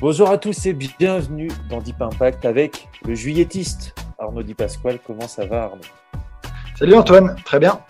Bonjour 0.00 0.30
à 0.30 0.38
tous 0.38 0.64
et 0.64 0.72
bienvenue 0.72 1.50
dans 1.68 1.78
Deep 1.78 2.00
Impact 2.00 2.46
avec 2.46 2.88
le 3.04 3.14
juillettiste 3.14 3.94
Arnaud 4.18 4.42
Di 4.42 4.54
Pasquale. 4.54 4.98
Comment 5.06 5.28
ça 5.28 5.44
va 5.44 5.64
Arnaud? 5.64 5.82
Salut 6.78 6.94
Antoine, 6.94 7.36
très 7.44 7.58
bien. 7.58 7.84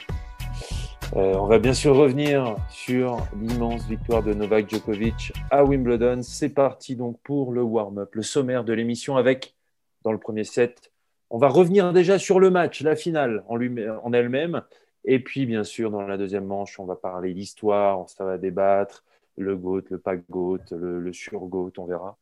Euh, 1.14 1.34
on 1.36 1.46
va 1.46 1.60
bien 1.60 1.72
sûr 1.72 1.94
revenir 1.94 2.56
sur 2.68 3.24
l'immense 3.40 3.86
victoire 3.86 4.24
de 4.24 4.34
Novak 4.34 4.68
Djokovic 4.68 5.32
à 5.52 5.62
Wimbledon. 5.62 6.22
C'est 6.22 6.48
parti 6.48 6.96
donc 6.96 7.16
pour 7.22 7.52
le 7.52 7.62
warm-up, 7.62 8.12
le 8.16 8.22
sommaire 8.22 8.64
de 8.64 8.72
l'émission 8.72 9.16
avec, 9.16 9.54
dans 10.02 10.10
le 10.10 10.18
premier 10.18 10.42
set, 10.42 10.90
on 11.30 11.38
va 11.38 11.46
revenir 11.46 11.92
déjà 11.92 12.18
sur 12.18 12.40
le 12.40 12.50
match, 12.50 12.82
la 12.82 12.96
finale 12.96 13.44
en, 13.46 13.54
lui- 13.54 13.88
en 13.88 14.12
elle-même. 14.12 14.62
Et 15.04 15.20
puis, 15.20 15.46
bien 15.46 15.62
sûr, 15.62 15.92
dans 15.92 16.02
la 16.02 16.18
deuxième 16.18 16.44
manche, 16.44 16.80
on 16.80 16.86
va 16.86 16.96
parler 16.96 17.34
d'histoire, 17.34 18.08
ça 18.08 18.24
va 18.24 18.36
débattre, 18.36 19.04
le 19.40 19.56
GOAT, 19.56 19.82
le 19.90 19.98
pas 19.98 20.16
GOAT, 20.16 20.58
le, 20.70 21.00
le 21.00 21.12
on 21.32 21.86
verra. 21.86 22.18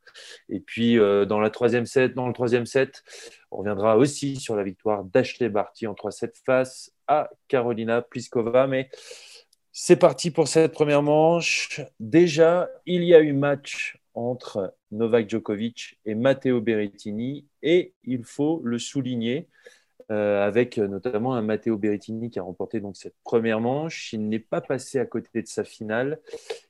Et 0.49 0.59
puis, 0.59 0.97
euh, 0.97 1.25
dans, 1.25 1.39
la 1.39 1.49
troisième 1.49 1.85
set, 1.85 2.13
dans 2.13 2.27
le 2.27 2.33
troisième 2.33 2.65
set, 2.65 3.03
on 3.51 3.57
reviendra 3.57 3.97
aussi 3.97 4.37
sur 4.37 4.55
la 4.55 4.63
victoire 4.63 5.03
d'Ashley 5.03 5.49
Barty 5.49 5.87
en 5.87 5.93
3-7 5.93 6.31
face 6.45 6.91
à 7.07 7.29
Carolina 7.47 8.01
Pliskova. 8.01 8.67
Mais 8.67 8.89
c'est 9.71 9.97
parti 9.97 10.31
pour 10.31 10.47
cette 10.47 10.71
première 10.71 11.03
manche. 11.03 11.81
Déjà, 11.99 12.69
il 12.85 13.03
y 13.03 13.13
a 13.13 13.21
eu 13.21 13.33
match 13.33 13.99
entre 14.13 14.73
Novak 14.91 15.29
Djokovic 15.29 15.99
et 16.05 16.15
Matteo 16.15 16.61
Berrettini 16.61 17.45
et 17.61 17.93
il 18.03 18.23
faut 18.23 18.61
le 18.63 18.79
souligner 18.79 19.47
euh, 20.11 20.45
avec 20.45 20.77
notamment 20.77 21.35
un 21.35 21.41
Matteo 21.41 21.77
Berrettini 21.77 22.29
qui 22.29 22.39
a 22.39 22.43
remporté 22.43 22.79
donc 22.79 22.97
cette 22.97 23.15
première 23.23 23.59
manche. 23.59 24.11
Il 24.13 24.27
n'est 24.27 24.39
pas 24.39 24.61
passé 24.61 24.99
à 24.99 25.05
côté 25.05 25.41
de 25.41 25.47
sa 25.47 25.63
finale 25.63 26.19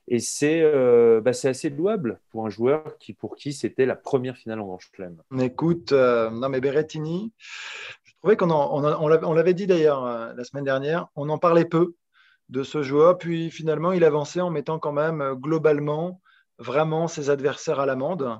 et 0.08 0.18
c'est 0.18 0.60
euh, 0.62 1.20
bah, 1.20 1.30
assez 1.30 1.70
louable 1.70 2.20
pour 2.30 2.46
un 2.46 2.50
joueur 2.50 2.98
qui, 2.98 3.14
pour 3.14 3.36
qui 3.36 3.52
c'était 3.52 3.86
la 3.86 3.96
première 3.96 4.36
finale 4.36 4.60
en 4.60 4.66
Grand 4.66 4.78
Chelem. 4.78 5.16
Écoute, 5.40 5.92
euh, 5.92 6.28
non 6.30 6.48
mais 6.50 6.60
Berrettini, 6.60 7.32
je 8.04 8.12
trouvais 8.20 8.36
qu'on 8.36 9.32
l'avait- 9.34 9.54
dit 9.54 9.66
d'ailleurs 9.66 10.04
euh, 10.04 10.32
la 10.34 10.44
semaine 10.44 10.64
dernière, 10.64 11.08
on 11.16 11.28
en 11.30 11.38
parlait 11.38 11.64
peu 11.64 11.94
de 12.50 12.62
ce 12.62 12.82
joueur, 12.82 13.16
puis 13.16 13.50
finalement 13.50 13.92
il 13.92 14.04
avançait 14.04 14.40
en 14.40 14.50
mettant 14.50 14.78
quand 14.78 14.92
même 14.92 15.22
euh, 15.22 15.34
globalement 15.34 16.20
vraiment 16.58 17.08
ses 17.08 17.30
adversaires 17.30 17.80
à 17.80 17.86
l'amende. 17.86 18.38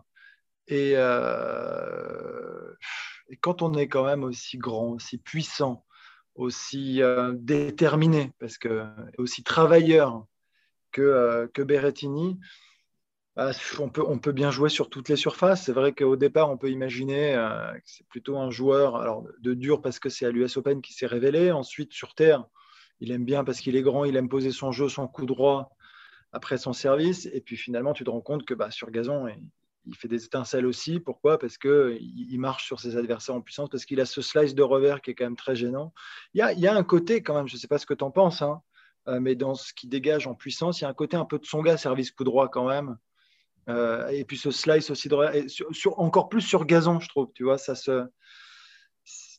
Et, 0.69 0.93
euh, 0.95 2.75
et 3.31 3.37
quand 3.37 3.63
on 3.63 3.75
est 3.75 3.89
quand 3.89 4.05
même 4.05 4.25
aussi 4.25 4.59
grand, 4.59 4.91
aussi 4.91 5.17
puissant, 5.17 5.85
aussi 6.35 7.01
euh, 7.01 7.33
déterminé, 7.37 8.33
parce 8.41 8.59
que 8.59 8.85
aussi 9.19 9.45
travailleur 9.45 10.27
que, 10.91 11.01
euh, 11.01 11.47
que 11.47 11.63
Berrettini, 11.63 12.39
bah, 13.37 13.53
on, 13.79 13.89
peut, 13.89 14.05
on 14.07 14.19
peut 14.19 14.33
bien 14.33 14.51
jouer 14.51 14.69
sur 14.69 14.91
toutes 14.91 15.09
les 15.09 15.17
surfaces. 15.17 15.65
C'est 15.65 15.73
vrai 15.73 15.93
qu'au 15.93 16.17
départ, 16.17 16.51
on 16.51 16.59
peut 16.59 16.71
imaginer 16.71 17.35
euh, 17.37 17.73
que 17.73 17.83
c'est 17.85 18.07
plutôt 18.09 18.37
un 18.37 18.51
joueur 18.51 18.97
alors, 18.97 19.25
de 19.41 19.55
dur 19.55 19.81
parce 19.81 20.01
que 20.01 20.09
c'est 20.09 20.27
à 20.27 20.31
l'US 20.31 20.57
Open 20.57 20.83
qui 20.83 20.93
s'est 20.93 21.07
révélé. 21.07 21.53
Ensuite, 21.53 21.93
sur 21.93 22.15
terre, 22.15 22.45
il 22.99 23.13
aime 23.13 23.25
bien 23.25 23.45
parce 23.45 23.61
qu'il 23.61 23.77
est 23.77 23.83
grand, 23.83 24.05
il 24.05 24.17
aime 24.17 24.29
poser 24.29 24.51
son 24.51 24.73
jeu, 24.73 24.89
son 24.89 25.07
coup 25.07 25.27
droit 25.27 25.77
après 26.33 26.59
son 26.59 26.73
service. 26.73 27.27
Et 27.33 27.41
puis 27.41 27.57
finalement, 27.57 27.93
tu 27.93 28.03
te 28.03 28.11
rends 28.11 28.21
compte 28.21 28.45
que 28.45 28.55
bah, 28.55 28.73
sur 28.73 28.91
gazon, 28.91 29.29
il, 29.87 29.97
fait 29.97 30.09
des 30.09 30.25
étincelles 30.25 30.67
aussi. 30.67 31.01
Pourquoi? 31.01 31.39
Parce 31.39 31.59
qu'il 31.59 31.99
il 32.01 32.39
marche 32.39 32.65
sur 32.67 32.81
ses 32.81 32.97
adversaires 32.97 33.35
en 33.35 33.41
puissance, 33.41 33.69
parce 33.69 33.85
qu'il 33.85 34.01
a 34.01 34.07
ce 34.07 34.23
slice 34.23 34.55
de 34.55 34.63
revers 34.63 35.01
qui 35.01 35.11
est 35.11 35.15
quand 35.15 35.25
même 35.25 35.37
très 35.37 35.57
gênant. 35.57 35.93
Il 36.35 36.39
y 36.39 36.67
a, 36.67 36.75
un 36.75 36.85
côté 36.85 37.23
quand 37.23 37.35
même, 37.35 37.49
je 37.49 37.55
ne 37.55 37.59
sais 37.59 37.69
pas 37.69 37.79
ce 37.79 37.87
que 37.87 37.95
tu 37.95 38.05
en 38.05 38.11
penses, 38.11 38.43
hein, 38.43 38.63
euh, 39.09 39.21
mais 39.21 39.35
dans 39.35 39.55
ce 39.55 39.73
qui 39.73 39.89
dégage 39.89 40.27
en 40.27 40.35
puissance, 40.35 40.81
il 40.81 40.85
y 40.85 40.87
a 40.87 40.91
un 40.91 40.95
côté 40.95 41.17
un 41.17 41.25
peu 41.25 41.39
de 41.39 41.47
son 41.47 41.63
gars, 41.63 41.77
service 41.77 42.11
coup 42.11 42.25
droit 42.25 42.49
quand 42.49 42.69
même. 42.69 42.97
Euh, 43.69 44.09
et 44.09 44.25
puis 44.25 44.39
ce 44.39 44.51
slice 44.51 44.91
aussi 44.91 45.09
de 45.09 45.17
et 45.37 45.47
encore 45.97 46.29
plus 46.29 46.41
sur 46.41 46.65
gazon, 46.65 46.99
je 47.01 47.09
trouve. 47.09 47.31
Tu 47.35 47.45
vois, 47.45 47.59
ça 47.59 47.75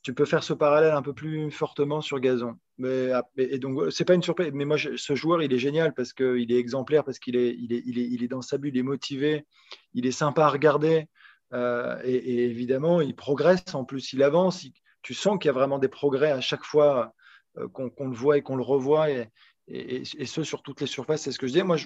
tu 0.03 0.13
peux 0.13 0.25
faire 0.25 0.43
ce 0.43 0.53
parallèle 0.53 0.93
un 0.93 1.01
peu 1.01 1.13
plus 1.13 1.51
fortement 1.51 2.01
sur 2.01 2.19
gazon. 2.19 2.57
Ah, 2.85 3.23
et 3.37 3.59
donc 3.59 3.91
c'est 3.91 4.05
pas 4.05 4.13
une 4.13 4.23
surprise. 4.23 4.51
Mais 4.53 4.65
moi, 4.65 4.77
ce 4.77 5.15
joueur, 5.15 5.41
il 5.41 5.53
est 5.53 5.59
génial 5.59 5.93
parce 5.93 6.13
qu'il 6.13 6.51
est 6.51 6.57
exemplaire, 6.57 7.03
parce 7.03 7.19
qu'il 7.19 7.35
est, 7.35 7.55
il 7.57 7.73
est, 7.73 7.81
il 7.85 7.99
est, 7.99 8.07
il 8.07 8.23
est 8.23 8.27
dans 8.27 8.41
sa 8.41 8.57
bulle, 8.57 8.75
il 8.75 8.79
est 8.79 8.83
motivé, 8.83 9.45
il 9.93 10.05
est 10.05 10.11
sympa 10.11 10.45
à 10.45 10.49
regarder. 10.49 11.07
Euh, 11.53 11.99
et, 12.03 12.45
évidemment, 12.45 13.01
il 13.01 13.15
progresse. 13.15 13.73
En 13.73 13.85
plus, 13.85 14.13
il 14.13 14.23
avance. 14.23 14.65
Tu 15.01 15.13
sens 15.13 15.37
qu'il 15.39 15.47
y 15.47 15.49
a 15.49 15.53
vraiment 15.53 15.79
des 15.79 15.87
progrès 15.87 16.31
à 16.31 16.41
chaque 16.41 16.63
fois 16.63 17.13
euh, 17.57 17.67
qu'on 17.67 18.07
le 18.07 18.15
voit 18.15 18.37
et 18.37 18.41
qu'on 18.41 18.55
le 18.55 18.63
revoit. 18.63 19.07
Et, 19.09 20.05
ce 20.05 20.43
sur 20.43 20.63
toutes 20.63 20.81
les 20.81 20.87
surfaces. 20.87 21.23
C'est 21.23 21.31
ce 21.31 21.39
que 21.39 21.47
je 21.47 21.53
dis. 21.53 21.63
Moi, 21.63 21.77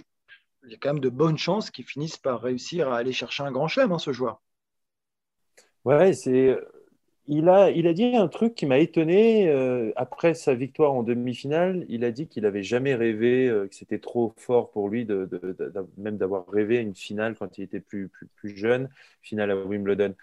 il 0.64 0.72
y 0.72 0.76
a 0.76 0.78
quand 0.78 0.94
même 0.94 1.00
de 1.00 1.10
bonnes 1.10 1.38
chances 1.38 1.70
qu'il 1.72 1.86
finisse 1.86 2.18
par 2.18 2.42
réussir 2.42 2.92
à 2.92 2.98
aller 2.98 3.14
chercher 3.14 3.44
un 3.44 3.52
grand 3.52 3.68
chelem, 3.68 3.92
hein, 3.92 4.00
ce 4.00 4.12
joueur. 4.12 4.42
Ouais, 5.84 6.14
c'est. 6.14 6.58
Il 7.28 7.50
a, 7.50 7.72
il 7.72 7.88
a 7.88 7.94
dit 7.94 8.16
un 8.16 8.28
truc 8.28 8.54
qui 8.54 8.68
m'a 8.68 8.78
étonné 8.78 9.50
euh, 9.50 9.92
après 9.96 10.36
sa 10.36 10.54
victoire 10.54 10.94
en 10.94 11.02
demi-finale. 11.02 11.86
Il 11.90 12.04
a 12.04 12.12
dit 12.12 12.28
qu'il 12.28 12.44
n'avait 12.44 12.62
jamais 12.62 12.94
rêvé, 12.94 13.48
euh, 13.48 13.68
que 13.68 13.74
c'était 13.74 13.98
trop 13.98 14.34
fort 14.38 14.70
pour 14.70 14.90
lui, 14.90 15.08
même 15.98 16.18
d'avoir 16.18 16.48
rêvé 16.48 16.78
une 16.78 16.94
finale 16.94 17.36
quand 17.36 17.58
il 17.58 17.64
était 17.64 17.80
plus, 17.80 18.10
plus, 18.10 18.28
plus 18.28 18.56
jeune, 18.56 18.90
finale 19.22 19.50
à 19.52 19.56
Wimbledon. 19.56 20.14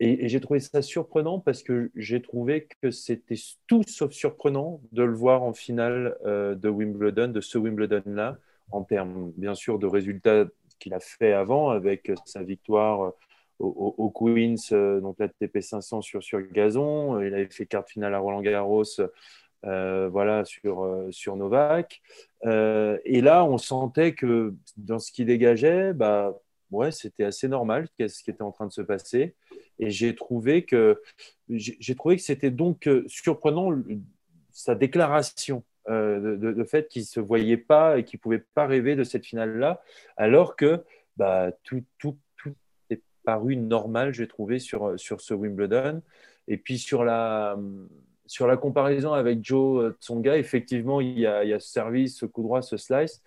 Et, 0.00 0.24
et 0.24 0.28
j'ai 0.28 0.40
trouvé 0.40 0.58
ça 0.58 0.82
surprenant 0.82 1.38
parce 1.38 1.62
que 1.62 1.92
j'ai 1.94 2.20
trouvé 2.20 2.66
que 2.82 2.90
c'était 2.90 3.36
tout 3.68 3.84
sauf 3.86 4.10
surprenant 4.10 4.80
de 4.90 5.04
le 5.04 5.14
voir 5.14 5.44
en 5.44 5.52
finale 5.52 6.16
euh, 6.26 6.56
de 6.56 6.68
Wimbledon, 6.68 7.28
de 7.28 7.40
ce 7.40 7.56
Wimbledon-là, 7.56 8.38
en 8.72 8.82
termes 8.82 9.32
bien 9.36 9.54
sûr 9.54 9.78
de 9.78 9.86
résultats 9.86 10.46
qu'il 10.80 10.92
a 10.92 11.00
fait 11.00 11.32
avant 11.32 11.70
avec 11.70 12.10
sa 12.26 12.42
victoire 12.42 13.14
au, 13.58 14.10
Queens, 14.10 14.56
euh, 14.72 15.00
donc 15.00 15.16
la 15.18 15.28
TP 15.28 15.60
500 15.60 16.02
sur, 16.02 16.22
sur 16.22 16.40
gazon. 16.40 17.20
Il 17.20 17.34
avait 17.34 17.48
fait 17.50 17.66
quart 17.66 17.84
de 17.84 17.88
finale 17.88 18.14
à 18.14 18.18
Roland 18.18 18.42
Garros, 18.42 18.84
euh, 19.64 20.08
voilà, 20.08 20.44
sur, 20.44 20.84
euh, 20.84 21.10
sur 21.10 21.36
Novak. 21.36 22.02
Euh, 22.44 22.98
et 23.04 23.20
là, 23.20 23.44
on 23.44 23.58
sentait 23.58 24.14
que 24.14 24.54
dans 24.76 24.98
ce 24.98 25.10
qui 25.12 25.24
dégageait, 25.24 25.92
bah, 25.92 26.34
ouais, 26.70 26.92
c'était 26.92 27.24
assez 27.24 27.48
normal 27.48 27.88
ce 27.98 28.22
qui 28.22 28.30
était 28.30 28.42
en 28.42 28.52
train 28.52 28.66
de 28.66 28.72
se 28.72 28.82
passer. 28.82 29.34
Et 29.78 29.90
j'ai 29.90 30.14
trouvé 30.14 30.64
que 30.64 31.02
que 31.48 32.18
c'était 32.18 32.50
donc 32.50 32.88
euh, 32.88 33.04
surprenant 33.08 33.70
sa 34.50 34.74
déclaration 34.74 35.64
euh, 35.88 36.36
de, 36.36 36.64
fait 36.64 36.88
qu'il 36.88 37.04
se 37.04 37.20
voyait 37.20 37.56
pas 37.56 37.98
et 37.98 38.04
qu'il 38.04 38.18
pouvait 38.18 38.44
pas 38.54 38.66
rêver 38.66 38.96
de 38.96 39.04
cette 39.04 39.26
finale-là, 39.26 39.82
alors 40.16 40.56
que 40.56 40.82
bah, 41.16 41.52
tout, 41.62 41.84
tout, 41.98 42.16
paru 43.26 43.56
normal, 43.56 44.14
j'ai 44.14 44.28
trouvé 44.28 44.58
sur, 44.58 44.98
sur 44.98 45.20
ce 45.20 45.34
Wimbledon. 45.34 46.00
Et 46.48 46.56
puis 46.56 46.78
sur 46.78 47.04
la, 47.04 47.58
sur 48.26 48.46
la 48.46 48.56
comparaison 48.56 49.12
avec 49.12 49.44
Joe 49.44 49.94
Tsonga, 50.00 50.38
effectivement, 50.38 51.00
il 51.00 51.18
y 51.18 51.26
a, 51.26 51.44
il 51.44 51.60
ce 51.60 51.68
service, 51.68 52.16
ce 52.16 52.24
coup 52.26 52.42
droit, 52.42 52.62
ce 52.62 52.76
slice. 52.76 53.22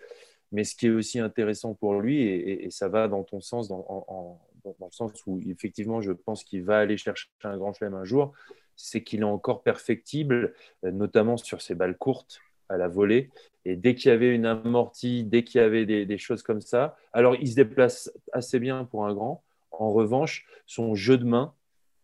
Mais 0.52 0.64
ce 0.64 0.74
qui 0.74 0.86
est 0.88 0.90
aussi 0.90 1.20
intéressant 1.20 1.74
pour 1.74 2.00
lui, 2.00 2.22
et, 2.22 2.70
ça 2.70 2.88
va 2.88 3.06
dans 3.06 3.22
ton 3.22 3.40
sens, 3.40 3.68
dans, 3.68 3.86
dans- 3.86 4.40
le 4.64 4.90
sens 4.90 5.12
où 5.26 5.40
effectivement, 5.48 6.00
je 6.00 6.12
pense 6.12 6.42
qu'il 6.44 6.64
va 6.64 6.78
aller 6.78 6.96
chercher 6.96 7.28
un 7.44 7.56
grand 7.56 7.72
chelem 7.72 7.94
un 7.94 8.04
jour, 8.04 8.32
c'est 8.76 9.02
qu'il 9.02 9.20
est 9.20 9.24
encore 9.24 9.62
perfectible, 9.62 10.54
euh, 10.84 10.90
notamment 10.90 11.36
sur 11.36 11.62
ses 11.62 11.74
balles 11.74 11.96
courtes 11.96 12.40
à 12.68 12.76
la 12.76 12.88
volée. 12.88 13.30
Et 13.64 13.76
dès 13.76 13.94
qu'il 13.94 14.10
y 14.10 14.14
avait 14.14 14.34
une 14.34 14.46
amortie, 14.46 15.24
dès 15.24 15.44
qu'il 15.44 15.60
y 15.60 15.64
avait 15.64 15.86
des 15.86 16.18
choses 16.18 16.42
comme 16.42 16.60
ça, 16.60 16.96
alors 17.12 17.36
il 17.36 17.48
se 17.48 17.56
déplace 17.56 18.10
assez 18.32 18.58
bien 18.58 18.84
pour 18.84 19.06
un 19.06 19.14
grand. 19.14 19.42
En 19.80 19.92
revanche, 19.92 20.44
son 20.66 20.94
jeu 20.94 21.16
de 21.16 21.24
main, 21.24 21.54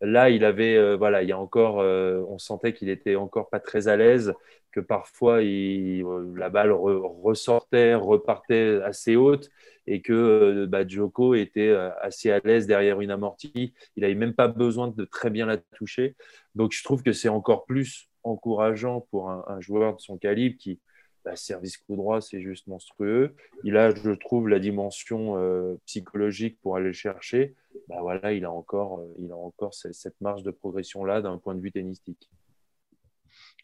là, 0.01 0.31
il 0.31 0.43
avait, 0.45 0.75
euh, 0.75 0.97
voilà, 0.97 1.21
il 1.21 1.29
y 1.29 1.31
a 1.31 1.37
encore, 1.37 1.79
euh, 1.79 2.23
on 2.27 2.39
sentait 2.39 2.73
qu'il 2.73 2.89
était 2.89 3.15
encore 3.15 3.49
pas 3.49 3.59
très 3.59 3.87
à 3.87 3.95
l'aise, 3.95 4.33
que 4.71 4.79
parfois 4.79 5.41
euh, 5.43 6.33
la 6.35 6.49
balle 6.49 6.71
re- 6.71 7.21
ressortait, 7.21 7.93
repartait 7.93 8.81
assez 8.83 9.15
haute, 9.15 9.51
et 9.85 10.01
que 10.01 10.65
bah, 10.65 10.87
Djoko 10.87 11.35
était 11.35 11.71
assez 12.01 12.31
à 12.31 12.39
l'aise 12.43 12.65
derrière 12.67 12.99
une 12.99 13.11
amortie. 13.11 13.73
Il 13.95 14.01
n'avait 14.01 14.15
même 14.15 14.33
pas 14.33 14.47
besoin 14.47 14.87
de 14.89 15.05
très 15.05 15.29
bien 15.29 15.45
la 15.45 15.57
toucher. 15.57 16.15
Donc 16.55 16.73
je 16.73 16.83
trouve 16.83 17.03
que 17.03 17.13
c'est 17.13 17.29
encore 17.29 17.65
plus 17.65 18.09
encourageant 18.23 19.07
pour 19.11 19.29
un, 19.29 19.61
joueur 19.61 19.95
de 19.95 20.01
son 20.01 20.17
calibre 20.17 20.57
qui, 20.59 20.81
bah, 21.27 21.35
service 21.35 21.75
coup 21.75 21.97
droit, 21.97 22.21
c'est 22.21 22.41
juste 22.41 22.67
monstrueux. 22.67 23.35
Il 23.65 23.75
a, 23.75 23.93
je 23.93 24.11
trouve, 24.11 24.47
la 24.47 24.59
dimension 24.59 25.37
euh, 25.37 25.75
psychologique 25.85 26.57
pour 26.61 26.77
aller 26.77 26.85
le 26.85 26.93
chercher. 26.93 27.53
Bah, 27.89 27.97
voilà, 27.99 28.31
il 28.31 28.45
a 28.45 28.51
encore, 28.51 29.01
euh, 29.01 29.13
il 29.19 29.29
a 29.33 29.35
encore 29.35 29.73
cette, 29.73 30.21
marge 30.21 30.43
de 30.43 30.51
progression-là 30.51 31.21
d'un 31.21 31.37
point 31.37 31.53
de 31.53 31.59
vue 31.59 31.73
tennistique. 31.73 32.29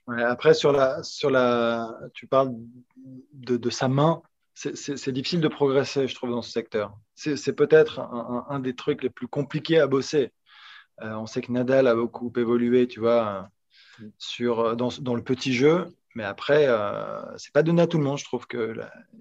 après, 0.10 0.54
sur 0.54 0.74
la, 0.74 1.01
sur 1.04 1.30
la, 1.30 1.98
tu 2.13 2.27
parles 2.27 2.54
de, 3.31 3.69
sa 3.69 3.88
main. 3.88 4.21
C'est 4.56 5.13
difficile 5.13 5.39
de 5.39 5.48
progresser, 5.48 6.10
je 6.10 6.15
trouve, 6.15 6.31
dans 6.31 6.42
ce 6.42 6.51
secteur. 6.51 6.98
C'est 7.15 7.56
peut-être 7.56 8.01
un, 8.01 8.60
des 8.60 8.75
trucs 8.75 9.04
les 9.04 9.10
plus 9.10 9.30
compliqués 9.30 9.80
à 9.80 9.88
bosser. 9.88 10.33
Euh, 11.01 11.13
on 11.13 11.27
sait 11.27 11.42
que 11.42 11.51
Nadal 11.54 11.88
a 11.88 11.95
beaucoup 11.95 12.31
évolué, 12.36 12.89
tu 12.89 13.00
vois, 13.00 13.50
sur, 14.18 14.75
dans, 14.75 14.89
dans 15.00 15.15
le 15.15 15.24
petit 15.24 15.54
jeu. 15.54 15.88
Mais 16.15 16.24
après, 16.24 16.68
euh, 16.68 17.21
c'est 17.38 17.54
pas 17.54 17.63
donné 17.63 17.81
à 17.81 17.88
tout 17.88 17.98
le 17.98 18.04
monde. 18.04 18.18
Je 18.18 18.24
trouve 18.24 18.45
que 18.48 18.75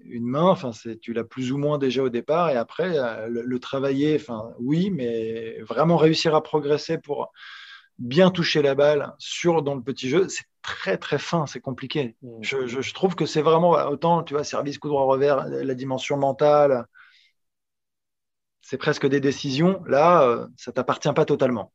une 0.05 0.25
main, 0.25 0.49
enfin, 0.49 0.71
tu 1.01 1.13
l'as 1.13 1.23
plus 1.23 1.51
ou 1.51 1.57
moins 1.57 1.77
déjà 1.77 2.03
au 2.03 2.09
départ, 2.09 2.49
et 2.49 2.55
après 2.55 2.97
euh, 2.97 3.27
le, 3.27 3.59
travailler, 3.59 4.15
enfin, 4.15 4.53
oui, 4.59 4.91
mais 4.91 5.59
vraiment 5.61 5.97
réussir 5.97 6.35
à 6.35 6.43
progresser 6.43 6.97
pour 6.97 7.31
bien 7.99 8.31
toucher 8.31 8.61
la 8.61 8.75
balle 8.75 9.13
sur 9.17 9.61
dans 9.61 9.75
le 9.75 9.81
petit 9.81 10.09
jeu, 10.09 10.27
c'est 10.29 10.45
très 10.61 10.97
très 10.97 11.19
fin, 11.19 11.45
c'est 11.47 11.59
compliqué. 11.59 12.15
Mmh. 12.21 12.41
Je, 12.41 12.93
trouve 12.93 13.15
que 13.15 13.25
c'est 13.25 13.41
vraiment 13.41 13.71
autant, 13.71 14.23
tu 14.23 14.33
vois, 14.33 14.43
service 14.43 14.77
coup 14.77 14.89
droit 14.89 15.05
revers, 15.05 15.47
la 15.47 15.75
dimension 15.75 16.17
mentale, 16.17 16.87
c'est 18.63 18.77
presque 18.77 19.07
des 19.07 19.19
décisions. 19.19 19.83
Là, 19.85 20.23
euh, 20.23 20.47
ça 20.57 20.71
t'appartient 20.71 21.11
pas 21.13 21.25
totalement. 21.25 21.71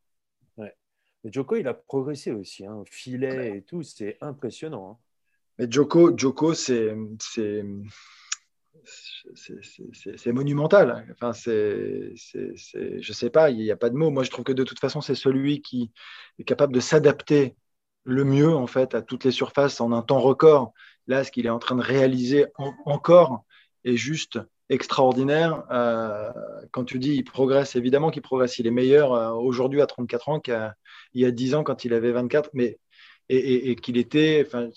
Ouais. 0.57 0.75
Mais 1.23 1.31
Joko, 1.31 1.55
il 1.55 1.67
a 1.67 1.73
progressé 1.73 2.31
aussi, 2.31 2.65
hein, 2.65 2.83
filet 2.85 3.57
et 3.57 3.61
tout, 3.61 3.83
c'est 3.83 4.17
impressionnant. 4.19 4.91
Hein. 4.91 5.08
Mais 5.59 5.67
Joko, 5.69 6.17
Joko 6.17 6.53
c'est 6.53 6.95
monumental. 10.27 11.05
Enfin, 11.11 11.33
c'est, 11.33 12.13
je 12.15 13.13
sais 13.13 13.29
pas, 13.29 13.49
il 13.49 13.57
n'y 13.57 13.71
a 13.71 13.75
pas 13.75 13.89
de 13.89 13.95
mots. 13.95 14.09
Moi, 14.09 14.23
je 14.23 14.31
trouve 14.31 14.45
que 14.45 14.53
de 14.53 14.63
toute 14.63 14.79
façon, 14.79 15.01
c'est 15.01 15.15
celui 15.15 15.61
qui 15.61 15.91
est 16.39 16.45
capable 16.45 16.73
de 16.73 16.79
s'adapter 16.79 17.55
le 18.05 18.23
mieux 18.23 18.55
en 18.55 18.67
fait 18.67 18.95
à 18.95 19.01
toutes 19.01 19.25
les 19.25 19.31
surfaces 19.31 19.81
en 19.81 19.91
un 19.91 20.01
temps 20.01 20.21
record. 20.21 20.73
Là, 21.07 21.25
ce 21.25 21.31
qu'il 21.31 21.45
est 21.45 21.49
en 21.49 21.59
train 21.59 21.75
de 21.75 21.83
réaliser 21.83 22.45
encore 22.85 23.43
est 23.83 23.97
juste 23.97 24.39
extraordinaire. 24.69 25.65
Euh, 25.71 26.31
quand 26.71 26.85
tu 26.85 26.99
dis 26.99 27.15
il 27.15 27.23
progresse, 27.23 27.75
évidemment 27.75 28.11
qu'il 28.11 28.21
progresse. 28.21 28.59
Il 28.59 28.67
est 28.67 28.71
meilleur 28.71 29.13
euh, 29.13 29.31
aujourd'hui 29.31 29.81
à 29.81 29.87
34 29.87 30.29
ans 30.29 30.39
qu'il 30.39 30.73
y 31.15 31.25
a 31.25 31.31
10 31.31 31.55
ans 31.55 31.63
quand 31.63 31.83
il 31.83 31.93
avait 31.93 32.11
24, 32.11 32.51
mais 32.53 32.79
et, 33.29 33.69
et, 33.69 33.75
qu'il 33.75 33.97
était, 33.97 34.43
enfin, 34.45 34.69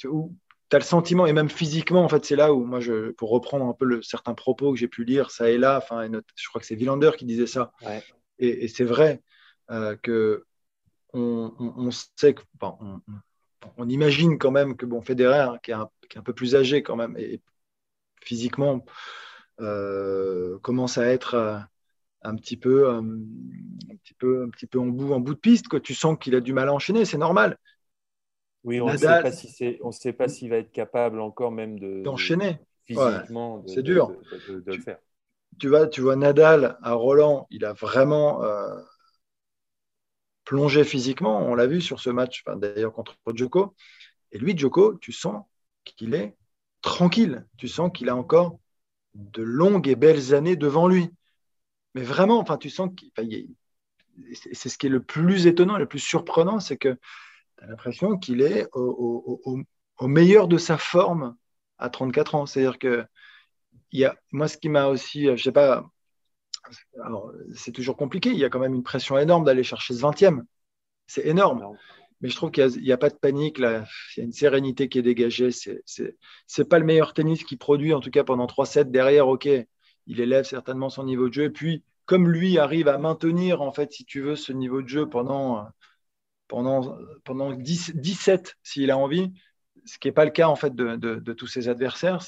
tu 0.73 0.77
as 0.77 0.79
le 0.79 0.87
sentiment, 0.87 1.27
et 1.27 1.35
même 1.35 1.51
physiquement, 1.51 2.03
en 2.03 2.09
fait, 2.09 2.25
c'est 2.25 2.35
là 2.35 2.55
où, 2.55 2.65
moi, 2.65 2.81
je, 2.81 3.11
pour 3.11 3.29
reprendre 3.29 3.67
un 3.67 3.75
peu 3.75 3.85
le, 3.85 4.01
certains 4.01 4.33
propos 4.33 4.73
que 4.73 4.79
j'ai 4.79 4.89
pu 4.89 5.05
lire, 5.05 5.31
ça 5.31 5.51
et 5.51 5.59
là, 5.59 5.77
enfin, 5.77 6.09
je 6.35 6.49
crois 6.49 6.63
que 6.63 6.67
c'est 6.67 6.75
Villander 6.75 7.11
qui 7.19 7.27
disait 7.27 7.47
ça. 7.47 7.73
Et, 8.39 8.69
c'est 8.69 8.85
vrai 8.85 9.23
euh, 9.71 9.97
que 10.03 10.47
on, 11.13 11.91
sait 12.17 12.33
que, 12.33 12.41
on, 13.77 13.87
imagine 13.87 14.39
quand 14.39 14.51
même 14.51 14.75
que, 14.75 14.87
bon, 14.87 15.03
Federer, 15.03 15.41
hein, 15.41 15.59
qui, 15.63 15.73
est 15.73 15.75
un, 15.75 15.91
qui, 16.09 16.17
est 16.17 16.21
un, 16.21 16.23
peu 16.23 16.33
plus 16.33 16.57
âgé 16.57 16.83
quand 16.83 16.97
même, 16.97 17.19
et, 17.19 17.43
physiquement, 18.23 18.83
euh, 19.61 20.59
commence 20.61 20.97
à 20.97 21.05
être 21.05 21.35
euh, 21.35 21.59
un 22.23 22.35
petit 22.35 22.57
peu, 22.57 22.89
un 22.89 23.05
petit 24.03 24.15
peu, 24.15 24.45
un 24.45 24.49
petit 24.49 24.67
peu 24.67 24.79
en 24.79 24.87
bout, 24.87 25.13
en 25.13 25.21
bout 25.21 25.35
de 25.35 25.39
piste. 25.39 25.69
que 25.69 25.77
Tu 25.77 25.93
sens 25.93 26.17
qu'il 26.19 26.35
a 26.35 26.41
du 26.41 26.55
mal 26.55 26.71
à 26.71 26.73
enchaîner, 26.73 27.05
c'est 27.05 27.19
normal. 27.19 27.59
Oui, 28.65 28.81
on 28.81 28.91
ne 28.91 28.97
sait 28.97 29.07
pas 29.07 29.33
si 29.33 29.79
on 29.83 29.91
sait 29.91 30.13
pas 30.13 30.29
s'il 30.29 30.51
va 30.51 30.57
être 30.57 30.73
capable 30.73 31.21
encore 31.21 31.51
même 31.51 31.79
de 31.79 32.03
d'enchaîner 32.03 32.59
physiquement. 32.85 33.65
c'est 33.67 33.83
dur 33.83 34.13
de, 34.49 34.63
le 34.65 34.79
faire. 34.81 34.99
Tu 35.59 35.69
vois, 35.69 35.87
tu 35.87 36.01
vois 36.01 36.17
Nadal 36.17 36.79
à 36.83 36.95
Roland, 36.95 37.47
il 37.51 37.65
a 37.65 37.73
vraiment 37.73 38.43
euh, 38.43 38.81
plongé 40.45 40.85
physiquement. 40.85 41.41
On 41.41 41.55
l'a 41.55 41.67
vu 41.67 41.81
sur 41.81 42.01
ce 42.01 42.11
match, 42.11 42.45
d'ailleurs 42.57 42.93
contre 42.93 43.17
Djoko. 43.35 43.75
Et 44.33 44.39
lui, 44.39 44.57
Djoko, 44.57 44.95
tu 44.95 45.13
sens 45.13 45.45
qu'il 45.85 46.15
est 46.15 46.37
tranquille. 46.81 47.47
Tu 47.59 47.69
sens 47.69 47.91
qu'il 47.93 48.09
a 48.09 48.17
encore 48.17 48.59
de 49.15 49.43
longues 49.43 49.89
et 49.89 49.97
belles 49.97 50.35
années 50.35 50.57
devant 50.57 50.89
lui. 50.89 51.11
Mais 51.95 52.03
vraiment, 52.03 52.39
enfin, 52.39 52.57
tu 52.57 52.71
sens 52.71 52.91
qu'il, 52.97 53.11
c'est 54.35 54.69
ce 54.69 54.79
qui 54.79 54.87
est 54.87 54.91
le 54.91 55.03
plus 55.03 55.47
étonnant, 55.47 55.77
le 55.77 55.87
plus 55.87 55.99
surprenant, 55.99 56.61
c'est 56.61 56.79
que 56.79 56.99
l'impression 57.67 58.19
qu'il 58.19 58.41
est 58.43 58.67
au, 58.73 59.59
meilleur 60.03 60.49
de 60.49 60.59
sa 60.59 60.79
forme 60.79 61.37
à 61.79 61.91
34 61.91 62.35
ans. 62.35 62.47
C'est-à-dire 62.47 62.79
que 62.79 63.05
y 63.93 64.05
a, 64.05 64.17
moi, 64.33 64.49
ce 64.49 64.57
qui 64.57 64.69
m'a 64.69 64.87
aussi, 64.87 65.27
je 65.37 65.43
sais 65.43 65.53
pas, 65.53 65.85
c'est 67.55 67.73
toujours 67.73 67.97
compliqué. 67.97 68.31
Il 68.31 68.39
y 68.39 68.45
a 68.45 68.49
quand 68.49 68.59
même 68.59 68.75
une 68.75 68.83
pression 68.83 69.19
énorme 69.19 69.45
d'aller 69.45 69.63
chercher 69.63 69.95
ce 69.95 70.01
20e. 70.01 70.43
C'est 71.07 71.27
énorme. 71.27 71.77
Mais 72.21 72.29
je 72.29 72.37
trouve 72.37 72.53
qu'il 72.53 72.69
n'y 72.69 72.93
a, 72.93 72.97
pas 72.97 73.11
de 73.11 73.17
panique. 73.17 73.59
Là. 73.59 73.85
Il 74.17 74.21
y 74.21 74.23
a 74.23 74.25
une 74.25 74.33
sérénité 74.33 74.89
qui 74.89 74.99
est 74.99 75.03
dégagée. 75.03 75.51
C'est 75.51 75.83
n'est 76.59 76.65
pas 76.65 76.79
le 76.79 76.85
meilleur 76.85 77.15
tennis 77.15 77.45
qui 77.45 77.57
produit, 77.57 77.93
en 77.93 78.01
tout 78.01 78.11
cas 78.11 78.25
pendant 78.25 78.47
3 78.47 78.67
sets. 78.67 78.85
Derrière, 78.87 79.29
OK, 79.29 79.49
il 80.07 80.21
élève 80.21 80.45
certainement 80.45 80.89
son 80.89 81.05
niveau 81.05 81.29
de 81.29 81.35
jeu. 81.35 81.45
Et 81.45 81.51
puis, 81.51 81.83
comme 82.07 82.29
lui 82.29 82.59
arrive 82.59 82.89
à 82.89 82.99
maintenir, 82.99 83.61
en 83.61 83.73
fait, 83.73 83.93
si 83.93 84.05
tu 84.05 84.21
veux, 84.21 84.37
ce 84.37 84.53
niveau 84.53 84.83
de 84.83 84.89
jeu 84.89 85.09
pendant 85.09 85.67
pendant, 86.53 86.99
pendant 87.25 87.51
10, 87.51 87.93
17 87.95 88.59
s'il 88.63 88.91
a 88.91 88.99
envie, 88.99 89.33
ce 89.87 89.99
qui 89.99 90.07
n'est 90.07 90.13
pas 90.13 90.27
le 90.27 90.31
cas 90.31 90.49
en 90.49 90.55
fait 90.55 90.77
de, 90.77 91.33
tous 91.33 91.47
ses 91.47 91.71
adversaires. 91.71 92.19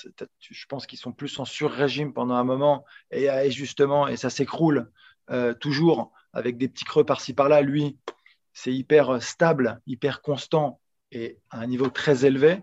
Je 0.41 0.67
pense 0.67 0.87
qu'ils 0.87 0.99
sont 0.99 1.13
plus 1.13 1.39
en 1.39 1.45
sur-régime 1.45 2.15
pendant 2.15 2.35
un 2.35 2.43
moment 2.43 2.87
et, 3.11 3.29
justement, 3.51 4.09
et 4.09 4.17
ça 4.17 4.31
s'écroule 4.31 4.91
euh, 5.31 5.53
toujours 5.53 6.11
avec 6.33 6.57
des 6.57 6.69
petits 6.69 6.87
creux 6.87 7.05
par-ci 7.05 7.35
par-là. 7.35 7.61
Lui, 7.61 7.99
c'est 8.55 8.73
hyper 8.73 9.23
stable, 9.23 9.83
hyper 9.87 10.23
constant 10.23 10.81
et 11.13 11.39
à 11.51 11.61
un 11.61 11.67
niveau 11.67 11.91
très 11.91 12.25
élevé. 12.25 12.63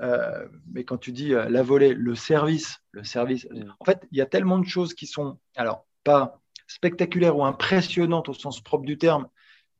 Euh, 0.00 0.48
mais 0.72 0.82
quand 0.82 0.98
tu 0.98 1.12
dis 1.12 1.32
euh, 1.32 1.48
la 1.48 1.62
volée, 1.62 1.94
le 1.94 2.16
service, 2.16 2.80
le 2.90 3.04
service, 3.04 3.46
en 3.78 3.84
fait, 3.84 4.04
il 4.10 4.18
y 4.18 4.20
a 4.20 4.26
tellement 4.26 4.58
de 4.58 4.66
choses 4.66 4.94
qui 4.94 5.06
sont, 5.06 5.38
alors 5.54 5.86
pas 6.02 6.40
spectaculaires 6.66 7.36
ou 7.36 7.44
impressionnantes 7.44 8.28
au 8.28 8.34
sens 8.34 8.60
propre 8.60 8.84
du 8.84 8.98
terme, 8.98 9.28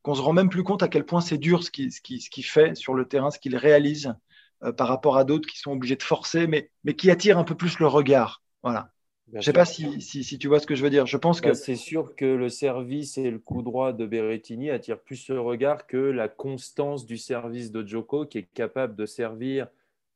qu'on 0.09 0.15
se 0.15 0.21
rend 0.21 0.33
même 0.33 0.49
plus 0.49 0.63
compte 0.63 0.81
à 0.81 0.87
quel 0.87 1.05
point 1.05 1.21
c'est 1.21 1.37
dur 1.37 1.63
ce 1.63 1.69
qu'il 1.69 1.91
ce 1.91 2.41
fait 2.41 2.75
sur 2.75 2.95
le 2.95 3.05
terrain, 3.07 3.29
ce 3.29 3.37
qu'il 3.37 3.55
réalise 3.55 4.15
euh, 4.63 4.71
par 4.71 4.87
rapport 4.87 5.17
à 5.17 5.23
d'autres 5.23 5.47
qui 5.47 5.59
sont 5.59 5.71
obligés 5.71 5.97
de 5.97 6.01
forcer, 6.01 6.47
mais, 6.47 6.71
mais 6.83 6.95
qui 6.95 7.11
attirent 7.11 7.37
un 7.37 7.43
peu 7.43 7.53
plus 7.53 7.77
le 7.77 7.85
regard. 7.85 8.41
Voilà. 8.63 8.91
je 9.31 9.37
ne 9.37 9.41
sais 9.43 9.53
pas 9.53 9.65
si, 9.65 10.01
si, 10.01 10.39
tu 10.39 10.47
vois 10.47 10.59
ce 10.59 10.65
que 10.65 10.73
je 10.73 10.81
veux 10.81 10.89
dire. 10.89 11.05
Je 11.05 11.17
pense 11.17 11.41
que 11.41 11.49
bah, 11.49 11.53
c'est 11.53 11.75
sûr 11.75 12.15
que 12.15 12.25
le 12.25 12.49
service 12.49 13.19
et 13.19 13.29
le 13.29 13.37
coup 13.37 13.61
droit 13.61 13.93
de 13.93 14.07
Berrettini 14.07 14.71
attirent 14.71 14.99
plus 14.99 15.29
le 15.29 15.41
regard 15.41 15.85
que 15.85 15.97
la 15.97 16.27
constance 16.27 17.05
du 17.05 17.19
service 17.19 17.71
de 17.71 17.85
Joko, 17.85 18.25
qui 18.25 18.39
est 18.39 18.49
capable 18.55 18.95
de 18.95 19.05
servir 19.05 19.67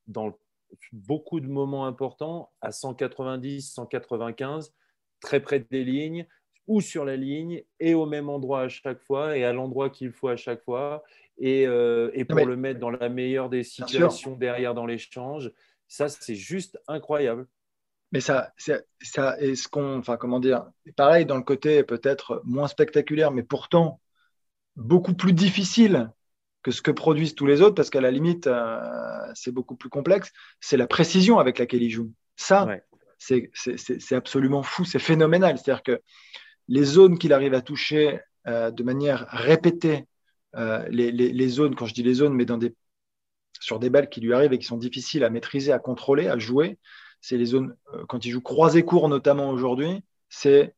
dans 0.08 0.36
beaucoup 0.92 1.40
de 1.40 1.48
moments 1.48 1.86
importants 1.86 2.50
à 2.62 2.72
190, 2.72 3.62
195, 3.72 4.74
très 5.20 5.40
près 5.40 5.60
des 5.60 5.84
lignes, 5.84 6.26
ou 6.68 6.82
sur 6.82 7.06
la 7.06 7.16
ligne 7.16 7.64
et 7.80 7.94
au 7.94 8.06
même 8.06 8.30
endroit 8.30 8.62
à 8.62 8.70
chaque 8.70 9.00
fois 9.02 9.38
et 9.38 9.44
à 9.44 9.54
l'endroit 9.54 9.90
qu'il 9.90 10.12
faut 10.12 10.30
à 10.30 10.36
chaque 10.36 10.64
fois 10.64 11.04
et, 11.38 11.68
euh, 11.68 12.12
et 12.14 12.26
pour 12.26 12.46
le 12.46 12.56
mettre 12.56 12.80
dans 12.80 12.90
la 12.90 13.10
meilleure 13.10 13.50
des 13.50 13.64
situations 13.64 14.36
derrière 14.36 14.74
dans 14.74 14.86
l'échange. 14.86 15.52
Ça, 15.88 16.10
c'est 16.10 16.36
juste 16.36 16.80
incroyable. 16.88 17.48
Mais 18.12 18.22
ça, 18.22 18.54
ça 19.02 19.40
est 19.40 19.56
ce 19.56 19.68
qu'on, 19.68 19.98
enfin, 19.98 20.18
comment 20.18 20.40
dire, 20.40 20.66
pareil 20.96 21.26
dans 21.26 21.36
le 21.36 21.44
côté 21.44 21.84
peut-être 21.84 22.42
moins 22.46 22.68
spectaculaire, 22.68 23.32
mais 23.32 23.42
pourtant 23.44 24.00
beaucoup 24.76 25.16
plus 25.16 25.34
difficile 25.34 26.12
que 26.62 26.72
ce 26.72 26.82
que 26.82 26.92
produisent 26.92 27.36
tous 27.36 27.46
les 27.46 27.62
autres, 27.62 27.76
parce 27.76 27.90
qu'à 27.90 28.02
la 28.02 28.12
limite, 28.12 28.48
euh, 28.48 28.80
c'est 29.34 29.52
beaucoup 29.52 29.76
plus 29.76 29.90
complexe, 29.90 30.32
c'est 30.62 30.78
la 30.78 30.88
précision 30.88 31.40
avec 31.40 31.60
laquelle 31.60 31.84
il 31.84 31.90
joue. 31.90 32.12
Ça, 32.36 32.68
c'est 33.18 34.16
absolument 34.16 34.64
fou, 34.64 34.86
c'est 34.86 35.00
phénoménal. 35.00 35.58
C'est-à-dire 35.58 35.84
que 35.84 36.02
les 36.68 36.84
zones 36.84 37.18
qu'il 37.18 37.34
arrive 37.34 37.54
à 37.54 37.62
toucher 37.62 38.20
euh, 38.48 38.72
de 38.72 38.84
manière 38.84 39.26
répétée, 39.30 40.06
euh, 40.56 40.86
les, 40.90 41.48
zones, 41.48 41.76
quand 41.76 41.86
je 41.86 41.94
dis 41.94 42.04
les 42.04 42.16
zones, 42.16 42.34
mais 42.34 42.46
dans 42.46 42.58
des, 42.58 42.76
sur 43.60 43.80
des 43.80 43.90
balles 43.90 44.10
qui 44.10 44.22
lui 44.22 44.34
arrivent 44.34 44.54
et 44.54 44.60
qui 44.60 44.66
sont 44.66 44.78
difficiles 44.78 45.24
à 45.24 45.30
maîtriser, 45.30 45.72
à 45.72 45.80
contrôler, 45.80 46.28
à 46.28 46.38
jouer, 46.38 46.78
c'est 47.22 47.38
les 47.38 47.46
zones, 47.46 47.76
euh, 47.94 48.06
quand 48.08 48.26
il 48.26 48.32
joue 48.32 48.42
croisé 48.42 48.84
court 48.84 49.10
notamment 49.10 49.50
aujourd'hui, 49.50 50.04
c'est 50.30 50.76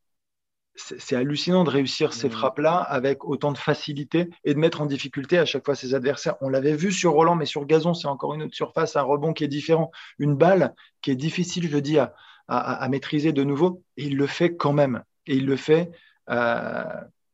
c'est 0.78 1.16
hallucinant 1.16 1.64
de 1.64 1.70
réussir 1.70 2.12
ces 2.12 2.28
mmh. 2.28 2.32
frappes-là 2.32 2.76
avec 2.76 3.24
autant 3.24 3.50
de 3.50 3.56
facilité 3.56 4.28
et 4.44 4.52
de 4.52 4.58
mettre 4.58 4.82
en 4.82 4.86
difficulté 4.86 5.38
à 5.38 5.46
chaque 5.46 5.64
fois 5.64 5.74
ses 5.74 5.94
adversaires. 5.94 6.36
On 6.42 6.50
l'avait 6.50 6.76
vu 6.76 6.92
sur 6.92 7.12
Roland, 7.12 7.34
mais 7.34 7.46
sur 7.46 7.64
gazon, 7.64 7.94
c'est 7.94 8.08
encore 8.08 8.34
une 8.34 8.42
autre 8.42 8.54
surface, 8.54 8.94
un 8.94 9.00
rebond 9.00 9.32
qui 9.32 9.42
est 9.42 9.48
différent, 9.48 9.90
une 10.18 10.36
balle 10.36 10.74
qui 11.00 11.10
est 11.10 11.16
difficile, 11.16 11.66
je 11.70 11.78
dis, 11.78 11.98
à, 11.98 12.12
à 12.46 12.88
maîtriser 12.90 13.32
de 13.32 13.42
nouveau, 13.42 13.82
et 13.96 14.04
il 14.04 14.18
le 14.18 14.26
fait 14.26 14.54
quand 14.54 14.74
même 14.74 15.02
et 15.26 15.36
il 15.36 15.46
le 15.46 15.56
fait 15.56 15.90
euh, 16.30 16.84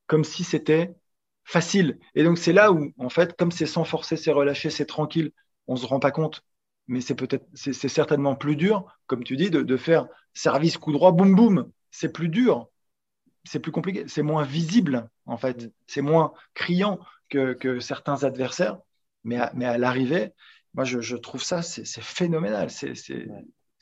comme 0.06 0.24
si 0.24 0.44
c'était 0.44 0.94
facile. 1.44 1.98
Et 2.14 2.24
donc, 2.24 2.38
c'est 2.38 2.52
là 2.52 2.72
où, 2.72 2.92
en 2.98 3.08
fait, 3.08 3.36
comme 3.36 3.50
c'est 3.50 3.66
sans 3.66 3.84
forcer, 3.84 4.16
c'est 4.16 4.32
relâché, 4.32 4.70
c'est 4.70 4.86
tranquille, 4.86 5.32
on 5.66 5.74
ne 5.74 5.78
se 5.78 5.86
rend 5.86 6.00
pas 6.00 6.10
compte. 6.10 6.44
Mais 6.88 7.00
c'est 7.00 7.14
peut-être, 7.14 7.46
c'est 7.54 7.72
certainement 7.88 8.34
plus 8.34 8.56
dur, 8.56 8.86
comme 9.06 9.24
tu 9.24 9.36
dis, 9.36 9.50
de, 9.50 9.76
faire 9.76 10.08
service 10.34 10.78
coup 10.78 10.92
droit, 10.92 11.12
boum 11.12 11.34
boum. 11.34 11.70
C'est 11.90 12.12
plus 12.12 12.28
dur, 12.28 12.68
c'est 13.44 13.60
plus 13.60 13.72
compliqué, 13.72 14.04
c'est 14.08 14.22
moins 14.22 14.44
visible, 14.44 15.08
en 15.26 15.36
fait. 15.36 15.72
C'est 15.86 16.02
moins 16.02 16.32
criant 16.54 16.98
que, 17.28 17.80
certains 17.80 18.24
adversaires. 18.24 18.78
Mais 19.24 19.36
à, 19.38 19.52
mais 19.54 19.66
à 19.66 19.78
l'arrivée, 19.78 20.32
moi, 20.74 20.84
je, 20.84 21.16
trouve 21.16 21.42
ça, 21.42 21.62
c'est 21.62 21.84
phénoménal. 22.02 22.70
C'est 22.70 22.94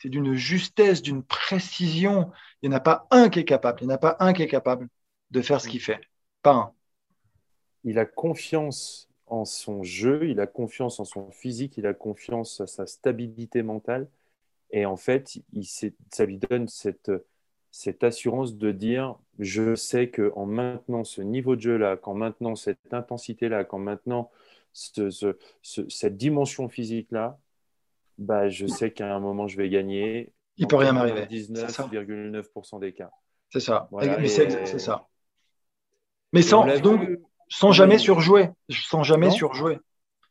d'une 0.09 0.35
justesse, 0.35 1.03
d'une 1.03 1.23
précision. 1.23 2.31
Il 2.63 2.71
n'y 2.71 2.75
en 2.75 2.79
a 2.79 2.81
pas 2.81 3.07
un 3.11 3.29
qui 3.29 3.41
est 3.41 3.45
capable. 3.45 3.81
Il 3.83 3.87
n'y 3.87 3.93
en 3.93 3.97
a 3.97 3.99
pas 3.99 4.17
un 4.21 4.33
qui 4.33 4.43
est 4.43 4.49
capable 4.49 4.89
de 5.31 5.43
faire 5.43 5.61
ce 5.61 5.69
qu'il 5.69 5.81
fait. 5.81 6.01
Pas 6.43 6.53
un 6.53 6.73
il 7.85 7.99
a 7.99 8.05
confiance 8.05 9.09
en 9.27 9.45
son 9.45 9.83
jeu, 9.83 10.29
il 10.29 10.41
a 10.41 10.47
confiance 10.47 11.01
en 11.01 11.05
son 11.05 11.31
physique, 11.31 11.77
il 11.79 11.87
a 11.87 11.95
confiance 11.95 12.61
à 12.61 12.67
sa 12.67 12.87
stabilité 12.87 13.63
mentale. 13.63 14.09
Et 14.71 14.87
en 14.87 14.97
fait, 14.97 15.39
il, 15.53 15.67
ça 15.67 16.25
lui 16.25 16.39
donne 16.39 16.69
cette, 16.69 17.13
cette 17.71 18.05
assurance 18.05 18.57
de 18.57 18.73
dire 18.73 19.17
je 19.39 19.75
sais 19.75 20.11
qu'en 20.11 20.47
maintenant 20.47 21.05
ce 21.05 21.23
niveau 21.23 21.57
de 21.57 21.61
jeu-là, 21.63 21.97
qu'en 21.97 22.15
maintenant 22.15 22.57
cette 22.57 22.93
intensité-là, 22.93 23.65
qu'en 23.65 23.79
maintenant 23.79 24.31
cette 24.73 26.17
dimension 26.17 26.69
physique-là, 26.69 27.39
bah, 28.21 28.49
je 28.49 28.67
sais 28.67 28.93
qu'à 28.93 29.15
un 29.15 29.19
moment 29.19 29.49
je 29.49 29.57
vais 29.57 29.69
gagner. 29.69 30.33
Il 30.57 30.67
peut 30.67 30.77
rien 30.77 30.93
m'arriver. 30.93 31.27
19,9% 31.27 32.79
des 32.79 32.93
cas. 32.93 33.11
C'est 33.49 33.61
ça. 33.61 33.89
Mais 33.93 34.29
c'est 34.29 34.79
ça. 34.79 35.09
Mais 36.33 36.43
sans, 36.43 36.67
donc, 36.81 37.01
sans 37.49 37.73
jamais 37.73 37.99
surjouer. 37.99 38.51
Sans 38.69 39.03
jamais 39.03 39.31
surjouer. 39.31 39.79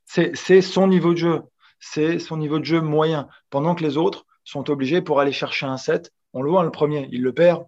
C'est 0.05 0.61
son 0.61 0.87
niveau 0.87 1.13
de 1.13 1.17
jeu. 1.17 1.41
C'est 1.79 2.19
son 2.19 2.37
niveau 2.37 2.59
de 2.59 2.65
jeu 2.65 2.79
moyen. 2.79 3.27
Pendant 3.49 3.75
que 3.75 3.83
les 3.83 3.97
autres 3.97 4.25
sont 4.43 4.69
obligés 4.69 5.01
pour 5.01 5.19
aller 5.19 5.31
chercher 5.31 5.65
un 5.65 5.77
set. 5.77 6.11
On 6.33 6.41
le 6.41 6.51
voit, 6.51 6.63
le 6.63 6.71
premier, 6.71 7.09
il 7.11 7.23
le 7.23 7.33
perd. 7.33 7.65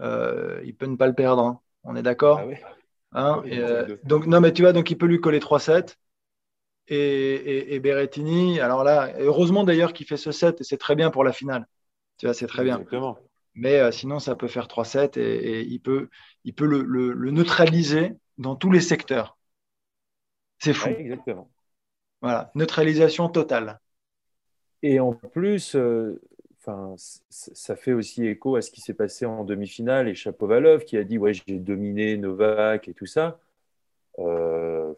Euh, 0.00 0.60
il 0.64 0.74
peut 0.74 0.86
ne 0.86 0.96
pas 0.96 1.06
le 1.06 1.14
perdre. 1.14 1.42
Hein. 1.42 1.60
On 1.84 1.94
est 1.94 2.02
d'accord? 2.02 2.40
Ah 3.12 3.32
hein, 3.32 3.42
euh, 3.46 3.96
Donc, 4.04 4.26
non, 4.26 4.40
mais 4.40 4.52
tu 4.52 4.62
vois, 4.62 4.72
donc 4.72 4.90
il 4.90 4.96
peut 4.96 5.06
lui 5.06 5.20
coller 5.20 5.40
3 5.40 5.60
sets. 5.60 5.96
Et, 6.92 7.74
et, 7.74 7.78
Berrettini, 7.78 8.58
alors 8.58 8.82
là, 8.82 9.12
heureusement 9.18 9.62
d'ailleurs 9.62 9.92
qu'il 9.92 10.06
fait 10.06 10.16
ce 10.16 10.32
set 10.32 10.60
et 10.60 10.64
c'est 10.64 10.76
très 10.76 10.96
bien 10.96 11.10
pour 11.10 11.22
la 11.22 11.32
finale. 11.32 11.66
Tu 12.18 12.26
vois, 12.26 12.34
c'est 12.34 12.48
très 12.48 12.64
bien. 12.64 12.84
Mais 13.54 13.78
euh, 13.78 13.92
sinon, 13.92 14.18
ça 14.18 14.34
peut 14.34 14.48
faire 14.48 14.66
3 14.66 14.84
sets 14.84 15.10
et, 15.16 15.62
il 15.62 15.80
peut, 15.80 16.08
il 16.44 16.52
peut 16.52 16.66
le 16.66 17.30
neutraliser 17.30 18.16
dans 18.38 18.56
tous 18.56 18.72
les 18.72 18.80
secteurs. 18.80 19.38
C'est 20.60 20.74
fou. 20.74 20.90
exactement. 20.90 21.50
Voilà, 22.20 22.50
neutralisation 22.54 23.28
totale. 23.28 23.80
Et 24.82 25.00
en 25.00 25.12
plus, 25.12 25.74
euh, 25.74 26.20
enfin, 26.58 26.94
ça 26.98 27.76
fait 27.76 27.92
aussi 27.92 28.26
écho 28.26 28.56
à 28.56 28.62
ce 28.62 28.70
qui 28.70 28.80
s'est 28.80 28.94
passé 28.94 29.24
en 29.26 29.44
demi-finale 29.44 30.08
et 30.08 30.14
Chapovalov 30.14 30.84
qui 30.84 30.96
a 30.96 31.04
dit 31.04 31.18
ouais 31.18 31.32
j'ai 31.32 31.58
dominé 31.58 32.16
Novak 32.18 32.88
et 32.88 32.94
tout 32.94 33.06
ça. 33.06 33.40
Euh, 34.18 34.92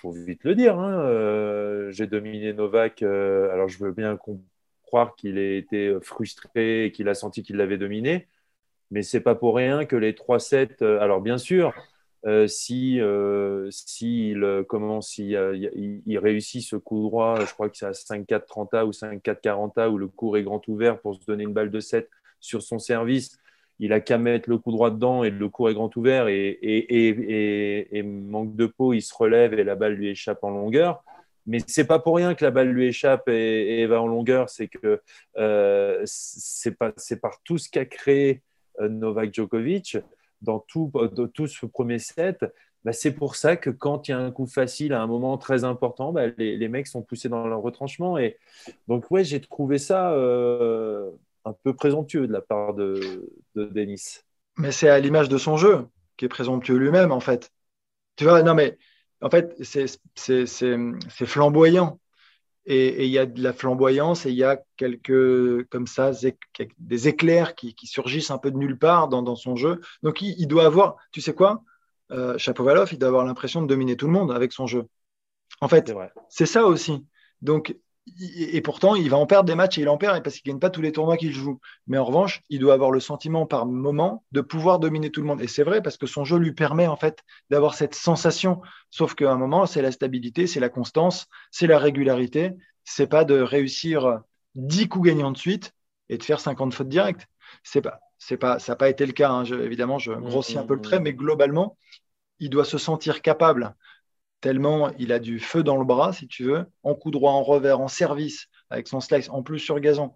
faut 0.00 0.12
vite 0.12 0.44
le 0.44 0.54
dire, 0.54 0.78
hein, 0.78 1.00
euh, 1.00 1.90
j'ai 1.92 2.06
dominé 2.06 2.52
Novak. 2.52 3.02
Euh, 3.02 3.50
alors 3.52 3.68
je 3.68 3.78
veux 3.78 3.92
bien 3.92 4.18
croire 4.84 5.16
qu'il 5.16 5.38
ait 5.38 5.58
été 5.58 5.96
frustré 6.02 6.86
et 6.86 6.92
qu'il 6.92 7.08
a 7.08 7.14
senti 7.14 7.42
qu'il 7.42 7.56
l'avait 7.56 7.78
dominé, 7.78 8.28
mais 8.90 9.02
c'est 9.02 9.20
pas 9.20 9.34
pour 9.34 9.56
rien 9.56 9.84
que 9.84 9.96
les 9.96 10.12
3-7. 10.12 10.82
alors 11.00 11.20
bien 11.20 11.38
sûr, 11.38 11.74
euh, 12.26 12.48
si 12.48 12.98
euh, 13.00 13.70
euh, 14.02 14.64
commence, 14.64 15.18
il, 15.18 16.18
réussit 16.18 16.62
ce 16.62 16.74
coup 16.74 17.02
droit, 17.02 17.44
je 17.44 17.52
crois 17.52 17.70
que 17.70 17.76
c'est 17.76 17.86
à 17.86 17.92
5-4 17.92 18.46
30 18.46 18.74
ou 18.84 18.90
5-4 18.90 19.40
40 19.40 19.78
où 19.92 19.98
le 19.98 20.08
cours 20.08 20.36
est 20.36 20.42
grand 20.42 20.66
ouvert 20.66 21.00
pour 21.00 21.14
se 21.14 21.24
donner 21.24 21.44
une 21.44 21.52
balle 21.52 21.70
de 21.70 21.78
7 21.78 22.10
sur 22.40 22.62
son 22.62 22.80
service. 22.80 23.38
Il 23.78 23.92
a 23.92 24.00
qu'à 24.00 24.18
mettre 24.18 24.48
le 24.48 24.58
coup 24.58 24.72
droit 24.72 24.90
dedans 24.90 25.22
et 25.24 25.30
le 25.30 25.48
cours 25.48 25.70
est 25.70 25.74
grand 25.74 25.94
ouvert 25.96 26.28
et, 26.28 28.02
manque 28.04 28.56
de 28.56 28.66
peau, 28.66 28.92
il 28.92 29.02
se 29.02 29.14
relève 29.14 29.54
et 29.54 29.64
la 29.64 29.74
balle 29.74 29.94
lui 29.94 30.08
échappe 30.08 30.42
en 30.44 30.50
longueur. 30.50 31.04
Mais 31.46 31.58
c'est 31.66 31.86
pas 31.86 31.98
pour 31.98 32.16
rien 32.16 32.34
que 32.34 32.44
la 32.44 32.50
balle 32.50 32.70
lui 32.70 32.86
échappe 32.86 33.28
et, 33.28 33.86
va 33.86 34.00
en 34.00 34.06
longueur, 34.06 34.48
c'est 34.48 34.68
que 34.68 35.00
c'est 36.04 37.20
par 37.20 37.42
tout 37.44 37.58
ce 37.58 37.68
qu'a 37.68 37.84
créé 37.84 38.42
Novak 38.80 39.32
Djokovic 39.34 39.98
dans 40.42 40.60
tout, 40.60 40.90
tout 41.34 41.46
ce 41.46 41.66
premier 41.66 41.98
set, 41.98 42.44
bah, 42.86 42.92
c'est 42.92 43.12
pour 43.12 43.34
ça 43.34 43.56
que 43.56 43.68
quand 43.68 44.06
il 44.06 44.12
y 44.12 44.14
a 44.14 44.18
un 44.18 44.30
coup 44.30 44.46
facile 44.46 44.92
à 44.92 45.02
un 45.02 45.08
moment 45.08 45.38
très 45.38 45.64
important, 45.64 46.12
bah, 46.12 46.28
les, 46.38 46.56
les, 46.56 46.68
mecs 46.68 46.86
sont 46.86 47.02
poussés 47.02 47.28
dans 47.28 47.46
leur 47.48 47.60
retranchement. 47.60 48.16
Et 48.16 48.38
donc, 48.86 49.10
ouais, 49.10 49.24
j'ai 49.24 49.40
trouvé 49.40 49.78
ça 49.78 50.12
euh, 50.12 51.10
un 51.46 51.54
peu 51.64 51.74
présomptueux 51.74 52.26
de 52.26 52.32
la 52.32 52.42
part 52.42 52.74
de, 52.74 53.30
de 53.54 53.64
Denis. 53.64 54.18
Mais 54.58 54.72
c'est 54.72 54.88
à 54.88 54.98
l'image 54.98 55.28
de 55.28 55.38
son 55.38 55.56
jeu, 55.56 55.86
qui 56.16 56.24
est 56.24 56.28
présomptueux 56.28 56.76
lui-même, 56.76 57.12
en 57.12 57.20
fait. 57.20 57.50
Tu 58.16 58.24
vois, 58.24 58.42
non, 58.42 58.54
mais 58.54 58.76
en 59.22 59.30
fait, 59.30 59.56
c'est 59.62 61.06
flamboyant 61.26 61.98
et 62.66 63.04
il 63.04 63.10
y 63.10 63.18
a 63.18 63.26
de 63.26 63.40
la 63.42 63.52
flamboyance 63.52 64.26
et 64.26 64.30
il 64.30 64.36
y 64.36 64.42
a 64.42 64.60
quelques 64.76 65.68
comme 65.68 65.86
ça 65.86 66.10
des 66.78 67.08
éclairs 67.08 67.54
qui, 67.54 67.74
surgissent 67.84 68.32
un 68.32 68.38
peu 68.38 68.50
de 68.50 68.56
nulle 68.56 68.78
part 68.78 69.08
dans, 69.08 69.36
son 69.36 69.54
jeu. 69.54 69.80
Donc 70.02 70.20
il, 70.20 70.46
doit 70.48 70.66
avoir, 70.66 70.96
tu 71.12 71.20
sais 71.20 71.32
quoi, 71.32 71.62
euh, 72.10 72.36
Chapovalov, 72.38 72.92
il 72.92 72.98
doit 72.98 73.08
avoir 73.08 73.24
l'impression 73.24 73.62
de 73.62 73.68
dominer 73.68 73.96
tout 73.96 74.06
le 74.06 74.12
monde 74.12 74.32
avec 74.32 74.52
son 74.52 74.66
jeu. 74.66 74.88
En 75.60 75.68
fait, 75.68 75.92
c'est 76.28 76.46
ça 76.46 76.66
aussi. 76.66 77.06
Donc 77.40 77.76
et 78.20 78.60
pourtant, 78.60 78.94
il 78.94 79.10
va 79.10 79.16
en 79.16 79.26
perdre 79.26 79.46
des 79.46 79.56
matchs 79.56 79.78
et 79.78 79.82
il 79.82 79.88
en 79.88 79.98
perd 79.98 80.22
parce 80.22 80.36
qu'il 80.36 80.50
ne 80.50 80.54
gagne 80.54 80.60
pas 80.60 80.70
tous 80.70 80.80
les 80.80 80.92
tournois 80.92 81.16
qu'il 81.16 81.32
joue. 81.32 81.60
Mais 81.88 81.98
en 81.98 82.04
revanche, 82.04 82.42
il 82.48 82.60
doit 82.60 82.72
avoir 82.72 82.92
le 82.92 83.00
sentiment 83.00 83.46
par 83.46 83.66
moment 83.66 84.24
de 84.30 84.40
pouvoir 84.40 84.78
dominer 84.78 85.10
tout 85.10 85.20
le 85.20 85.26
monde. 85.26 85.42
Et 85.42 85.48
c'est 85.48 85.64
vrai 85.64 85.82
parce 85.82 85.96
que 85.96 86.06
son 86.06 86.24
jeu 86.24 86.38
lui 86.38 86.52
permet 86.52 86.86
en 86.86 86.96
fait 86.96 87.24
d'avoir 87.50 87.74
cette 87.74 87.94
sensation. 87.94 88.62
Sauf 88.90 89.14
qu'à 89.14 89.30
un 89.32 89.36
moment, 89.36 89.66
c'est 89.66 89.82
la 89.82 89.90
stabilité, 89.90 90.46
c'est 90.46 90.60
la 90.60 90.68
constance, 90.68 91.26
c'est 91.50 91.66
la 91.66 91.78
régularité. 91.78 92.52
C'est 92.84 93.08
pas 93.08 93.24
de 93.24 93.40
réussir 93.40 94.20
10 94.54 94.88
coups 94.88 95.08
gagnants 95.08 95.32
de 95.32 95.38
suite 95.38 95.74
et 96.08 96.16
de 96.16 96.22
faire 96.22 96.38
50 96.38 96.74
fautes 96.74 96.88
directes. 96.88 97.26
C'est 97.64 97.82
pas, 97.82 97.98
c'est 98.18 98.36
pas, 98.36 98.60
ça 98.60 98.72
n'a 98.72 98.76
pas 98.76 98.88
été 98.88 99.04
le 99.04 99.12
cas. 99.12 99.30
Hein. 99.30 99.44
évidemment, 99.44 99.98
je 99.98 100.12
grossis 100.12 100.58
un 100.58 100.64
peu 100.64 100.74
le 100.74 100.80
trait, 100.80 101.00
mais 101.00 101.12
globalement, 101.12 101.76
il 102.38 102.50
doit 102.50 102.64
se 102.64 102.78
sentir 102.78 103.20
capable 103.20 103.74
tellement 104.46 104.92
il 104.96 105.10
a 105.10 105.18
du 105.18 105.40
feu 105.40 105.64
dans 105.64 105.76
le 105.76 105.84
bras, 105.84 106.12
si 106.12 106.28
tu 106.28 106.44
veux, 106.44 106.66
en 106.84 106.94
coup 106.94 107.10
droit, 107.10 107.32
en 107.32 107.42
revers, 107.42 107.80
en 107.80 107.88
service, 107.88 108.46
avec 108.70 108.86
son 108.86 109.00
slice, 109.00 109.28
en 109.28 109.42
plus 109.42 109.58
sur 109.58 109.80
gazon, 109.80 110.14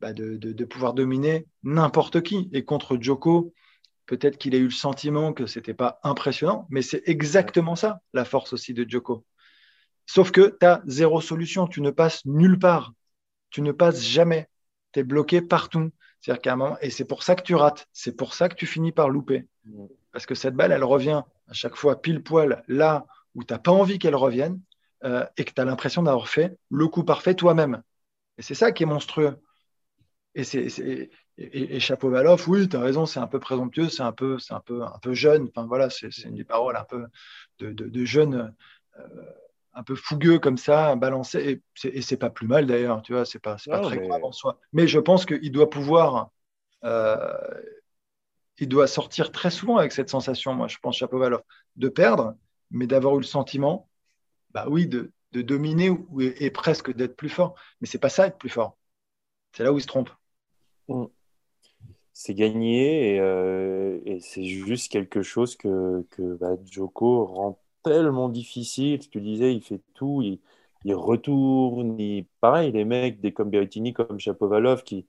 bah, 0.00 0.12
de, 0.12 0.64
pouvoir 0.64 0.94
dominer 0.94 1.48
n'importe 1.64 2.22
qui. 2.22 2.48
Et 2.52 2.64
contre 2.64 2.96
Joko, 3.00 3.52
peut-être 4.06 4.38
qu'il 4.38 4.54
a 4.54 4.58
eu 4.58 4.66
le 4.66 4.70
sentiment 4.70 5.32
que 5.32 5.46
ce 5.46 5.58
n'était 5.58 5.74
pas 5.74 5.98
impressionnant, 6.04 6.68
mais 6.70 6.82
c'est 6.82 7.02
exactement 7.06 7.74
ça, 7.74 8.00
la 8.12 8.24
force 8.24 8.52
aussi 8.52 8.74
de 8.74 8.88
Joko. 8.88 9.24
Sauf 10.06 10.30
que 10.30 10.56
tu 10.60 10.66
as 10.66 10.80
zéro 10.86 11.20
solution, 11.20 11.66
tu 11.66 11.80
ne 11.80 11.90
passes 11.90 12.24
nulle 12.26 12.60
part, 12.60 12.92
tu 13.50 13.60
ne 13.60 13.72
passes 13.72 14.04
jamais, 14.04 14.48
tu 14.92 15.00
es 15.00 15.02
bloqué 15.02 15.42
partout. 15.42 15.90
C'est-à-dire 16.20 16.42
qu'à 16.42 16.52
un 16.52 16.56
moment, 16.56 16.76
et 16.80 16.90
c'est 16.90 17.06
pour 17.06 17.24
ça 17.24 17.34
que 17.34 17.42
tu 17.42 17.56
rates, 17.56 17.88
c'est 17.92 18.16
pour 18.16 18.34
ça 18.34 18.48
que 18.48 18.54
tu 18.54 18.66
finis 18.66 18.92
par 18.92 19.08
louper. 19.08 19.48
Parce 20.12 20.26
que 20.26 20.36
cette 20.36 20.54
balle, 20.54 20.70
elle 20.70 20.84
revient 20.84 21.24
à 21.48 21.52
chaque 21.54 21.74
fois 21.74 22.00
pile 22.00 22.22
poil 22.22 22.62
là 22.68 23.04
où 23.34 23.44
tu 23.44 23.52
n'as 23.52 23.58
pas 23.58 23.72
envie 23.72 23.98
qu'elle 23.98 24.14
revienne 24.16 24.60
euh, 25.04 25.26
et 25.36 25.44
que 25.44 25.52
tu 25.52 25.60
as 25.60 25.64
l'impression 25.64 26.02
d'avoir 26.02 26.28
fait 26.28 26.56
le 26.70 26.88
coup 26.88 27.04
parfait 27.04 27.34
toi-même. 27.34 27.82
Et 28.38 28.42
c'est 28.42 28.54
ça 28.54 28.72
qui 28.72 28.82
est 28.82 28.86
monstrueux. 28.86 29.36
Et, 30.34 30.44
c'est, 30.44 30.66
et, 31.38 31.78
oui, 32.46 32.68
tu 32.68 32.76
as 32.76 32.80
raison, 32.80 33.06
c'est 33.06 33.20
un 33.20 33.26
peu 33.26 33.38
présomptueux, 33.38 33.88
c'est 33.88 34.02
un 34.02 34.12
peu, 34.12 34.38
c'est 34.38 34.54
un 34.54 34.60
peu, 34.60 34.82
un 34.82 34.98
peu 35.00 35.14
jeune. 35.14 35.48
Enfin 35.54 35.66
voilà, 35.66 35.90
c'est, 35.90 36.08
une 36.24 36.36
des 36.36 36.44
paroles 36.44 36.76
un 36.76 36.84
peu 36.84 37.04
de, 37.58 37.70
de, 37.70 38.04
jeunes, 38.04 38.54
euh, 38.98 39.02
un 39.74 39.82
peu 39.82 39.94
fougueux 39.94 40.38
comme 40.38 40.58
ça, 40.58 40.96
balancé. 40.96 41.62
Et 41.84 42.02
c'est, 42.02 42.16
pas 42.16 42.30
plus 42.30 42.46
mal 42.46 42.66
d'ailleurs, 42.66 43.02
tu 43.02 43.12
vois, 43.12 43.24
c'est 43.24 43.38
pas, 43.38 43.56
pas 43.66 43.80
très 43.80 43.98
grave 43.98 44.24
en 44.24 44.32
soi. 44.32 44.58
Mais 44.72 44.88
je 44.88 44.98
pense 44.98 45.26
qu'il 45.26 45.52
doit 45.52 45.70
pouvoir. 45.70 46.30
Euh, 46.84 47.36
il 48.58 48.68
doit 48.68 48.86
sortir 48.86 49.32
très 49.32 49.50
souvent 49.50 49.78
avec 49.78 49.90
cette 49.92 50.08
sensation, 50.08 50.54
moi, 50.54 50.68
je 50.68 50.78
pense, 50.78 50.96
Chapeau-Valoff, 50.96 51.42
de 51.76 51.88
perdre 51.88 52.34
mais 52.74 52.86
d'avoir 52.86 53.14
eu 53.14 53.20
le 53.20 53.24
sentiment, 53.24 53.88
bah 54.50 54.66
oui, 54.68 54.86
de, 54.86 55.12
dominer 55.32 55.90
ou, 55.90 56.20
et, 56.20 56.50
presque 56.50 56.92
d'être 56.94 57.16
plus 57.16 57.28
fort. 57.28 57.54
Mais 57.80 57.86
c'est 57.86 57.98
pas 57.98 58.08
ça 58.08 58.26
être 58.26 58.38
plus 58.38 58.50
fort. 58.50 58.76
C'est 59.52 59.64
là 59.64 59.72
où 59.72 59.78
il 59.78 59.82
se 59.82 59.86
trompe. 59.86 60.10
Mm. 60.88 61.04
C'est 62.12 62.34
gagné 62.34 63.18
euh, 63.18 64.00
et, 64.04 64.20
c'est 64.20 64.44
juste 64.44 64.92
quelque 64.92 65.22
chose 65.22 65.56
que, 65.56 66.06
que 66.10 66.34
bah, 66.34 66.56
Joko 66.70 67.26
rend 67.26 67.58
tellement 67.82 68.28
difficile. 68.28 68.98
Tu 69.08 69.20
disais, 69.20 69.54
il 69.54 69.62
fait 69.62 69.80
tout, 69.94 70.22
il, 70.22 70.94
retourne. 70.94 71.96
pareil, 72.40 72.72
les 72.72 72.84
mecs, 72.84 73.20
des 73.20 73.32
comme 73.32 73.50
Berrettini, 73.50 73.92
comme 73.92 74.20
Chapovalov, 74.20 74.82
qui, 74.82 75.06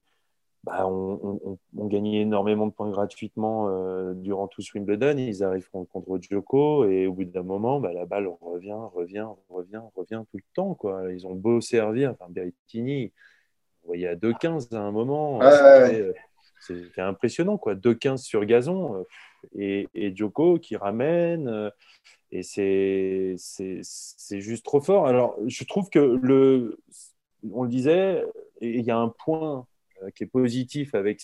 bah, 0.65 0.87
on, 0.87 1.59
gagnait 1.75 2.21
énormément 2.21 2.65
de 2.65 2.71
points 2.71 2.89
gratuitement 2.89 3.67
euh, 3.69 4.13
durant 4.15 4.47
tout 4.47 4.63
ce 4.63 4.71
Wimbledon. 4.73 5.15
Ils 5.17 5.43
arrivent 5.43 5.69
contre 5.69 6.17
Djoko 6.19 6.85
et 6.85 7.05
au 7.05 7.13
bout 7.13 7.23
d'un 7.23 7.43
moment, 7.43 7.79
bah, 7.79 7.93
la 7.93 8.05
balle 8.05 8.27
revient, 8.41 8.73
revient, 8.93 9.27
revient, 9.49 9.81
revient 9.95 10.23
tout 10.31 10.37
le 10.37 10.53
temps. 10.55 10.73
Quoi. 10.73 11.13
Ils 11.13 11.27
ont 11.27 11.35
beau 11.35 11.61
servir. 11.61 12.11
Enfin, 12.11 12.25
Berrettini, 12.29 13.13
vous 13.83 13.87
voyez 13.87 14.07
à 14.07 14.15
2-15 14.15 14.75
à 14.75 14.79
un 14.79 14.91
moment. 14.91 15.39
C'était 16.59 17.01
impressionnant. 17.01 17.57
2-15 17.63 18.17
sur 18.17 18.43
gazon. 18.43 18.95
Euh, 18.95 19.03
et, 19.55 19.87
et 19.93 20.15
Djoko 20.15 20.57
qui 20.57 20.77
ramène. 20.77 21.47
Euh, 21.47 21.69
et 22.31 22.41
c'est 22.41 23.35
juste 24.41 24.65
trop 24.65 24.81
fort. 24.81 25.05
Alors, 25.05 25.37
je 25.45 25.63
trouve 25.63 25.91
que 25.91 25.99
le, 25.99 26.79
on 27.53 27.63
le 27.63 27.69
disait, 27.69 28.25
il 28.61 28.81
y 28.81 28.89
a 28.89 28.97
un 28.97 29.09
point 29.09 29.59
euh, 29.59 29.61
qui 30.15 30.23
est 30.23 30.27
positif 30.27 30.95
avec 30.95 31.21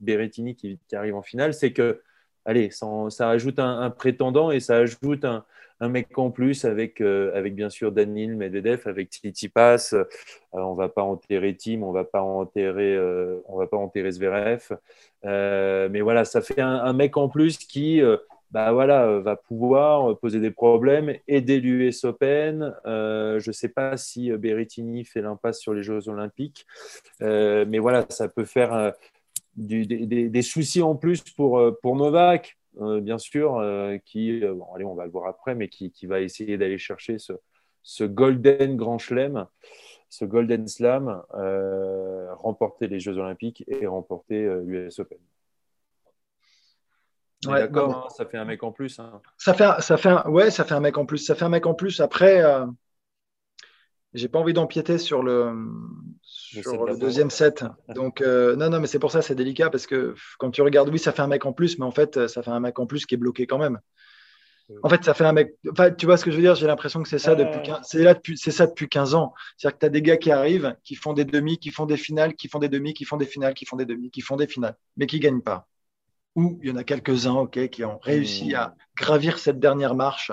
Berrettini 0.00 0.54
qui, 0.54 0.78
arrive 0.92 1.14
en 1.14 1.22
finale, 1.22 1.54
c'est 1.54 1.72
que, 1.72 2.00
allez, 2.44 2.70
ça, 2.70 3.30
ajoute 3.30 3.58
un, 3.58 3.90
prétendant 3.90 4.50
et 4.50 4.60
ça 4.60 4.76
ajoute 4.76 5.24
un, 5.24 5.44
mec 5.80 6.16
en 6.18 6.30
plus 6.30 6.64
avec, 6.64 7.02
euh, 7.02 7.30
avec 7.34 7.54
bien 7.54 7.68
sûr 7.68 7.92
Danil 7.92 8.36
Medvedev, 8.36 8.82
avec 8.86 9.10
Tsitsipas. 9.10 9.90
Euh, 9.92 10.04
on 10.52 10.74
va 10.74 10.88
pas 10.88 11.02
enterrer 11.02 11.56
Tim, 11.56 11.82
on 11.82 11.92
va 11.92 12.04
pas 12.04 12.22
enterrer, 12.22 12.98
on 13.46 13.58
va 13.58 13.66
pas 13.66 13.76
enterrer 13.76 14.10
Zverev. 14.12 14.78
mais 15.24 16.00
voilà, 16.00 16.24
ça 16.24 16.40
fait 16.40 16.60
un, 16.60 16.92
mec 16.92 17.16
en 17.16 17.28
plus 17.28 17.58
qui 17.58 18.00
bah 18.54 18.70
voilà, 18.70 19.18
va 19.18 19.34
pouvoir 19.34 20.16
poser 20.20 20.38
des 20.38 20.52
problèmes, 20.52 21.12
aider 21.26 21.58
l'US 21.58 22.04
Open. 22.04 22.72
je 22.84 23.44
ne 23.44 23.52
sais 23.52 23.68
pas 23.68 23.96
si 23.96 24.30
Berrettini 24.30 25.04
fait 25.04 25.22
l'impasse 25.22 25.58
sur 25.58 25.74
les 25.74 25.82
Jeux 25.82 26.08
Olympiques, 26.08 26.64
mais 27.20 27.80
voilà, 27.80 28.06
ça 28.10 28.28
peut 28.28 28.44
faire 28.44 28.92
des, 29.56 30.42
soucis 30.42 30.82
en 30.82 30.94
plus 30.94 31.20
pour, 31.36 31.96
Novak, 31.96 32.56
bien 32.80 33.18
sûr, 33.18 33.60
qui, 34.06 34.44
allez, 34.72 34.84
on 34.84 34.94
va 34.94 35.04
le 35.04 35.10
voir 35.10 35.26
après, 35.26 35.56
mais 35.56 35.66
qui, 35.66 36.06
va 36.06 36.20
essayer 36.20 36.56
d'aller 36.56 36.78
chercher 36.78 37.18
ce, 37.18 37.32
ce, 37.82 38.04
Golden 38.04 38.76
Grand 38.76 38.98
Chelem, 38.98 39.48
ce 40.10 40.24
Golden 40.24 40.68
Slam, 40.68 41.24
remporter 42.36 42.86
les 42.86 43.00
Jeux 43.00 43.18
Olympiques 43.18 43.64
et 43.66 43.84
remporter 43.88 44.48
l'US 44.64 44.96
Open. 45.00 45.18
Ouais, 47.46 47.60
D'accord, 47.60 48.06
hein, 48.06 48.08
ça 48.16 48.26
fait 48.26 48.38
un 48.38 48.44
mec 48.44 48.62
en 48.62 48.72
plus. 48.72 48.98
Hein. 48.98 49.20
Ça 49.38 49.54
fait, 49.54 49.68
ça 49.80 49.96
fait 49.96 50.08
un, 50.08 50.28
ouais, 50.28 50.50
ça 50.50 50.64
fait 50.64 50.74
un 50.74 50.80
mec 50.80 50.98
en 50.98 51.06
plus. 51.06 51.18
Ça 51.18 51.34
fait 51.34 51.44
un 51.44 51.48
mec 51.48 51.66
en 51.66 51.74
plus. 51.74 52.00
Après, 52.00 52.42
euh, 52.42 52.66
j'ai 54.12 54.28
pas 54.28 54.38
envie 54.38 54.52
d'empiéter 54.52 54.98
sur 54.98 55.22
le, 55.22 55.52
sur 56.22 56.84
le 56.84 56.96
deuxième 56.96 57.30
set. 57.30 57.64
Donc, 57.94 58.20
euh, 58.20 58.56
non, 58.56 58.70
non, 58.70 58.80
mais 58.80 58.86
c'est 58.86 58.98
pour 58.98 59.10
ça, 59.10 59.22
c'est 59.22 59.34
délicat 59.34 59.70
parce 59.70 59.86
que 59.86 60.14
quand 60.38 60.50
tu 60.50 60.62
regardes, 60.62 60.88
oui, 60.88 60.98
ça 60.98 61.12
fait 61.12 61.22
un 61.22 61.26
mec 61.26 61.46
en 61.46 61.52
plus, 61.52 61.78
mais 61.78 61.84
en 61.84 61.90
fait, 61.90 62.28
ça 62.28 62.42
fait 62.42 62.50
un 62.50 62.60
mec 62.60 62.78
en 62.78 62.86
plus 62.86 63.06
qui 63.06 63.14
est 63.14 63.18
bloqué 63.18 63.46
quand 63.46 63.58
même. 63.58 63.80
En 64.82 64.88
fait, 64.88 65.04
ça 65.04 65.12
fait 65.12 65.24
un 65.24 65.32
mec. 65.32 65.56
Enfin, 65.70 65.90
tu 65.90 66.06
vois 66.06 66.16
ce 66.16 66.24
que 66.24 66.30
je 66.30 66.36
veux 66.36 66.42
dire 66.42 66.54
J'ai 66.54 66.66
l'impression 66.66 67.02
que 67.02 67.08
c'est 67.08 67.18
ça 67.18 67.34
depuis 67.34 67.60
15... 67.62 67.80
c'est 67.82 68.02
là 68.02 68.14
depuis 68.14 68.38
c'est 68.38 68.50
ça 68.50 68.66
depuis 68.66 68.88
15 68.88 69.14
ans. 69.14 69.34
C'est-à-dire 69.56 69.74
que 69.76 69.80
tu 69.80 69.86
as 69.86 69.90
des 69.90 70.02
gars 70.02 70.16
qui 70.16 70.30
arrivent, 70.30 70.74
qui 70.84 70.94
font 70.94 71.12
des 71.12 71.24
demi, 71.24 71.58
qui 71.58 71.70
font 71.70 71.84
des 71.84 71.98
finales, 71.98 72.34
qui 72.34 72.48
font 72.48 72.58
des 72.58 72.70
demi, 72.70 72.94
qui 72.94 73.04
font 73.04 73.16
des 73.18 73.26
finales, 73.26 73.54
qui 73.54 73.66
font 73.66 73.76
des 73.76 73.84
demi, 73.84 74.10
qui 74.10 74.22
font 74.22 74.36
des 74.36 74.46
finales, 74.46 74.76
mais 74.96 75.06
qui 75.06 75.20
gagnent 75.20 75.42
pas 75.42 75.68
ou 76.34 76.58
il 76.62 76.68
y 76.68 76.72
en 76.72 76.76
a 76.76 76.84
quelques-uns 76.84 77.34
ok, 77.34 77.68
qui 77.68 77.84
ont 77.84 77.98
réussi 77.98 78.54
à 78.54 78.74
gravir 78.96 79.38
cette 79.38 79.58
dernière 79.58 79.94
marche. 79.94 80.32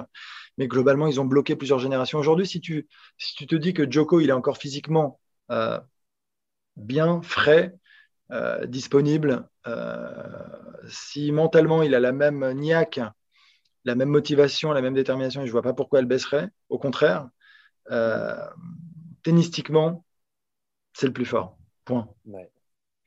Mais 0.58 0.68
globalement, 0.68 1.08
ils 1.08 1.20
ont 1.22 1.26
bloqué 1.26 1.56
plusieurs 1.56 1.80
générations. 1.80 2.20
Aujourd'hui, 2.20 2.46
si 2.46 2.60
tu, 2.60 2.88
si 3.18 3.36
tu 3.36 3.48
te 3.48 3.56
dis 3.56 3.74
que 3.74 3.90
Joko, 3.90 4.20
il 4.20 4.30
est 4.30 4.34
encore 4.34 4.58
physiquement 4.58 5.20
euh, 5.52 5.80
bien, 6.76 7.22
frais, 7.22 7.76
euh, 8.32 8.66
disponible, 8.66 9.48
euh, 9.68 10.24
si 10.88 11.32
mentalement 11.32 11.84
il 11.84 11.96
a 11.96 12.00
la 12.00 12.12
même 12.12 12.52
niaque, 12.54 13.00
la 13.86 13.96
même 13.96 14.10
motivation, 14.10 14.72
la 14.72 14.82
même 14.82 14.94
détermination, 14.94 15.42
je 15.42 15.48
ne 15.48 15.52
vois 15.52 15.62
pas 15.62 15.74
pourquoi 15.74 16.00
elle 16.00 16.06
baisserait. 16.06 16.50
Au 16.70 16.78
contraire, 16.78 17.30
tennistiquement, 19.24 20.06
c'est 20.94 21.08
le 21.08 21.14
plus 21.14 21.26
fort. 21.26 21.58
Point. 21.86 22.08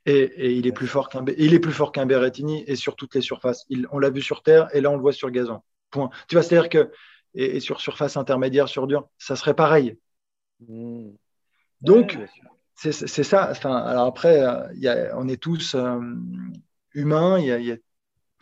Et, 0.07 0.53
il 0.53 0.67
est 0.67 0.73
plus 0.73 0.87
fort 0.87 1.09
qu'un 1.09 1.25
il 1.39 1.55
est 1.55 1.61
plus 1.61 1.73
fort 1.73 1.91
qu'un 1.91 2.05
Berrettini 2.05 2.63
et 2.67 2.77
sur 2.77 2.95
toutes 2.95 3.15
les 3.15 3.23
surfaces. 3.23 3.65
on 3.91 3.99
l'a 3.99 4.11
vu 4.11 4.21
sur 4.21 4.43
terre 4.43 4.69
et 4.75 4.81
là 4.81 4.91
on 4.91 4.97
le 4.97 5.01
voit 5.01 5.13
sur 5.13 5.31
gazon. 5.31 5.63
Point. 5.91 6.11
Tu 6.29 6.35
vois, 6.35 6.43
c'est-à-dire 6.43 6.69
que 6.69 6.91
et, 7.35 7.61
sur 7.61 7.81
surface 7.81 8.17
intermédiaire 8.17 8.69
sur 8.69 8.87
dur, 8.87 9.09
ça 9.19 9.37
serait 9.37 9.55
pareil. 9.55 9.99
Hmm. 10.61 11.11
Donc 11.81 12.19
c'est 12.75 12.93
ça. 12.93 13.49
Enfin, 13.51 13.77
alors 13.77 14.07
après, 14.07 14.43
euh, 14.43 15.15
on 15.17 15.29
est 15.29 15.41
tous 15.41 15.75
euh, 15.75 16.01
humains. 16.93 17.39
et 17.39 17.81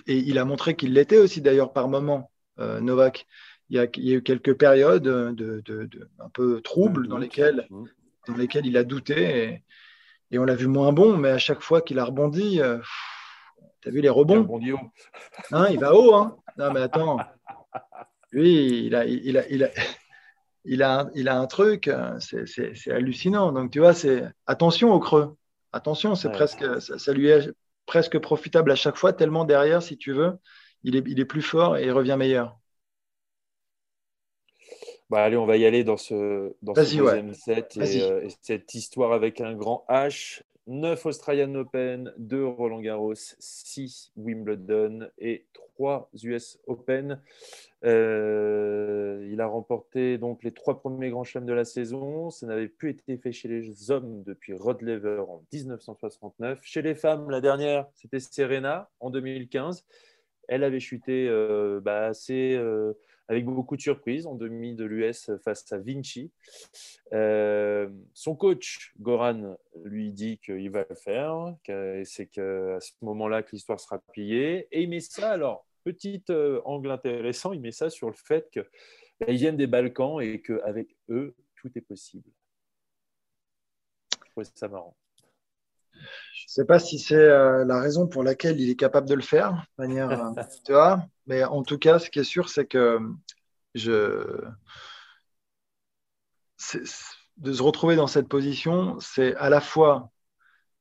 il 0.07 0.39
a 0.39 0.45
montré 0.45 0.75
qu'il 0.75 0.95
l'était 0.95 1.19
aussi 1.19 1.41
d'ailleurs 1.41 1.73
par 1.73 1.89
moment, 1.89 2.31
euh, 2.59 2.81
Novak. 2.81 3.27
Il 3.69 3.77
y, 3.77 3.79
a, 4.11 4.17
eu 4.17 4.23
quelques 4.23 4.55
périodes 4.55 5.05
de, 5.05 5.89
un 6.19 6.29
peu 6.29 6.61
troubles 6.61 7.09
dans 7.09 7.17
lesquelles, 7.17 7.67
dans 8.29 8.37
lesquelles 8.37 8.67
il 8.67 8.77
a 8.77 8.85
douté. 8.85 9.45
Et, 9.45 9.65
et 10.33 10.39
on 10.39 10.45
l'a 10.45 10.55
vu 10.55 10.67
moins 10.67 10.93
bon, 10.93 11.17
mais 11.17 11.29
à 11.29 11.39
chaque 11.39 11.61
fois 11.61 11.83
qu'il 11.83 11.99
a 11.99 12.05
rebondi, 12.05 12.61
euh, 12.61 12.79
tu 13.83 13.89
as 13.89 13.93
vu 13.93 14.01
les 14.01 14.09
rebonds 14.09 14.49
il, 14.61 14.75
hein, 15.53 15.67
il 15.71 15.79
va 15.79 15.95
haut. 15.95 16.15
Hein 16.15 16.37
non, 16.57 16.73
mais 16.73 16.81
attends. 16.81 17.19
Lui, 18.33 18.87
il 18.87 18.95
a, 18.95 19.05
il 19.05 19.37
a, 19.37 19.47
il 19.49 19.65
a, 19.65 19.69
il 20.65 20.83
a, 20.83 21.11
il 21.15 21.29
a 21.29 21.39
un 21.39 21.47
truc, 21.47 21.89
euh, 21.89 22.19
c'est 22.19 22.91
hallucinant. 22.91 23.53
Donc, 23.53 23.71
tu 23.71 23.81
vois, 23.81 23.93
c'est 23.93 24.25
attention 24.47 24.93
au 24.93 25.01
creux. 25.01 25.37
Attention, 25.73 26.15
c'est 26.15 26.31
presque, 26.31 26.65
ça, 26.81 27.13
lui 27.13 27.29
est 27.29 27.51
presque 27.87 28.19
profitable 28.19 28.71
à 28.71 28.75
chaque 28.75 28.97
fois, 28.97 29.13
tellement 29.13 29.45
derrière, 29.45 29.83
si 29.83 29.99
tu 29.99 30.13
veux, 30.13 30.39
il 30.83 30.97
est, 30.97 31.05
il 31.07 31.21
est 31.21 31.25
plus 31.25 31.43
fort 31.43 31.77
et 31.77 31.85
il 31.85 31.93
revient 31.93 32.17
meilleur. 32.19 32.59
Bah, 35.13 35.25
allez, 35.25 35.37
on 35.37 35.45
va 35.45 35.59
y 35.59 35.67
aller 35.67 35.85
dans 35.85 35.99
ce, 35.99 36.55
dans 36.63 36.73
deuxième 36.73 37.35
set. 37.35 37.77
Euh, 37.77 38.23
et, 38.23 38.29
cette 38.41 38.73
histoire 38.73 39.13
avec 39.13 39.43
un 39.43 39.53
grand 39.53 39.85
H. 39.91 40.41
9 40.69 41.05
Australian 41.05 41.55
Open, 41.55 42.15
2 42.17 42.47
Roland 42.47 42.81
Garros, 42.81 43.13
6 43.15 44.13
Wimbledon 44.17 45.11
et 45.19 45.45
3 45.53 46.09
US 46.23 46.59
Open. 46.67 47.21
Euh, 47.85 49.29
il 49.31 49.39
a 49.43 49.47
remporté 49.47 50.17
donc 50.17 50.43
les 50.45 50.53
trois 50.53 50.81
premiers 50.81 51.11
grands 51.11 51.25
chelems 51.25 51.45
de 51.45 51.53
la 51.53 51.67
saison. 51.67 52.31
Ça 52.31 52.47
n'avait 52.47 52.69
plus 52.69 52.89
été 52.89 53.19
fait 53.19 53.33
chez 53.33 53.49
les 53.49 53.91
hommes 53.91 54.23
depuis 54.23 54.55
Rod 54.55 54.81
Lever 54.81 55.25
en 55.29 55.43
1969. 55.53 56.61
Chez 56.63 56.81
les 56.81 56.95
femmes, 56.95 57.29
la 57.29 57.43
dernière, 57.43 57.87
c'était 57.93 58.21
Serena 58.21 58.89
en 58.99 59.11
2015. 59.11 59.85
Elle 60.49 60.65
avait 60.65 60.81
chuté 60.81 61.29
euh, 61.29 61.81
bah, 61.83 62.07
assez 62.07 62.59
avec 63.33 63.47
beaucoup 63.47 63.77
de 63.77 63.81
surprises 63.81 64.27
en 64.27 64.35
demi 64.35 64.75
de 64.75 64.85
l'US 64.85 65.31
face 65.43 65.73
à 65.73 65.79
Vinci. 65.79 66.31
Euh, 67.15 67.89
son 68.13 68.37
coach, 68.37 68.93
Goran, 69.01 69.57
lui 69.85 70.13
dit 70.13 70.39
qu'il 70.39 70.71
va 70.71 70.85
le 70.89 70.95
faire, 70.95 71.55
c'est 72.05 72.27
qu'à 72.27 72.79
ce 72.81 72.93
moment-là 73.01 73.43
que 73.43 73.53
l'histoire 73.53 73.81
sera 73.81 73.99
pliée. 73.99 74.69
Et 74.71 74.83
il 74.83 74.91
met 74.91 75.01
ça, 75.01 75.31
alors, 75.31 75.67
petit 75.83 76.23
euh, 76.29 76.61
angle 76.67 76.91
intéressant, 76.91 77.55
il 77.55 77.61
met 77.61 77.73
ça 77.73 77.89
sur 77.89 78.09
le 78.09 78.17
fait 78.17 78.51
qu'ils 78.51 78.67
bah, 79.21 79.33
viennent 79.33 79.57
des 79.57 79.67
Balkans 79.67 80.21
et 80.21 80.43
qu'avec 80.43 80.95
eux, 81.09 81.35
tout 81.57 81.71
est 81.75 81.81
possible. 81.83 82.31
Je 84.13 84.31
trouve 84.31 84.45
ça 84.55 84.69
marrant. 84.69 84.95
Je 86.35 86.45
ne 86.61 86.65
sais 86.65 86.65
pas 86.65 86.79
si 86.79 86.99
c'est 86.99 87.15
euh, 87.15 87.65
la 87.65 87.81
raison 87.81 88.07
pour 88.07 88.23
laquelle 88.23 88.61
il 88.61 88.71
est 88.71 88.77
capable 88.77 89.09
de 89.09 89.15
le 89.15 89.23
faire, 89.23 89.65
manière, 89.79 90.09
tu 90.67 90.73
vois, 90.73 91.07
mais 91.27 91.45
en 91.45 91.63
tout 91.63 91.79
cas, 91.79 91.99
ce 91.99 92.11
qui 92.11 92.19
est 92.19 92.25
sûr, 92.25 92.49
c'est 92.49 92.67
que 92.67 92.99
je... 93.75 94.45
de 97.39 97.53
se 97.53 97.63
retrouver 97.63 97.97
dans 97.97 98.07
cette 98.07 98.29
position, 98.29 98.99
c'est 99.01 99.35
à 99.37 99.49
la 99.49 99.61
fois 99.61 100.13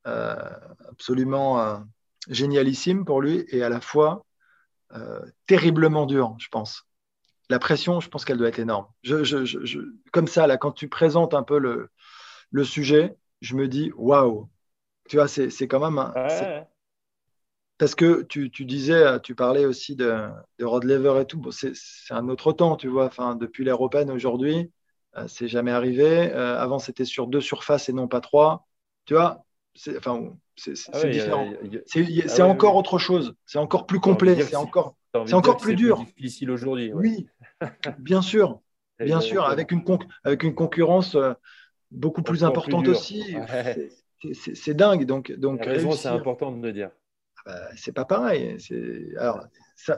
euh, 0.08 0.36
absolument 0.90 1.62
euh, 1.62 1.78
génialissime 2.28 3.06
pour 3.06 3.22
lui 3.22 3.46
et 3.50 3.64
à 3.64 3.70
la 3.70 3.80
fois 3.80 4.26
euh, 4.94 5.22
terriblement 5.46 6.08
dur, 6.08 6.36
je 6.40 6.48
pense. 6.50 6.88
La 7.50 7.60
pression, 7.60 8.00
je 8.00 8.10
pense 8.10 8.26
qu'elle 8.26 8.38
doit 8.38 8.48
être 8.48 8.60
énorme. 8.60 8.88
comme 10.12 10.28
ça, 10.28 10.48
là, 10.48 10.58
quand 10.58 10.72
tu 10.72 10.88
présentes 10.88 11.34
un 11.36 11.44
peu 11.44 11.60
le, 11.60 11.90
le 12.50 12.64
sujet, 12.64 13.16
je 13.42 13.56
me 13.56 13.68
dis 13.68 13.92
waouh, 13.96 14.50
tu 15.12 15.18
vois, 15.18 15.28
c'est 15.28 15.68
quand 15.68 15.82
même 15.82 15.98
un, 15.98 16.14
parce 17.78 17.96
que 17.96 18.22
tu, 18.22 18.50
disais, 18.64 19.20
tu 19.20 19.36
parlais 19.36 19.66
aussi 19.66 19.98
de, 19.98 20.30
Rod 20.62 20.86
Lever 20.86 21.20
et 21.20 21.26
tout. 21.26 21.52
c'est 21.52 21.74
un 22.12 22.30
autre 22.30 22.54
temps, 22.54 22.78
tu 22.78 22.88
vois. 22.88 23.08
Enfin, 23.08 23.36
depuis 23.36 23.66
l'ère 23.66 23.76
européenne 23.76 24.10
aujourd'hui, 24.10 24.72
euh, 25.18 25.26
c'est 25.28 25.50
jamais 25.50 25.72
arrivé. 25.72 26.32
Euh, 26.32 26.58
avant, 26.58 26.80
c'était 26.80 27.04
sur 27.04 27.28
deux 27.28 27.42
surfaces 27.42 27.90
et 27.90 27.92
non 27.92 28.08
pas 28.08 28.22
trois. 28.22 28.66
Tu 29.04 29.16
vois, 29.16 29.44
c'est 29.76 29.98
enfin, 29.98 30.30
ah 30.94 31.08
différent. 31.10 31.52
C'est 31.88 32.42
encore 32.42 32.78
autre 32.78 32.98
chose. 32.98 33.36
C'est 33.46 33.60
encore 33.60 33.88
plus 33.88 34.00
complet. 34.00 34.42
C'est 34.42 34.56
encore, 34.56 34.96
c'est 35.26 35.34
encore 35.34 35.58
plus 35.58 35.76
dur. 35.76 36.06
difficile 36.16 36.52
aujourd'hui. 36.52 36.94
Oui, 36.94 37.28
bien 38.00 38.22
sûr, 38.22 38.62
bien 39.02 39.20
sûr, 39.20 39.44
avec 39.44 39.74
une, 39.74 39.84
avec 40.24 40.44
une 40.44 40.56
concurrence 40.56 41.16
euh, 41.16 41.34
beaucoup 41.92 42.24
plus 42.24 42.46
importante 42.46 42.88
aussi 42.88 43.36
C'est 44.34 44.74
dingue. 44.74 45.06
Donc, 45.06 45.32
donc 45.32 45.66
raison, 45.66 45.92
c'est 45.92 46.08
important 46.08 46.52
de 46.52 46.62
le 46.66 46.74
dire. 46.74 46.92
Ah 47.38 47.42
bah, 47.46 47.70
c'est 47.76 47.92
pas 47.92 48.06
pareil. 48.06 48.58
Alors, 49.18 49.46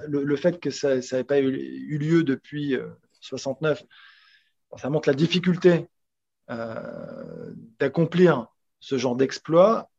le, 0.08 0.36
fait 0.36 0.60
que 0.60 0.70
ça 0.70 0.96
n'avait 0.96 1.24
pas 1.24 1.40
eu, 1.40 1.98
lieu 1.98 2.24
depuis 2.24 2.76
69, 3.22 3.82
euh, 3.82 4.78
ça 4.78 4.90
montre 4.90 5.10
la 5.10 5.16
difficulté 5.16 5.88
euh, 6.50 7.54
d'accomplir 7.80 8.48
ce 8.80 8.98
genre 8.98 9.16
d'exploit. 9.16 9.90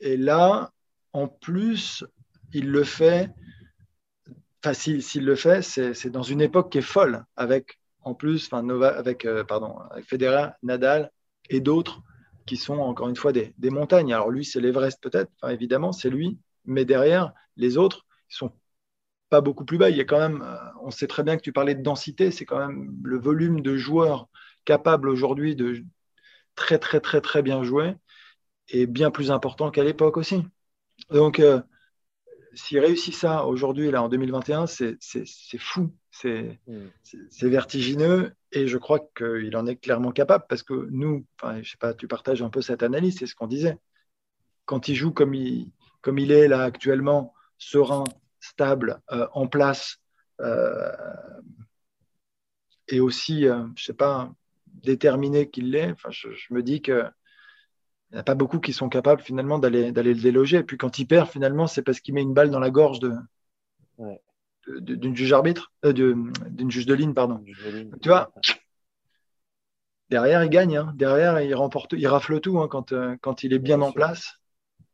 Et 0.00 0.16
là, 0.16 0.72
en 1.12 1.28
plus, 1.28 2.04
il 2.52 2.70
le 2.70 2.84
fait. 2.84 3.30
Enfin, 4.62 4.74
s'il 4.74 5.24
le 5.24 5.34
fait, 5.36 5.62
c'est 5.62 6.10
dans 6.10 6.22
une 6.22 6.40
époque 6.40 6.70
qui 6.72 6.78
est 6.78 6.82
folle, 6.82 7.24
avec 7.36 7.80
en 8.02 8.14
plus, 8.14 8.46
enfin, 8.46 8.62
Nova, 8.62 8.88
avec, 8.88 9.24
euh, 9.24 9.44
pardon, 9.44 9.78
avec 9.90 10.06
Federer, 10.06 10.50
Nadal 10.62 11.10
et 11.48 11.60
d'autres 11.60 12.02
qui 12.50 12.56
sont 12.56 12.78
encore 12.78 13.08
une 13.08 13.14
fois 13.14 13.30
des, 13.30 13.54
des 13.58 13.70
montagnes. 13.70 14.12
Alors 14.12 14.28
lui, 14.28 14.44
c'est 14.44 14.60
l'Everest 14.60 15.00
peut-être, 15.00 15.30
enfin, 15.40 15.52
évidemment, 15.52 15.92
c'est 15.92 16.10
lui, 16.10 16.36
mais 16.64 16.84
derrière, 16.84 17.32
les 17.56 17.76
autres, 17.76 18.06
ils 18.28 18.34
sont 18.34 18.50
pas 19.28 19.40
beaucoup 19.40 19.64
plus 19.64 19.78
bas. 19.78 19.88
Il 19.88 19.96
y 19.96 20.00
a 20.00 20.04
quand 20.04 20.18
même, 20.18 20.42
euh, 20.42 20.56
on 20.82 20.90
sait 20.90 21.06
très 21.06 21.22
bien 21.22 21.36
que 21.36 21.42
tu 21.42 21.52
parlais 21.52 21.76
de 21.76 21.82
densité, 21.84 22.32
c'est 22.32 22.44
quand 22.44 22.58
même 22.58 22.92
le 23.04 23.20
volume 23.20 23.60
de 23.60 23.76
joueurs 23.76 24.28
capables 24.64 25.08
aujourd'hui 25.08 25.54
de 25.54 25.84
très 26.56 26.80
très 26.80 26.98
très 26.98 27.20
très 27.20 27.40
bien 27.40 27.62
jouer 27.62 27.94
est 28.66 28.86
bien 28.86 29.12
plus 29.12 29.30
important 29.30 29.70
qu'à 29.70 29.84
l'époque 29.84 30.16
aussi. 30.16 30.44
Donc, 31.10 31.38
euh, 31.38 31.60
s'il 32.54 32.80
réussit 32.80 33.14
ça 33.14 33.46
aujourd'hui, 33.46 33.92
là 33.92 34.02
en 34.02 34.08
2021, 34.08 34.66
c'est 34.66 34.98
fou, 35.56 35.94
c'est 36.10 36.58
vertigineux 37.42 38.32
et 38.52 38.66
je 38.66 38.78
crois 38.78 39.00
qu'il 39.16 39.56
en 39.56 39.66
est 39.66 39.76
clairement 39.76 40.12
capable 40.12 40.44
parce 40.48 40.62
que 40.62 40.88
nous, 40.90 41.24
enfin, 41.40 41.62
je 41.62 41.70
sais 41.70 41.76
pas, 41.76 41.94
tu 41.94 42.08
partages 42.08 42.42
un 42.42 42.50
peu 42.50 42.62
cette 42.62 42.82
analyse, 42.82 43.18
c'est 43.18 43.26
ce 43.26 43.34
qu'on 43.34 43.46
disait. 43.46 43.78
Quand 44.64 44.88
il 44.88 44.94
joue 44.94 45.12
comme 45.12 45.34
il, 45.34 45.72
est 46.32 46.48
là 46.48 46.62
actuellement, 46.62 47.34
serein, 47.58 48.04
stable, 48.40 49.00
euh, 49.12 49.26
en 49.32 49.46
place, 49.46 49.98
euh, 50.40 50.92
et 52.88 53.00
aussi, 53.00 53.46
euh, 53.46 53.66
je 53.76 53.84
sais 53.84 53.94
pas, 53.94 54.32
déterminé 54.66 55.48
qu'il 55.50 55.70
l'est, 55.70 55.92
enfin, 55.92 56.10
je, 56.10 56.28
me 56.50 56.62
dis 56.62 56.82
que 56.82 57.04
il 58.10 58.14
n'y 58.14 58.20
a 58.20 58.24
pas 58.24 58.34
beaucoup 58.34 58.58
qui 58.58 58.72
sont 58.72 58.88
capables 58.88 59.22
finalement 59.22 59.60
d'aller 59.60 59.92
le 59.92 60.14
déloger. 60.14 60.58
Et 60.58 60.62
puis 60.64 60.76
quand 60.76 60.98
il 60.98 61.06
perd, 61.06 61.28
finalement, 61.28 61.68
c'est 61.68 61.82
parce 61.82 62.00
qu'il 62.00 62.14
met 62.14 62.22
une 62.22 62.34
balle 62.34 62.50
dans 62.50 62.58
la 62.58 62.70
gorge 62.70 62.98
de, 62.98 63.12
d'une 64.80 65.16
juge 65.16 65.32
arbitre, 65.32 65.72
d'une 65.84 66.70
juge 66.70 66.86
de 66.86 66.94
ligne, 66.94 67.14
pardon. 67.14 67.42
Tu 68.00 68.08
vois, 68.08 68.32
derrière, 70.08 70.44
il 70.44 70.50
gagne. 70.50 70.76
Hein. 70.76 70.92
Derrière, 70.96 71.40
il 71.40 71.54
remporte, 71.54 71.94
il 71.96 72.06
rafle 72.06 72.40
tout 72.40 72.58
hein. 72.60 72.68
quand, 72.68 72.92
quand 73.20 73.42
il 73.42 73.52
est 73.52 73.58
bien 73.58 73.80
en 73.80 73.92
place. 73.92 74.36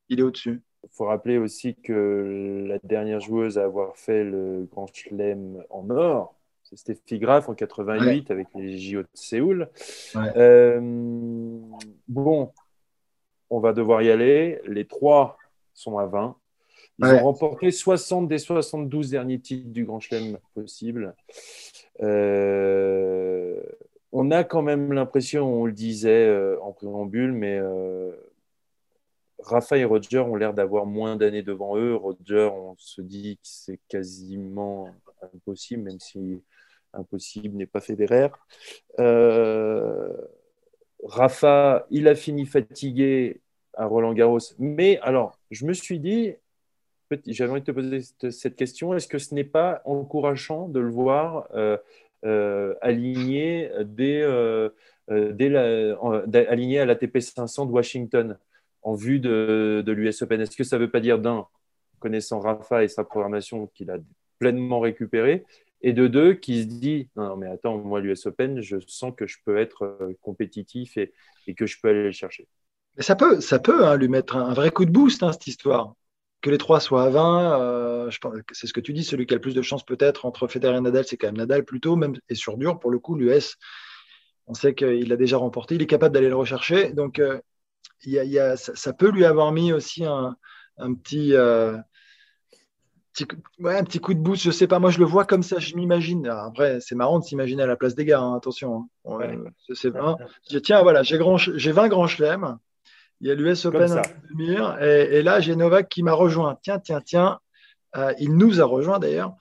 Il 0.09 0.21
est 0.21 0.23
au-dessus. 0.23 0.63
Il 0.85 0.91
faut 0.93 1.07
rappeler 1.07 1.37
aussi 1.37 1.75
que 1.75 2.65
la 2.69 2.79
dernière 2.85 3.21
joueuse 3.21 3.59
à 3.59 3.65
avoir 3.65 3.97
fait 3.97 4.23
le 4.23 4.69
Grand 4.71 4.87
Chelem 4.87 5.63
en 5.69 5.91
or, 5.91 6.37
c'est 6.63 6.77
Stéphie 6.77 7.19
Graf 7.19 7.49
en 7.49 7.55
88 7.55 8.31
avec 8.31 8.49
les 8.55 8.79
JO 8.79 9.03
de 9.03 9.09
Séoul. 9.15 9.69
Euh, 10.17 10.81
bon, 12.09 12.53
on 13.51 13.61
va 13.61 13.73
devoir 13.73 14.03
y 14.03 14.11
aller. 14.11 14.61
Les 14.67 14.85
trois 14.85 15.39
sont 15.75 15.99
à 15.99 16.07
20. 16.07 16.37
Ils 16.99 17.07
ont 17.07 17.25
remporté 17.25 17.71
60 17.71 18.27
des 18.27 18.39
72 18.39 19.11
derniers 19.11 19.39
titres 19.39 19.69
du 19.69 19.85
Grand 19.85 20.01
Chelem 20.01 20.39
possible. 20.55 21.15
Euh, 22.03 23.61
on 24.13 24.31
a 24.31 24.45
quand 24.45 24.63
même 24.63 24.93
l'impression, 24.93 25.63
on 25.63 25.67
le 25.67 25.73
disait 25.73 26.27
euh, 26.27 26.59
en 26.63 26.73
préambule, 26.73 27.33
mais 27.33 27.61
Rafa 29.47 29.77
et 29.79 29.85
Roger 29.85 30.19
ont 30.19 30.35
l'air 30.35 30.55
d'avoir 30.55 30.87
moins 30.87 31.17
d'années 31.17 31.43
devant 31.43 31.77
eux. 31.77 31.95
Roger, 31.95 32.51
on 32.53 32.75
se 32.79 33.01
dit 33.01 33.37
que 33.37 33.43
c'est 33.45 33.81
quasiment 33.89 34.89
impossible, 35.23 35.85
même 35.85 36.01
si 36.01 36.43
impossible 36.93 37.57
n'est 37.57 37.67
pas 37.67 37.81
Federer. 37.81 38.29
Euh, 38.99 40.13
Rafa, 41.05 41.87
il 41.91 42.09
a 42.09 42.15
fini 42.15 42.47
fatigué 42.47 43.41
à 43.75 43.87
Roland 43.87 44.15
Garros. 44.15 44.39
Mais 44.59 44.99
alors, 45.01 45.39
je 45.51 45.67
me 45.67 45.75
suis 45.75 46.01
dit, 46.01 46.35
j'avais 47.27 47.51
envie 47.51 47.61
de 47.61 47.67
te 47.67 47.73
poser 47.73 48.01
cette 48.31 48.57
question, 48.57 48.95
est-ce 48.95 49.09
que 49.09 49.19
ce 49.19 49.35
n'est 49.35 49.45
pas 49.45 49.83
encourageant 49.85 50.69
de 50.69 50.81
le 50.81 50.91
voir 50.91 51.49
euh, 51.55 51.77
euh, 52.25 52.75
aligné, 52.81 53.71
dès, 53.85 54.23
aligné 55.09 56.79
à 56.81 56.87
l'ATP 56.87 57.19
500 57.21 57.67
de 57.67 57.73
Washington 57.73 58.39
en 58.83 58.95
vue 58.95 59.21
de, 59.21 59.85
l'US 59.87 60.23
Open? 60.23 60.41
Est-ce 60.41 60.57
que 60.57 60.65
ça 60.65 60.77
ne 60.77 60.85
veut 60.85 60.91
pas 60.91 61.01
dire 61.01 61.19
d'un, 61.19 61.47
connaissant 61.99 62.41
Rafa 62.41 62.85
et 62.85 62.89
sa 62.89 63.05
programmation 63.05 63.69
qu'il 63.69 63.91
a 63.91 63.99
pleinement 64.39 64.81
récupéré, 64.81 65.45
et 65.83 65.93
de 65.93 66.07
deux, 66.07 66.35
qui 66.35 66.63
se 66.63 66.67
dit 66.67 67.09
non, 67.17 67.37
mais 67.37 67.47
attends, 67.47 67.79
moi, 67.79 68.01
l'US 68.01 68.27
Open, 68.27 68.61
je 68.61 68.79
sens 68.87 69.13
que 69.17 69.27
je 69.27 69.39
peux 69.45 69.59
être 69.59 69.85
euh, 69.85 70.17
compétitif 70.23 70.97
et, 70.97 71.13
que 71.55 71.67
je 71.67 71.79
peux 71.81 71.89
aller 71.89 72.03
le 72.03 72.13
chercher. 72.13 72.49
Ça 72.99 73.15
peut, 73.15 73.41
ça 73.41 73.59
peut 73.59 73.85
hein, 73.85 73.97
lui 73.97 74.09
mettre 74.09 74.37
un, 74.37 74.55
vrai 74.55 74.71
coup 74.71 74.85
de 74.85 74.91
boost, 74.91 75.23
hein, 75.23 75.33
cette 75.33 75.47
histoire. 75.47 75.95
Que 76.43 76.51
les 76.51 76.59
trois 76.59 76.81
soient 76.81 77.05
à 77.05 77.11
20, 77.11 77.61
euh, 77.61 78.11
c'est 78.53 78.67
ce 78.67 78.73
que 78.73 78.81
tu 78.81 78.93
dis, 78.93 79.05
celui 79.05 79.27
qui 79.27 79.35
a 79.35 79.37
le 79.37 79.41
plus 79.41 79.55
de 79.55 79.63
chance 79.63 79.85
peut-être 79.85 80.27
entre 80.27 80.47
Federer 80.47 80.77
et 80.77 80.81
Nadal, 80.81 81.05
c'est 81.05 81.17
quand 81.17 81.29
même 81.29 81.39
Nadal 81.39 81.65
plutôt, 81.65 81.97
même 81.97 82.15
et 82.29 82.35
sur 82.35 82.57
dur, 82.57 82.79
pour 82.79 82.91
le 82.91 82.99
coup, 82.99 83.17
l'US, 83.17 83.57
on 84.47 84.55
sait 84.55 84.75
qu'il 84.75 85.13
a 85.13 85.17
déjà 85.17 85.39
remporté, 85.39 85.75
il 85.75 85.83
est 85.83 85.87
capable 85.87 86.15
d'aller 86.15 86.29
le 86.29 86.37
rechercher. 86.37 86.93
Donc, 86.93 87.19
euh, 87.19 87.41
ça, 88.57 88.93
peut 88.93 89.11
lui 89.11 89.25
avoir 89.25 89.53
mis 89.53 89.73
aussi 89.73 90.05
un, 90.05 90.37
petit, 90.77 91.35
euh, 91.35 91.77
un 93.65 93.85
petit 93.85 93.99
coup 93.99 94.15
de 94.15 94.21
boost. 94.21 94.43
Je 94.43 94.51
sais 94.51 94.67
pas, 94.67 94.79
moi 94.79 94.91
je 94.91 94.99
le 94.99 95.05
vois 95.05 95.25
comme 95.25 95.43
ça, 95.43 95.59
je 95.59 95.75
m'imagine. 95.75 96.27
Après, 96.29 96.81
c'est 96.81 96.95
marrant 96.95 97.19
de 97.19 97.25
s'imaginer 97.25 97.63
à 97.63 97.67
la 97.67 97.77
place 97.77 97.95
des 97.95 98.05
gars, 98.05 98.21
hein, 98.21 98.37
attention. 98.37 98.89
Hein. 99.07 99.37
c'est 99.73 100.63
tiens, 100.63 100.83
voilà, 100.83 101.03
j'ai 101.03 101.19
20 101.19 101.89
grands 101.89 102.07
chelems. 102.07 102.59
Il 103.21 103.29
y 103.29 103.31
a 103.31 103.35
l'US 103.35 103.65
Open 103.65 104.03
et, 104.39 104.85
et, 104.85 105.23
là 105.23 105.41
j'ai 105.41 105.57
Novak 105.57 105.89
qui 105.89 106.03
m'a 106.03 106.13
rejoint. 106.13 106.59
Tiens, 106.63 106.79
tiens, 106.79 107.01
tiens. 107.01 107.41
Euh, 107.97 108.13
il 108.19 108.37
nous 108.37 108.61
a 108.61 108.65
rejoint 108.65 108.99
d'ailleurs. 108.99 109.37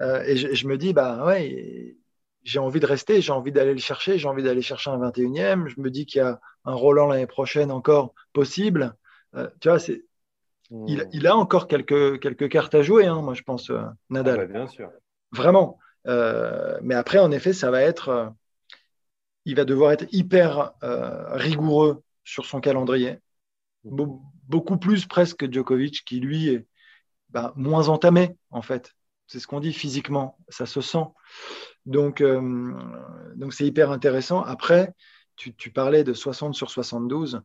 Euh, 0.00 0.22
et 0.24 0.36
je, 0.36 0.54
je, 0.54 0.66
me 0.66 0.76
dis, 0.76 0.92
bah 0.92 1.24
ouais, 1.26 1.96
j'ai 2.42 2.58
envie 2.58 2.80
de 2.80 2.86
rester, 2.86 3.20
j'ai 3.20 3.32
envie 3.32 3.52
d'aller 3.52 3.74
le 3.74 3.78
chercher, 3.78 4.18
j'ai 4.18 4.26
envie 4.26 4.42
d'aller 4.42 4.62
chercher 4.62 4.90
un 4.90 4.98
21e. 4.98 5.68
Je 5.68 5.80
me 5.80 5.90
dis 5.90 6.06
qu'il 6.06 6.20
y 6.20 6.24
a 6.24 6.40
un 6.64 6.74
Roland 6.74 7.06
l'année 7.06 7.26
prochaine 7.26 7.70
encore 7.70 8.14
possible. 8.32 8.94
Euh, 9.36 9.48
tu 9.60 9.68
vois, 9.68 9.78
c'est, 9.78 10.02
hmm. 10.70 10.86
il, 11.12 11.26
a 11.26 11.36
encore 11.36 11.68
quelques, 11.68 12.18
quelques 12.20 12.48
cartes 12.48 12.74
à 12.74 12.82
jouer, 12.82 13.06
hein, 13.06 13.22
moi 13.22 13.34
je 13.34 13.42
pense, 13.42 13.70
Nadal. 14.10 14.40
Ah 14.40 14.46
bien 14.46 14.66
sûr. 14.66 14.90
Vraiment. 15.30 15.78
Mais 16.06 16.94
après, 16.94 17.18
en 17.18 17.30
effet, 17.30 17.52
ça 17.52 17.70
va 17.70 17.82
être. 17.82 18.32
il 19.44 19.54
va 19.54 19.64
devoir 19.64 19.92
être 19.92 20.06
hyper 20.10 20.72
rigoureux 20.82 22.02
sur 22.24 22.46
son 22.46 22.60
calendrier. 22.60 23.18
Hmm. 23.84 24.06
beaucoup 24.48 24.76
plus 24.78 25.06
presque 25.06 25.38
que 25.38 25.52
Djokovic, 25.52 26.04
qui 26.04 26.20
lui 26.20 26.48
est 26.48 26.66
bah, 27.30 27.52
moins 27.56 27.88
entamé, 27.88 28.36
en 28.50 28.62
fait. 28.62 28.94
C'est 29.26 29.40
ce 29.40 29.46
qu'on 29.46 29.60
dit 29.60 29.72
physiquement, 29.72 30.38
ça 30.48 30.66
se 30.66 30.80
sent. 30.80 31.04
Donc, 31.86 32.20
euh, 32.20 32.72
donc 33.34 33.54
c'est 33.54 33.66
hyper 33.66 33.90
intéressant. 33.90 34.42
Après, 34.42 34.94
tu, 35.36 35.72
parlais 35.72 36.04
de 36.04 36.12
60 36.12 36.54
sur 36.54 36.70
72. 36.70 37.40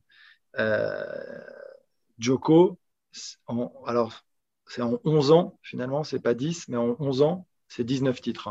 Euh, 0.60 1.04
Joko, 2.20 2.80
alors 3.86 4.24
c'est 4.68 4.82
en 4.82 5.00
11 5.06 5.32
ans, 5.32 5.60
finalement, 5.62 6.04
c'est 6.04 6.20
pas 6.20 6.34
10, 6.34 6.68
mais 6.68 6.78
en 6.78 6.96
11 7.00 7.22
ans, 7.22 7.48
c'est 7.68 7.84
19 7.84 8.22
titres. 8.22 8.50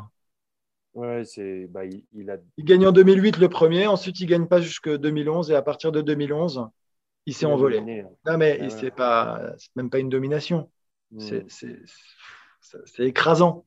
Ouais, 0.96 1.26
c'est, 1.26 1.66
bah, 1.66 1.82
il, 1.84 2.30
a... 2.30 2.38
il 2.56 2.64
gagne 2.64 2.86
en 2.86 2.92
2008 2.92 3.36
le 3.36 3.50
premier, 3.50 3.86
ensuite 3.86 4.18
il 4.18 4.26
gagne 4.26 4.46
pas 4.46 4.62
jusque 4.62 4.88
2011 4.88 5.50
et 5.50 5.54
à 5.54 5.60
partir 5.60 5.92
de 5.92 6.00
2011, 6.00 6.70
il 7.26 7.34
s'est 7.34 7.44
envolé. 7.44 7.80
Hein. 7.80 8.08
Non, 8.24 8.38
mais 8.38 8.58
ah 8.62 8.70
c'est 8.70 8.90
pas, 8.90 9.52
même 9.74 9.90
pas 9.90 9.98
une 9.98 10.08
domination. 10.08 10.70
Hmm. 11.10 11.20
C'est 11.48 13.04
écrasant. 13.04 13.66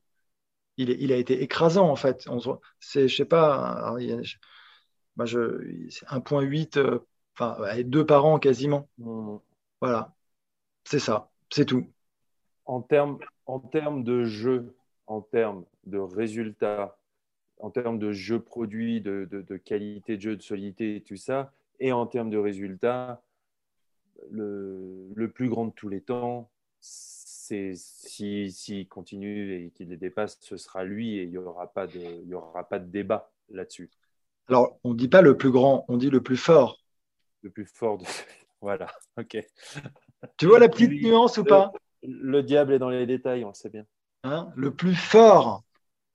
Il, 0.76 1.12
a 1.12 1.16
été 1.16 1.40
écrasant, 1.40 1.88
en 1.88 1.94
fait. 1.94 2.28
C'est, 2.80 3.06
je 3.06 3.14
sais 3.14 3.24
pas, 3.24 3.94
moi 5.14 5.24
je, 5.24 5.88
c'est 5.88 6.06
1.8, 6.06 6.78
euh, 6.78 6.98
enfin, 7.38 7.80
deux 7.84 8.04
par 8.04 8.24
an 8.24 8.40
quasiment. 8.40 8.88
Mmh. 8.98 9.36
Voilà, 9.80 10.16
c'est 10.82 10.98
ça, 10.98 11.30
c'est 11.48 11.66
tout. 11.66 11.86
En 12.64 12.80
termes 12.82 13.20
en 13.46 13.60
termes 13.60 14.02
de 14.02 14.24
jeu, 14.24 14.74
en 15.06 15.20
termes 15.20 15.64
de 15.84 15.98
résultats, 15.98 16.96
en 17.62 17.70
termes 17.70 17.98
de 17.98 18.12
jeu 18.12 18.40
produit, 18.40 19.00
de, 19.00 19.56
qualité 19.64 20.16
de 20.16 20.22
jeu, 20.22 20.36
de 20.36 20.42
solidité 20.42 20.96
et 20.96 21.00
tout 21.02 21.16
ça, 21.16 21.52
et 21.78 21.92
en 21.92 22.06
termes 22.06 22.30
de 22.30 22.38
résultats, 22.38 23.22
le, 24.30 25.08
le 25.14 25.30
plus 25.30 25.48
grand 25.48 25.66
de 25.66 25.72
tous 25.72 25.88
les 25.88 26.00
temps, 26.00 26.50
s'il 26.80 28.52
si, 28.52 28.86
continue 28.86 29.54
et 29.54 29.70
qu'il 29.70 29.88
les 29.88 29.96
dépasse, 29.96 30.38
ce 30.40 30.56
sera 30.56 30.84
lui 30.84 31.18
et 31.18 31.24
il 31.24 31.30
n'y 31.30 31.38
aura, 31.38 31.72
pas 31.72 31.86
de, 31.86 31.98
il 31.98 32.28
y 32.28 32.34
aura 32.34 32.68
pas 32.68 32.78
de 32.78 32.86
débat 32.86 33.30
là-dessus. 33.50 33.90
Alors, 34.48 34.78
on 34.84 34.90
ne 34.90 34.94
dit 34.94 35.08
pas 35.08 35.22
le 35.22 35.36
plus 35.36 35.50
grand, 35.50 35.84
on 35.88 35.96
dit 35.96 36.10
le 36.10 36.22
plus 36.22 36.36
fort. 36.36 36.78
Le 37.42 37.50
plus 37.50 37.66
fort 37.66 37.98
de... 37.98 38.04
Voilà, 38.62 38.88
ok. 39.16 39.38
Tu 40.36 40.44
vois 40.46 40.58
la 40.58 40.68
petite 40.68 40.90
nuance 41.02 41.38
ou 41.38 41.44
pas? 41.44 41.72
Le 42.02 42.42
diable 42.42 42.74
est 42.74 42.78
dans 42.78 42.90
les 42.90 43.06
détails, 43.06 43.42
on 43.42 43.48
le 43.48 43.54
sait 43.54 43.70
bien. 43.70 43.86
Hein? 44.22 44.52
Le 44.54 44.74
plus 44.74 44.94
fort, 44.94 45.62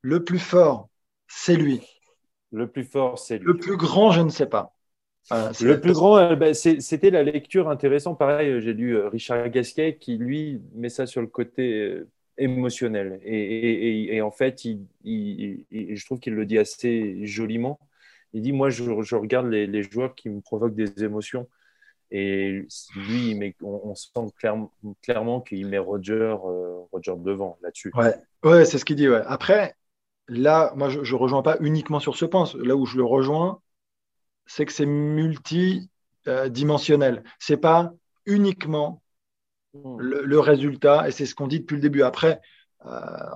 le 0.01 0.23
plus 0.23 0.38
fort, 0.38 0.89
c'est 1.27 1.55
lui. 1.55 1.81
Le 2.51 2.67
plus 2.67 2.83
fort, 2.83 3.19
c'est 3.19 3.38
lui. 3.38 3.45
Le 3.45 3.57
plus 3.57 3.77
grand, 3.77 4.11
je 4.11 4.21
ne 4.21 4.29
sais 4.29 4.45
pas. 4.45 4.73
le 5.31 5.75
plus 5.75 5.93
grand, 5.93 6.17
euh, 6.17 6.35
ben, 6.35 6.53
c'était 6.53 7.09
la 7.09 7.23
lecture 7.23 7.69
intéressante. 7.69 8.17
Pareil, 8.17 8.61
j'ai 8.61 8.73
lu 8.73 8.95
euh, 8.95 9.09
Richard 9.09 9.49
Gasquet 9.49 9.97
qui, 9.99 10.17
lui, 10.17 10.61
met 10.73 10.89
ça 10.89 11.05
sur 11.05 11.21
le 11.21 11.27
côté 11.27 11.73
euh, 11.73 12.07
émotionnel. 12.38 13.19
Et, 13.23 14.21
en 14.21 14.31
fait, 14.31 14.61
je 15.03 16.05
trouve 16.05 16.19
qu'il 16.19 16.33
le 16.33 16.45
dit 16.45 16.57
assez 16.57 17.25
joliment. 17.25 17.79
Il 18.33 18.41
dit, 18.41 18.51
moi, 18.51 18.69
je, 18.69 19.15
regarde 19.15 19.47
les, 19.47 19.83
joueurs 19.83 20.15
qui 20.15 20.29
me 20.29 20.41
provoquent 20.41 20.75
des 20.75 21.03
émotions. 21.03 21.47
Et 22.11 22.65
lui, 22.95 23.53
on, 23.61 23.95
sent 23.95 24.11
clairement, 25.01 25.41
qu'il 25.41 25.67
met 25.67 25.79
Roger, 25.79 26.35
Roger 26.91 27.13
devant 27.17 27.57
là-dessus. 27.63 27.91
Ouais, 27.95 28.13
ouais 28.43 28.63
c'est 28.63 28.77
ce 28.77 28.85
qu'il 28.85 28.95
dit. 28.95 29.09
Ouais. 29.09 29.23
Après, 29.25 29.75
là, 30.27 30.73
moi, 30.75 30.89
je 30.89 30.99
ne 30.99 31.19
rejoins 31.19 31.41
pas 31.41 31.57
uniquement 31.59 31.99
sur 31.99 32.15
ce 32.15 32.25
point. 32.25 32.45
Là 32.55 32.75
où 32.75 32.85
je 32.85 32.97
le 32.97 33.05
rejoins, 33.05 33.61
c'est 34.45 34.65
que 34.65 34.71
c'est 34.71 34.85
multidimensionnel. 34.85 37.23
Ce 37.39 37.53
n'est 37.53 37.59
pas 37.59 37.91
uniquement 38.25 39.01
hmm. 39.73 39.99
le, 39.99 40.39
résultat, 40.39 41.07
et 41.07 41.11
c'est 41.11 41.25
ce 41.25 41.35
qu'on 41.35 41.47
dit 41.47 41.61
depuis 41.61 41.75
le 41.75 41.81
début. 41.81 42.03
Après, 42.03 42.41
euh, 42.85 43.29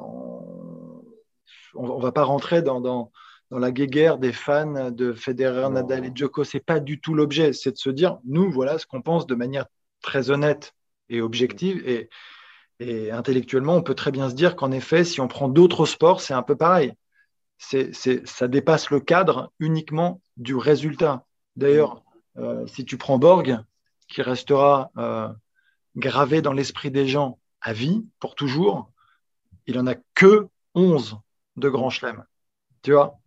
on 1.76 1.98
ne 1.98 2.02
va 2.02 2.12
pas 2.12 2.24
rentrer 2.24 2.62
dans, 2.62 2.82
dans, 2.82 3.12
la 3.52 3.72
guéguerre 3.72 4.20
des 4.20 4.32
fans 4.32 4.92
de 4.92 5.12
Federer, 5.14 5.72
Nadal 5.72 6.06
et 6.06 6.12
Djoko. 6.14 6.44
Ce 6.44 6.58
n'est 6.58 6.62
pas 6.62 6.80
du 6.80 7.02
tout 7.02 7.16
l'objet. 7.16 7.52
C'est 7.54 7.72
de 7.72 7.78
se 7.78 7.90
dire, 7.90 8.20
nous, 8.26 8.52
voilà 8.52 8.78
ce 8.78 8.86
qu'on 8.86 9.02
pense 9.02 9.26
de 9.26 9.34
manière 9.34 9.66
très 10.02 10.30
honnête 10.30 10.76
et 11.10 11.22
objective. 11.22 11.82
Et, 11.88 12.10
et 12.80 13.12
intellectuellement, 13.12 13.76
on 13.76 13.84
peut 13.84 13.96
très 13.96 14.12
bien 14.12 14.30
se 14.30 14.36
dire 14.36 14.56
qu'en 14.56 14.72
effet, 14.72 15.04
si 15.04 15.20
on 15.20 15.28
prend 15.28 15.50
d'autres 15.50 15.86
sports, 15.86 16.22
c'est 16.22 16.34
un 16.34 16.44
peu 16.44 16.56
pareil. 16.56 16.94
C'est, 17.58 17.92
ça 18.26 18.48
dépasse 18.48 18.90
le 18.90 19.02
cadre 19.02 19.52
uniquement 19.60 20.22
du 20.38 20.56
résultat. 20.56 21.26
D'ailleurs, 21.58 22.04
euh, 22.38 22.66
si 22.68 22.86
tu 22.86 22.98
prends 22.98 23.20
Borg, 23.20 23.60
qui 24.08 24.22
restera 24.22 24.92
euh, 24.98 25.28
gravé 25.98 26.42
dans 26.42 26.54
l'esprit 26.54 26.90
des 26.90 27.06
gens 27.06 27.38
à 27.60 27.74
vie, 27.74 28.06
pour 28.20 28.36
toujours, 28.36 28.90
il 29.68 29.76
n'en 29.76 29.88
a 29.88 29.96
que 30.16 30.48
11 30.74 31.18
de 31.58 31.70
Grand 31.70 31.90
Chelem. 31.90 32.24
Tu 32.82 32.94
vois? 32.94 33.20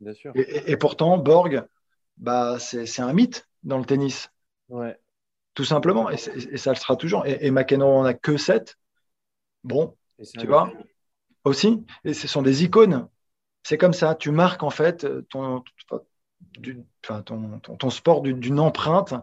Bien 0.00 0.14
sûr. 0.14 0.32
Et, 0.34 0.76
pourtant, 0.78 1.18
Borg, 1.18 1.66
bah, 2.16 2.58
c'est, 2.58 3.00
un 3.00 3.12
mythe 3.12 3.46
dans 3.62 3.76
le 3.76 3.84
tennis. 3.84 4.30
Ouais. 4.70 4.98
Tout 5.52 5.64
simplement. 5.64 6.08
Et, 6.08 6.16
ça 6.16 6.70
le 6.70 6.76
sera 6.76 6.96
toujours. 6.96 7.26
Et, 7.26 7.46
et 7.46 7.50
McEnroe 7.50 7.98
en 7.98 8.04
a 8.06 8.14
que 8.14 8.38
7. 8.38 8.78
Bon, 9.66 9.96
tu 10.38 10.46
vois, 10.46 10.70
aussi, 11.42 11.84
et 12.04 12.14
ce 12.14 12.28
sont 12.28 12.42
des 12.42 12.62
icônes. 12.62 13.08
C'est 13.64 13.78
comme 13.78 13.94
ça, 13.94 14.14
tu 14.14 14.30
marques 14.30 14.62
en 14.62 14.70
fait 14.70 15.04
ton, 15.28 15.64
ton, 17.02 17.58
ton, 17.60 17.90
sport 17.90 18.22
d'une 18.22 18.60
empreinte 18.60 19.14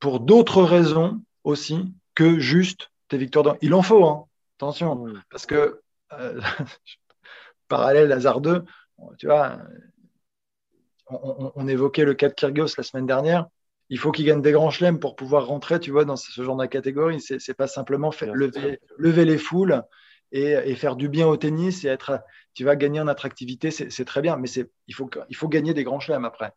pour 0.00 0.20
d'autres 0.20 0.62
raisons 0.62 1.20
aussi 1.44 1.92
que 2.14 2.38
juste 2.38 2.90
tes 3.08 3.18
victoires. 3.18 3.56
Il 3.60 3.74
en 3.74 3.82
faut, 3.82 4.02
hein. 4.06 4.24
attention, 4.56 5.12
parce 5.30 5.44
que 5.44 5.82
euh, 6.14 6.40
parallèle 7.68 8.18
2, 8.40 8.64
tu 9.18 9.26
vois, 9.26 9.58
on, 11.08 11.52
on, 11.54 11.68
évoquait 11.68 12.06
le 12.06 12.14
cas 12.14 12.30
de 12.30 12.34
Kyrgios 12.34 12.78
la 12.78 12.82
semaine 12.82 13.06
dernière 13.06 13.46
il 13.88 13.98
faut 13.98 14.10
qu'il 14.10 14.24
gagne 14.24 14.42
des 14.42 14.52
grands 14.52 14.70
chelems 14.70 14.98
pour 14.98 15.16
pouvoir 15.16 15.46
rentrer, 15.46 15.78
tu 15.78 15.90
vois, 15.90 16.04
dans 16.04 16.16
ce 16.16 16.42
genre 16.42 16.56
de 16.56 16.66
catégorie. 16.66 17.20
C'est, 17.20 17.46
n'est 17.46 17.54
pas 17.54 17.66
simplement 17.66 18.10
lever, 18.32 19.24
les 19.24 19.38
foules 19.38 19.82
et, 20.32 20.74
faire 20.74 20.96
du 20.96 21.08
bien 21.08 21.26
au 21.26 21.36
tennis 21.36 21.84
et 21.84 21.88
être, 21.88 22.20
tu 22.54 22.64
vas 22.64 22.76
gagner 22.76 23.00
en 23.00 23.06
attractivité, 23.06 23.70
c'est, 23.70 24.04
très 24.04 24.22
bien, 24.22 24.36
mais 24.36 24.48
il 24.88 24.94
faut, 24.94 25.08
il 25.28 25.36
faut 25.36 25.48
gagner 25.48 25.74
des 25.74 25.84
grands 25.84 26.00
chelems 26.00 26.24
après. 26.24 26.52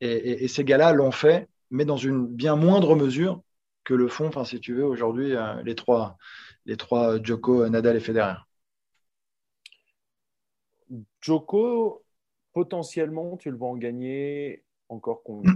Et, 0.00 0.48
ces 0.48 0.64
gars-là 0.64 0.92
l'ont 0.92 1.12
fait, 1.12 1.48
mais 1.70 1.84
dans 1.84 1.96
une 1.96 2.26
bien 2.26 2.56
moindre 2.56 2.96
mesure 2.96 3.42
que 3.84 3.94
le 3.94 4.08
font, 4.08 4.26
enfin, 4.26 4.44
si 4.44 4.58
tu 4.58 4.74
veux, 4.74 4.84
aujourd'hui, 4.84 5.36
euh, 5.36 5.62
les 5.62 5.76
trois, 5.76 6.16
les 6.64 6.76
trois 6.76 7.22
Djoko, 7.22 7.68
Nadal 7.68 7.96
et 7.96 8.00
Federer. 8.00 8.34
Djoko, 11.20 12.02
potentiellement, 12.52 13.36
tu 13.36 13.50
le 13.50 13.56
vois 13.56 13.68
en 13.68 13.76
gagner 13.76 14.64
encore 14.88 15.22
combien? 15.22 15.52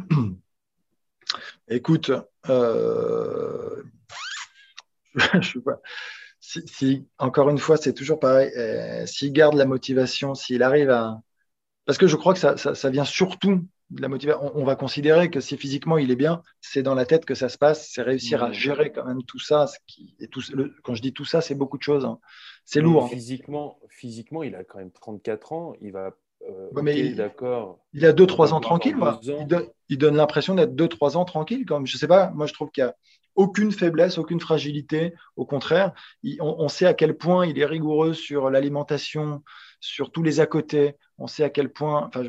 Écoute, 1.70 2.11
euh, 2.48 3.83
je 5.40 5.59
pas. 5.61 5.80
Si, 6.40 7.06
encore 7.18 7.48
une 7.48 7.59
fois, 7.59 7.76
c'est 7.76 7.94
toujours 7.94 8.18
pareil. 8.18 8.50
Euh, 8.56 9.06
s'il 9.06 9.33
garde 9.33 9.54
la 9.54 9.66
motivation, 9.66 10.35
s'il 10.35 10.64
arrive 10.64 10.90
à. 10.90 11.22
Parce 11.87 11.96
que 11.96 12.09
je 12.09 12.16
crois 12.16 12.35
que 12.35 12.40
ça, 12.40 12.90
vient 12.90 13.04
surtout 13.04 13.64
de 13.90 14.02
la 14.02 14.09
motivation. 14.09 14.50
On, 14.54 14.64
va 14.64 14.74
considérer 14.74 15.30
que 15.30 15.40
si 15.40 15.56
physiquement 15.56 15.96
il 15.96 16.11
est 16.11 16.16
bien, 16.16 16.42
c'est 16.61 16.83
dans 16.83 16.94
la 16.94 17.06
tête 17.06 17.24
que 17.24 17.37
ça 17.37 17.48
se 17.48 17.56
passe. 17.56 17.88
C'est 17.88 18.02
réussir 18.02 18.42
à 18.42 18.50
gérer 18.50 18.90
quand 18.90 19.04
même 19.04 19.22
tout 19.22 19.38
ça. 19.38 19.68
Ce 19.68 19.78
qui, 19.87 20.16
et 20.18 20.26
tout, 20.26 20.42
quand 20.83 20.96
je 20.96 21.02
dis 21.02 21.12
tout 21.12 21.24
ça, 21.24 21.40
c'est 21.40 21.54
beaucoup 21.54 21.78
de 21.78 21.85
choses. 21.85 22.04
Hein. 22.04 22.18
C'est 22.64 22.80
lourd. 22.80 23.04
Hein. 23.04 23.09
Physiquement, 23.09 23.78
physiquement, 23.88 24.42
il 24.42 24.56
a 24.56 24.64
quand 24.64 24.78
même 24.78 24.92
34 24.92 25.52
ans. 25.52 25.74
Il 25.80 25.92
va 25.92 26.16
euh, 26.48 26.83
mais 26.83 27.11
d'accord. 27.11 27.79
Il 27.92 28.07
a 28.07 28.12
2-3 28.12 28.53
ans 28.53 28.61
tranquille. 28.61 28.96
Il, 29.88 29.98
donne, 29.98 30.16
l'impression 30.16 30.55
d'être 30.55 30.74
2-3 30.74 31.16
ans 31.16 31.24
tranquille. 31.24 31.66
Comme, 31.66 31.87
je 31.87 31.96
sais 31.96 32.07
pas, 32.07 32.31
moi 32.31 32.46
je 32.46 32.55
trouve 32.55 32.70
qu'il 32.70 32.85
n'y 32.85 32.90
a 32.90 32.94
aucune 33.35 33.72
faiblesse, 33.72 34.18
aucune 34.18 34.40
fragilité. 34.40 35.14
Au 35.37 35.44
contraire, 35.44 35.92
on, 36.40 36.68
sait 36.68 36.87
à 36.87 36.94
quel 36.94 37.16
point 37.16 37.46
il 37.46 37.59
est 37.59 37.66
rigoureux 37.66 38.14
sur 38.14 38.50
l'alimentation, 38.50 39.42
sur 39.81 40.11
tous 40.12 40.22
les 40.22 40.40
à 40.40 40.46
côté. 40.46 40.96
On 41.18 41.26
sait 41.26 41.44
à 41.44 41.50
quel 41.50 41.70
point. 41.70 42.09
Enfin, 42.09 42.22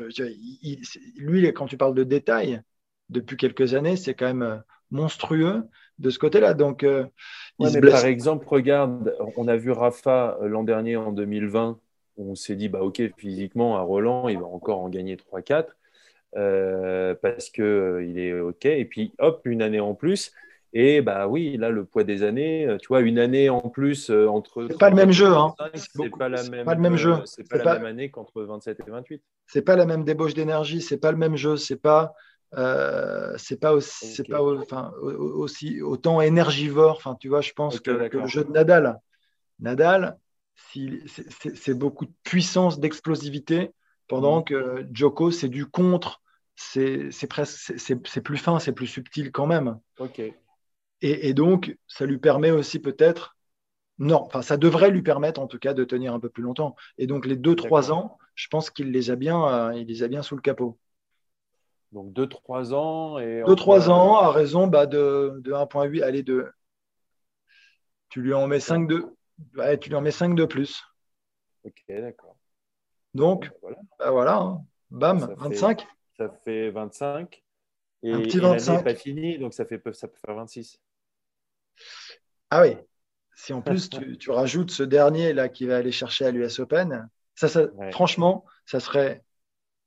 lui, 1.16 1.46
quand 1.52 1.66
tu 1.66 1.76
parles 1.76 1.94
de 1.94 2.04
détails, 2.04 2.60
depuis 3.08 3.36
quelques 3.36 3.74
années, 3.74 3.96
c'est 3.96 4.14
quand 4.14 4.26
même 4.26 4.42
euh, 4.42 4.56
monstrueux 4.90 5.64
de 5.98 6.10
ce 6.10 6.18
côté-là. 6.18 6.54
Donc, 6.54 6.82
euh, 6.82 7.04
par 7.58 8.04
exemple, 8.04 8.46
regarde, 8.48 9.14
on 9.36 9.48
a 9.48 9.56
vu 9.56 9.70
Rafa 9.70 10.38
l'an 10.42 10.64
dernier 10.64 10.96
en 10.96 11.12
2020 11.12 11.78
on 12.16 12.34
s'est 12.34 12.56
dit, 12.56 12.68
bah, 12.68 12.80
OK, 12.80 13.02
physiquement, 13.16 13.76
à 13.76 13.80
Roland, 13.80 14.28
il 14.28 14.38
va 14.38 14.46
encore 14.46 14.80
en 14.80 14.88
gagner 14.88 15.16
3-4 15.16 15.66
euh, 16.36 17.14
parce 17.20 17.50
qu'il 17.50 17.64
euh, 17.64 18.04
il 18.04 18.18
est 18.18 18.38
OK. 18.38 18.64
Et 18.64 18.84
puis, 18.84 19.12
hop, 19.18 19.42
une 19.44 19.62
année 19.62 19.80
en 19.80 19.94
plus. 19.94 20.32
Et 20.74 21.02
bah 21.02 21.28
oui, 21.28 21.58
là, 21.58 21.68
le 21.68 21.84
poids 21.84 22.02
des 22.02 22.22
années, 22.22 22.66
euh, 22.66 22.78
tu 22.78 22.88
vois, 22.88 23.02
une 23.02 23.18
année 23.18 23.50
en 23.50 23.60
plus 23.60 24.10
entre. 24.10 24.66
C'est 24.70 24.78
pas 24.78 24.88
le 24.88 24.96
même 24.96 25.12
jeu, 25.12 25.28
hein. 25.28 25.54
C'est 25.74 26.08
pas, 26.16 26.30
la 26.30 26.42
même, 26.44 26.64
pas 26.64 26.74
le 26.74 26.80
même 26.80 26.96
jeu. 26.96 27.16
C'est 27.26 27.46
pas, 27.46 27.58
la 27.58 27.74
même 27.74 27.84
année 27.84 28.10
qu'entre 28.10 28.42
27 28.42 28.80
et 28.80 28.90
28. 28.90 29.22
C'est 29.46 29.60
pas 29.60 29.76
la 29.76 29.84
même 29.84 30.04
débauche 30.04 30.32
d'énergie, 30.32 30.80
c'est 30.80 30.96
pas 30.96 31.12
le 31.12 31.18
même 31.18 31.36
jeu, 31.36 31.58
c'est 31.58 31.76
pas. 31.76 32.14
c'est 33.36 33.60
pas 33.60 33.74
aussi, 33.74 34.22
pas 34.22 34.42
enfin, 34.42 34.92
aussi 35.02 35.82
autant 35.82 36.22
énergivore. 36.22 36.96
Enfin, 36.96 37.16
tu 37.20 37.28
vois, 37.28 37.42
je 37.42 37.52
pense 37.52 37.78
que, 37.78 38.08
que, 38.08 38.16
le 38.16 38.26
jeu 38.26 38.44
de 38.44 38.50
Nadal. 38.50 38.98
Nadal, 39.60 40.16
c'est 40.54 41.74
beaucoup 41.74 42.06
de 42.06 42.12
puissance, 42.24 42.78
d'explosivité, 42.80 43.72
pendant 44.08 44.40
mm. 44.40 44.44
que 44.44 44.86
Joko, 44.92 45.30
c'est 45.30 45.48
du 45.48 45.66
contre, 45.66 46.22
c'est 46.54 47.10
plus 48.24 48.36
fin, 48.36 48.58
c'est 48.58 48.72
plus 48.72 48.86
subtil 48.86 49.32
quand 49.32 49.46
même. 49.46 49.78
Ok. 49.98 50.22
Et, 51.04 51.34
donc, 51.34 51.76
ça 51.88 52.06
lui 52.06 52.18
permet 52.18 52.52
aussi 52.52 52.78
peut-être, 52.78 53.36
non, 53.98 54.22
enfin, 54.22 54.40
ça 54.40 54.56
devrait 54.56 54.90
lui 54.90 55.02
permettre 55.02 55.40
en 55.40 55.48
tout 55.48 55.58
cas 55.58 55.74
de 55.74 55.82
tenir 55.82 56.14
un 56.14 56.20
peu 56.20 56.28
plus 56.28 56.44
longtemps. 56.44 56.76
Et 56.96 57.08
donc, 57.08 57.26
les 57.26 57.36
2-3 57.36 57.90
ans, 57.90 58.18
je 58.36 58.46
pense 58.46 58.70
qu'il 58.70 58.92
les, 58.92 59.10
a 59.10 59.16
bien, 59.16 59.44
euh, 59.48 59.74
il 59.74 59.88
les 59.88 60.04
a 60.04 60.08
bien 60.08 60.22
sous 60.22 60.36
le 60.36 60.42
capot. 60.42 60.78
Donc 61.90 62.12
2-3 62.12 62.72
ans. 62.72 63.18
2-3 63.18 63.90
ans 63.90 64.16
à 64.16 64.30
raison 64.30 64.68
bah, 64.68 64.86
de, 64.86 65.40
de 65.40 65.52
1,8, 65.52 66.02
allez, 66.02 66.22
de. 66.22 66.46
Tu 68.08 68.22
lui 68.22 68.32
en 68.32 68.46
mets 68.46 68.60
5 68.60 68.86
tu 69.80 69.88
lui 69.88 69.96
en 69.96 70.00
mets 70.00 70.10
5 70.10 70.34
de 70.34 70.44
plus. 70.44 70.82
Ok, 71.64 71.84
d'accord. 71.88 72.36
Donc, 73.14 73.50
voilà, 73.60 73.76
bah 73.98 74.10
voilà 74.10 74.36
hein. 74.36 74.64
bam, 74.90 75.34
25. 75.38 75.86
ça 76.16 76.30
fait 76.44 76.70
25. 76.70 77.42
Et, 78.04 78.12
un 78.12 78.20
petit 78.20 78.38
25. 78.38 78.78
n'est 78.78 78.84
pas 78.84 78.94
fini, 78.94 79.38
donc 79.38 79.54
ça, 79.54 79.64
fait, 79.64 79.80
ça 79.92 80.08
peut 80.08 80.18
faire 80.24 80.34
26. 80.34 80.80
Ah 82.50 82.62
oui. 82.62 82.76
Si 83.34 83.52
en 83.52 83.62
plus 83.62 83.88
tu, 83.88 84.30
rajoutes 84.30 84.70
ce 84.70 84.82
dernier 84.82 85.32
là 85.32 85.48
qui 85.48 85.66
va 85.66 85.78
aller 85.78 85.92
chercher 85.92 86.26
à 86.26 86.30
l'US 86.30 86.58
Open, 86.58 87.08
ça, 87.34 87.48
franchement, 87.90 88.44
ça 88.66 88.78
serait 88.78 89.22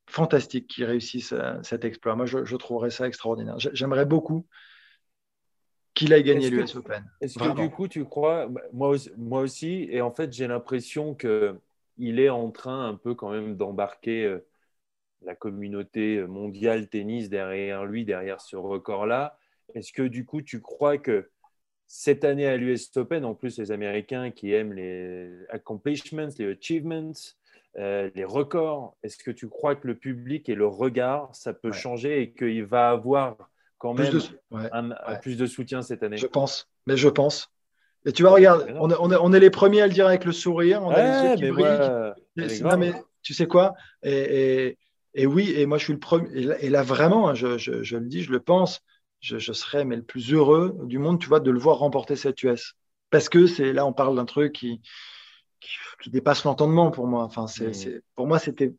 fantastique 0.07 0.67
qu'il 0.67 0.85
réussisse 0.85 1.31
euh, 1.33 1.61
cet 1.63 1.85
exploit. 1.85 2.15
Moi, 2.15 2.25
je, 2.25 2.43
je 2.43 2.55
trouverais 2.55 2.89
ça 2.89 3.07
extraordinaire. 3.07 3.55
J'aimerais 3.59 4.05
beaucoup 4.05 4.47
qu'il 5.95 6.13
aille 6.13 6.23
gagner 6.23 6.49
l'US 6.49 6.75
Open. 6.75 7.03
Est-ce 7.21 7.39
que 7.39 7.55
du 7.55 7.69
coup, 7.69 7.87
tu 7.87 8.05
crois, 8.05 8.47
bah, 8.47 8.61
moi 8.73 8.89
aussi, 8.89 9.09
moi 9.17 9.41
aussi 9.41 9.87
et 9.89 10.01
en 10.01 10.11
fait, 10.11 10.31
j'ai 10.31 10.47
l'impression 10.47 11.15
qu'il 11.15 12.19
est 12.19 12.29
en 12.29 12.51
train 12.51 12.87
un 12.87 12.95
peu 12.95 13.15
quand 13.15 13.31
même 13.31 13.55
d'embarquer 13.55 14.25
euh, 14.25 14.45
la 15.23 15.35
communauté 15.35 16.21
mondiale 16.27 16.87
tennis 16.87 17.29
derrière 17.29 17.85
lui, 17.85 18.05
derrière 18.05 18.41
ce 18.41 18.55
record-là. 18.55 19.39
Est-ce 19.73 19.91
que 19.91 20.03
du 20.03 20.25
coup, 20.25 20.41
tu 20.41 20.61
crois 20.61 20.97
que 20.97 21.29
cette 21.87 22.23
année 22.23 22.47
à 22.47 22.57
l'US 22.57 22.95
Open, 22.97 23.25
en 23.25 23.33
plus 23.33 23.57
les 23.57 23.71
Américains 23.71 24.31
qui 24.31 24.53
aiment 24.53 24.73
les 24.73 25.31
accomplishments, 25.49 26.29
les 26.37 26.51
achievements, 26.51 27.13
euh, 27.77 28.09
les 28.15 28.23
records, 28.23 28.95
est-ce 29.03 29.17
que 29.17 29.31
tu 29.31 29.49
crois 29.49 29.75
que 29.75 29.87
le 29.87 29.95
public 29.95 30.49
et 30.49 30.55
le 30.55 30.67
regard, 30.67 31.35
ça 31.35 31.53
peut 31.53 31.71
changer 31.71 32.21
et 32.21 32.31
qu'il 32.31 32.65
va 32.65 32.89
avoir 32.89 33.49
quand 33.93 34.81
même 34.81 34.95
plus 35.21 35.37
de, 35.37 35.45
soutien 35.45 35.81
cette 35.81 36.03
année 36.03 36.17
Je 36.17 36.27
pense, 36.27 36.67
mais 36.87 36.97
je 36.97 37.09
pense. 37.09 37.49
Et 38.05 38.11
tu 38.11 38.21
vois, 38.21 38.31
regarde, 38.31 38.71
on, 38.79 39.33
est 39.33 39.39
les 39.39 39.49
premiers 39.49 39.81
à 39.81 39.87
le 39.87 39.93
dire 39.93 40.07
avec 40.07 40.25
le 40.25 40.31
sourire, 40.31 40.81
on 40.83 40.89
a 40.89 41.23
les 41.23 41.29
yeux 41.29 41.35
qui 41.35 42.61
non, 42.63 42.77
mais 42.77 42.93
tu 43.23 43.33
sais 43.33 43.47
quoi? 43.47 43.73
Et, 44.03 44.77
oui, 45.25 45.53
et 45.55 45.65
moi 45.65 45.77
je 45.77 45.85
suis 45.85 45.93
le 45.93 45.99
premier. 45.99 46.29
Et 46.59 46.69
là, 46.69 46.83
vraiment, 46.83 47.29
hein, 47.29 47.33
je, 47.33 47.95
le 47.95 48.05
dis, 48.05 48.21
je 48.21 48.31
le 48.31 48.39
pense, 48.39 48.81
je, 49.21 49.53
serais 49.53 49.85
mais 49.85 49.95
le 49.95 50.03
plus 50.03 50.33
heureux 50.33 50.77
du 50.83 50.99
monde, 50.99 51.19
tu 51.19 51.27
vois, 51.27 51.39
de 51.39 51.51
le 51.51 51.59
voir 51.59 51.77
remporter 51.77 52.15
cette 52.15 52.41
US. 52.43 52.73
Parce 53.09 53.29
que 53.29 53.47
c'est 53.47 53.73
là, 53.73 53.85
on 53.85 53.93
parle 53.93 54.15
d'un 54.15 54.25
truc 54.25 54.53
qui, 54.53 54.81
qui, 56.01 56.09
dépasse 56.09 56.43
l'entendement 56.43 56.91
pour 56.91 57.07
moi. 57.07 57.23
Enfin, 57.23 57.47
c'est, 57.47 57.69
mmh. 57.69 58.01
pour 58.15 58.27
moi, 58.27 58.39
c'était 58.39 58.73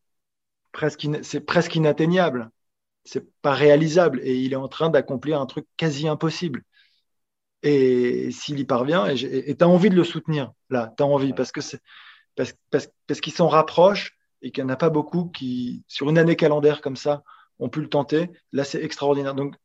presque, 0.72 1.06
c'est 1.22 1.40
presque 1.40 1.74
inatteignable. 1.74 2.50
C'est 3.06 3.26
pas 3.42 3.54
réalisable. 3.54 4.20
Et 4.22 4.36
il 4.36 4.52
est 4.52 4.56
en 4.56 4.68
train 4.68 4.90
d'accomplir 4.90 5.40
un 5.40 5.46
truc 5.46 5.66
quasi 5.78 6.08
impossible. 6.08 6.62
Et 7.62 8.30
s'il 8.30 8.58
y 8.60 8.64
parvient, 8.64 9.06
et 9.08 9.56
tu 9.56 9.64
as 9.64 9.68
envie 9.68 9.90
de 9.90 9.96
le 9.96 10.04
soutenir, 10.04 10.52
là, 10.70 10.94
tu 10.96 11.02
as 11.02 11.06
envie, 11.06 11.32
parce 11.32 11.52
que 11.52 11.60
parce, 12.36 12.54
parce, 12.70 12.88
parce 13.06 13.20
qu'il 13.20 13.32
s'en 13.32 13.48
rapproche 13.48 14.18
et 14.42 14.50
qu'il 14.52 14.64
n'y 14.64 14.70
en 14.70 14.74
a 14.74 14.76
pas 14.76 14.90
beaucoup 14.90 15.26
qui, 15.30 15.84
sur 15.88 16.10
une 16.10 16.18
année 16.18 16.36
calendaire 16.36 16.80
comme 16.82 16.96
ça, 16.96 17.24
ont 17.58 17.68
pu 17.70 17.80
le 17.80 17.88
tenter. 17.88 18.30
Là, 18.52 18.64
c'est 18.64 18.82
extraordinaire. 18.82 19.34
Donc, 19.34 19.56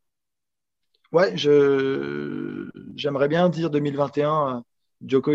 ouais, 1.12 1.36
je, 1.38 2.70
j'aimerais 2.96 3.28
bien 3.28 3.50
dire 3.50 3.70
2021, 3.70 4.64
Joko, 5.06 5.34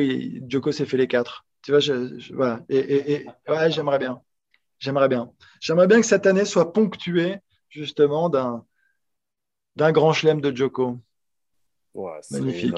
Joko 0.48 0.72
s'est 0.72 0.86
fait 0.86 0.96
les 0.96 1.08
quatre. 1.08 1.44
Tu 1.62 1.72
vois, 1.72 1.80
je, 1.80 2.32
voilà. 2.34 2.60
Et, 2.68 3.12
et, 3.14 3.26
ouais, 3.48 3.70
j'aimerais 3.70 3.98
bien. 3.98 4.20
J'aimerais 4.78 5.08
bien. 5.08 5.32
J'aimerais 5.60 5.86
bien 5.86 6.00
que 6.00 6.06
cette 6.06 6.26
année 6.26 6.44
soit 6.44 6.72
ponctuée 6.72 7.38
justement 7.76 8.28
d'un, 8.28 8.64
d'un 9.76 9.92
grand 9.92 10.12
chelem 10.12 10.40
de 10.40 10.54
Joko. 10.54 10.98
Magnifique. 12.30 12.74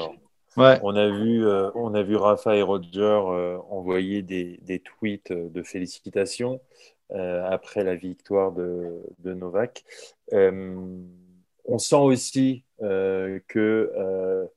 Ouais. 0.57 0.79
On, 0.83 0.97
a 0.97 1.09
vu, 1.09 1.47
euh, 1.47 1.71
on 1.75 1.95
a 1.95 2.03
vu 2.03 2.17
Rafa 2.17 2.57
et 2.57 2.63
Roger 2.63 3.01
euh, 3.01 3.59
envoyer 3.71 4.23
des, 4.23 4.59
des, 4.63 4.81
tweets 4.81 5.33
de 5.33 5.63
félicitations 5.63 6.61
euh, 7.13 7.45
après 7.49 7.85
la 7.85 7.95
victoire 7.95 8.53
de, 8.53 9.03
de 9.21 9.35
Novak. 9.35 9.85
on 10.33 11.79
sent 11.79 11.97
aussi 11.97 12.65
que 12.81 14.49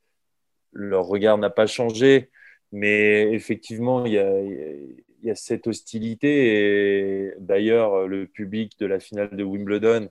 leur 0.73 1.05
regard 1.05 1.37
n'a 1.37 1.49
pas 1.49 1.67
changé. 1.67 2.29
Mais 2.71 3.33
effectivement, 3.33 4.05
il 4.05 4.13
y 4.13 4.17
a, 4.17 4.41
il 4.41 5.03
y 5.23 5.29
a 5.29 5.35
cette 5.35 5.67
hostilité. 5.67 7.27
Et 7.27 7.33
d'ailleurs, 7.37 8.07
le 8.07 8.25
public 8.27 8.79
de 8.79 8.85
la 8.85 8.99
finale 8.99 9.35
de 9.35 9.43
Wimbledon 9.43 10.09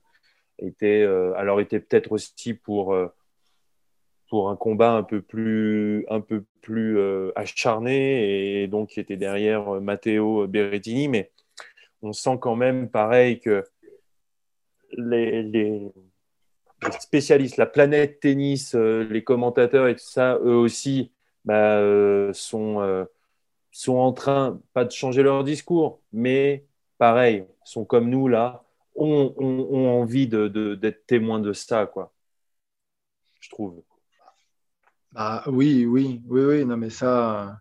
était, 0.61 1.03
euh, 1.03 1.33
alors 1.37 1.61
était 1.61 1.81
peut-être 1.81 2.13
aussi 2.13 2.55
pour, 2.55 2.95
euh, 2.95 3.09
pour 4.29 4.51
un 4.51 4.57
combat 4.57 4.93
un 4.93 5.03
peu 5.03 5.21
plus, 5.21 6.05
un 6.09 6.21
peu 6.21 6.45
plus 6.61 6.99
euh, 6.99 7.33
acharné 7.37 8.63
et 8.63 8.67
donc 8.67 8.91
qui 8.91 9.01
était 9.01 9.17
derrière 9.17 9.81
Matteo 9.81 10.47
Berrettini. 10.47 11.09
Mais 11.09 11.31
on 12.03 12.13
sent 12.13 12.39
quand 12.41 12.57
même 12.57 12.89
pareil 12.89 13.41
que 13.41 13.65
les, 14.97 15.91
spécialistes, 16.99 17.57
la 17.57 17.67
planète 17.67 18.21
tennis, 18.21 18.75
les 18.75 19.23
commentateurs 19.23 19.89
et 19.89 19.95
tout 19.95 20.05
ça, 20.05 20.39
eux 20.43 20.55
aussi, 20.55 21.13
bah, 21.45 21.79
sont, 22.33 23.07
sont 23.71 23.97
en 23.97 24.13
train, 24.13 24.61
pas 24.73 24.85
de 24.85 24.91
changer 24.91 25.23
leur 25.23 25.45
discours, 25.45 26.01
mais 26.13 26.65
pareil, 26.99 27.45
sont 27.65 27.85
comme 27.85 28.09
nous 28.09 28.29
là, 28.29 28.65
ont, 28.95 30.01
envie 30.01 30.29
d'être 30.29 30.53
de, 30.53 30.91
témoins 31.07 31.41
de 31.41 31.53
ça, 31.53 31.87
quoi. 31.87 32.13
Je 33.41 33.51
trouve. 33.51 33.83
Ah, 35.15 35.45
oui, 35.49 35.87
oui, 35.87 36.23
oui, 36.27 36.43
oui, 36.45 36.65
non, 36.65 36.77
mais 36.77 36.91
ça. 36.91 37.61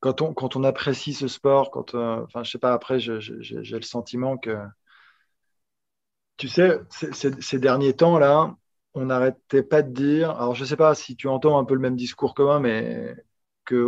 Quand 0.00 0.22
on, 0.22 0.32
quand 0.34 0.56
on 0.56 0.64
apprécie 0.64 1.12
ce 1.12 1.28
sport, 1.28 1.70
quand, 1.70 1.94
euh, 1.94 2.24
je 2.44 2.50
sais 2.50 2.58
pas, 2.58 2.72
après, 2.72 3.00
j'ai 3.00 3.18
le 3.18 3.82
sentiment 3.82 4.38
que, 4.38 4.56
tu 6.36 6.48
sais, 6.48 6.80
ces 6.90 7.58
derniers 7.58 7.94
temps-là, 7.96 8.56
on 8.94 9.06
n'arrêtait 9.06 9.62
pas 9.62 9.82
de 9.82 9.92
dire, 9.92 10.30
alors 10.30 10.54
je 10.54 10.64
sais 10.64 10.76
pas 10.76 10.94
si 10.94 11.16
tu 11.16 11.28
entends 11.28 11.58
un 11.58 11.64
peu 11.64 11.74
le 11.74 11.80
même 11.80 11.96
discours 11.96 12.34
moi, 12.42 12.60
mais 12.60 13.14
que 13.64 13.86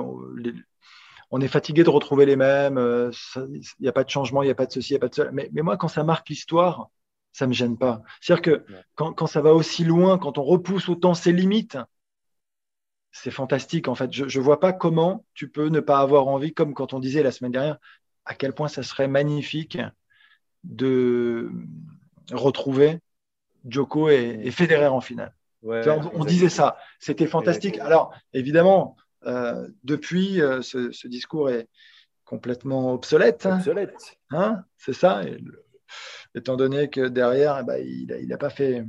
on 1.31 1.41
est 1.41 1.49
fatigué 1.49 1.85
de 1.85 1.91
retrouver 1.91 2.27
les 2.27 2.37
mêmes, 2.37 2.79
euh, 2.79 3.11
il 3.37 3.63
n'y 3.81 3.89
a 3.89 3.93
pas 3.93 4.05
de 4.05 4.11
changement, 4.11 4.43
il 4.43 4.47
n'y 4.47 4.53
a 4.53 4.57
pas 4.57 4.67
de 4.67 4.73
ceci, 4.73 4.93
il 4.93 4.95
n'y 4.95 4.99
a 4.99 5.01
pas 5.01 5.09
de 5.09 5.15
cela. 5.15 5.31
Mais, 5.33 5.49
moi, 5.55 5.77
quand 5.77 5.89
ça 5.89 6.03
marque 6.03 6.29
l'histoire, 6.29 6.91
ça 7.33 7.47
ne 7.47 7.51
me 7.51 7.55
gêne 7.55 7.79
pas. 7.79 8.03
C'est-à-dire 8.21 8.43
que 8.43 8.65
quand, 8.97 9.27
ça 9.27 9.41
va 9.41 9.55
aussi 9.55 9.85
loin, 9.85 10.19
quand 10.19 10.39
on 10.39 10.43
repousse 10.43 10.89
autant 10.89 11.15
ses 11.15 11.33
limites, 11.33 11.79
c'est 13.13 13.31
fantastique 13.31 13.89
en 13.89 13.95
fait. 13.95 14.13
Je 14.13 14.25
ne 14.25 14.45
vois 14.45 14.61
pas 14.61 14.73
comment 14.73 15.25
tu 15.35 15.49
peux 15.49 15.69
ne 15.69 15.81
pas 15.81 15.99
avoir 15.99 16.27
envie, 16.29 16.53
comme 16.53 16.75
quand 16.75 16.93
on 16.93 17.01
disait 17.01 17.23
la 17.23 17.33
semaine 17.33 17.53
dernière, 17.53 17.79
à 18.25 18.35
quel 18.35 18.53
point 18.53 18.69
ça 18.69 18.83
serait 18.83 19.09
magnifique 19.09 19.79
de 20.65 21.51
retrouver 22.33 22.99
Joko 23.69 24.09
et, 24.09 24.51
Federer 24.51 24.87
en 24.87 25.01
finale. 25.01 25.35
on, 25.63 26.25
disait 26.25 26.49
ça, 26.49 26.79
c'était 26.99 27.27
fantastique. 27.27 27.79
Alors, 27.79 28.15
évidemment, 28.33 28.97
euh, 29.27 29.69
depuis, 29.85 30.41
euh, 30.41 30.63
ce, 30.63 31.07
discours 31.09 31.51
est 31.51 31.69
complètement 32.25 32.95
obsolète. 32.95 33.47
Hein. 33.47 33.57
Obsolète. 33.59 34.19
Hein 34.31 34.65
C'est 34.79 34.93
ça. 34.93 35.23
étant 36.35 36.57
donné 36.57 36.89
que 36.89 37.09
derrière, 37.09 37.59
eh 37.61 37.65
ben, 37.65 37.85
il 37.85 38.29
n'a 38.29 38.39
pas 38.39 38.51
fait, 38.51 38.85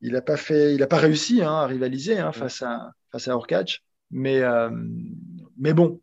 il 0.00 0.12
n'a 0.12 0.22
pas 0.22 0.36
fait, 0.36 0.74
il 0.74 0.82
a 0.82 0.86
pas 0.86 0.98
réussi 0.98 1.42
hein, 1.42 1.52
à 1.52 1.66
rivaliser 1.66 2.16
face 2.32 2.62
à 2.62 2.92
face 3.10 3.28
à 3.28 3.36
Orkach. 3.36 3.82
Mais 4.10 4.40
euh, 4.40 4.70
mais 5.58 5.74
bon, 5.74 6.00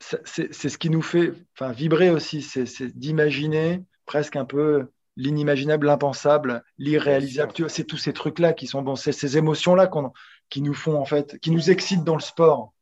c'est 0.00 0.52
ce 0.52 0.78
qui 0.78 0.90
nous 0.90 1.02
fait, 1.02 1.32
enfin, 1.54 1.72
vibrer 1.72 2.10
aussi, 2.10 2.42
c'est 2.42 2.86
d'imaginer 2.98 3.84
presque 4.04 4.36
un 4.36 4.44
peu 4.44 4.88
l'inimaginable, 5.16 5.86
l'impensable, 5.86 6.62
l'irréalisable. 6.78 7.52
c'est 7.68 7.84
tous 7.84 7.96
ces 7.96 8.12
trucs-là 8.12 8.52
qui 8.52 8.66
sont 8.66 8.82
bons. 8.82 8.96
C'est 8.96 9.12
ces 9.12 9.38
émotions-là 9.38 9.90
qui 10.50 10.62
nous 10.62 10.74
font, 10.74 10.96
en 10.96 11.04
fait, 11.04 11.38
qui 11.40 11.50
nous 11.50 11.70
excitent 11.70 12.04
dans 12.04 12.16
le 12.16 12.22
sport. 12.22 12.72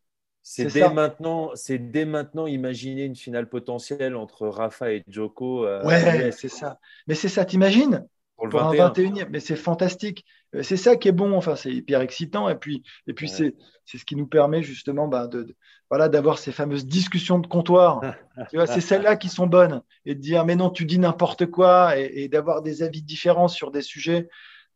C'est 0.44 0.66
dès 0.66 0.90
maintenant, 0.90 1.52
c'est 1.54 1.78
dès 1.78 2.04
maintenant 2.04 2.46
imaginer 2.46 3.04
une 3.04 3.14
finale 3.14 3.48
potentielle 3.48 4.16
entre 4.16 4.48
Rafa 4.48 4.92
et 4.92 5.04
Joko. 5.06 5.64
Euh, 5.66 5.84
ouais, 5.84 6.32
c'est 6.32 6.48
ça. 6.48 6.80
Mais 7.06 7.14
c'est 7.14 7.28
ça, 7.28 7.44
t'imagines? 7.44 8.06
Pour, 8.50 8.62
un 8.62 8.72
21e, 8.72 9.28
mais 9.30 9.40
c'est 9.40 9.56
fantastique. 9.56 10.24
Euh, 10.54 10.62
c'est 10.62 10.76
ça 10.76 10.96
qui 10.96 11.08
est 11.08 11.12
bon, 11.12 11.36
enfin, 11.36 11.56
c'est 11.56 11.72
hyper 11.72 12.00
excitant. 12.00 12.48
Et 12.48 12.56
puis, 12.56 12.82
et 13.06 13.12
puis 13.12 13.28
c'est, 13.28 13.54
ce 13.86 14.04
qui 14.04 14.16
nous 14.16 14.26
permet 14.26 14.62
justement 14.62 15.08
bah, 15.08 15.26
de, 15.26 15.54
voilà, 15.90 16.08
d'avoir 16.08 16.38
ces 16.38 16.52
fameuses 16.52 16.86
discussions 16.86 17.38
de 17.38 17.46
comptoir. 17.46 18.00
c'est 18.66 18.80
celles-là 18.80 19.16
qui 19.16 19.28
sont 19.28 19.46
bonnes. 19.46 19.82
Et 20.04 20.14
de 20.14 20.20
dire, 20.20 20.44
mais 20.44 20.56
non, 20.56 20.70
tu 20.70 20.84
dis 20.84 20.98
n'importe 20.98 21.46
quoi, 21.46 21.96
et, 21.96 22.28
d'avoir 22.28 22.62
des 22.62 22.82
avis 22.82 23.02
différents 23.02 23.48
sur 23.48 23.70
des 23.70 23.82
sujets 23.82 24.28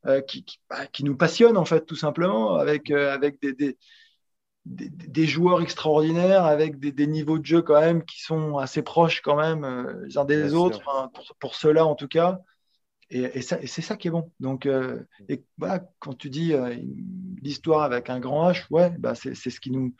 euh, 0.06 0.20
qui, 0.20 0.44
bah, 0.70 0.86
qui, 0.92 1.04
nous 1.04 1.16
passionnent, 1.16 1.56
en 1.56 1.64
fait, 1.64 1.86
tout 1.86 1.96
simplement, 1.96 2.56
avec, 2.56 2.90
euh, 2.90 3.12
avec 3.12 3.40
des, 3.40 3.52
des, 3.52 3.76
des, 4.64 5.26
joueurs 5.26 5.62
extraordinaires, 5.62 6.44
avec 6.44 6.78
des, 6.78 7.06
niveaux 7.06 7.38
de 7.38 7.46
jeu 7.46 7.62
quand 7.62 7.80
même 7.80 8.04
qui 8.04 8.20
sont 8.20 8.58
assez 8.58 8.82
proches 8.82 9.20
quand 9.20 9.36
même 9.36 10.04
les 10.06 10.18
uns 10.18 10.24
des 10.24 10.54
autres, 10.54 10.82
pour, 11.14 11.36
pour 11.38 11.54
ceux-là 11.54 11.86
en 11.86 11.94
tout 11.94 12.08
cas. 12.08 12.40
Et, 13.10 13.40
c'est 13.40 13.82
ça 13.82 13.96
qui 13.96 14.08
est 14.08 14.10
bon. 14.10 14.32
Donc, 14.40 14.66
euh, 14.66 15.02
et, 15.28 15.44
quand 15.98 16.14
tu 16.18 16.28
dis 16.28 16.52
euh, 16.52 16.74
l'histoire 17.40 17.82
avec 17.82 18.10
un 18.10 18.18
grand 18.18 18.50
H, 18.50 18.66
ouais, 18.70 18.90
bah, 18.98 19.14
c'est 19.14 19.34
ce 19.34 19.60
qui 19.60 19.70
nous 19.70 19.94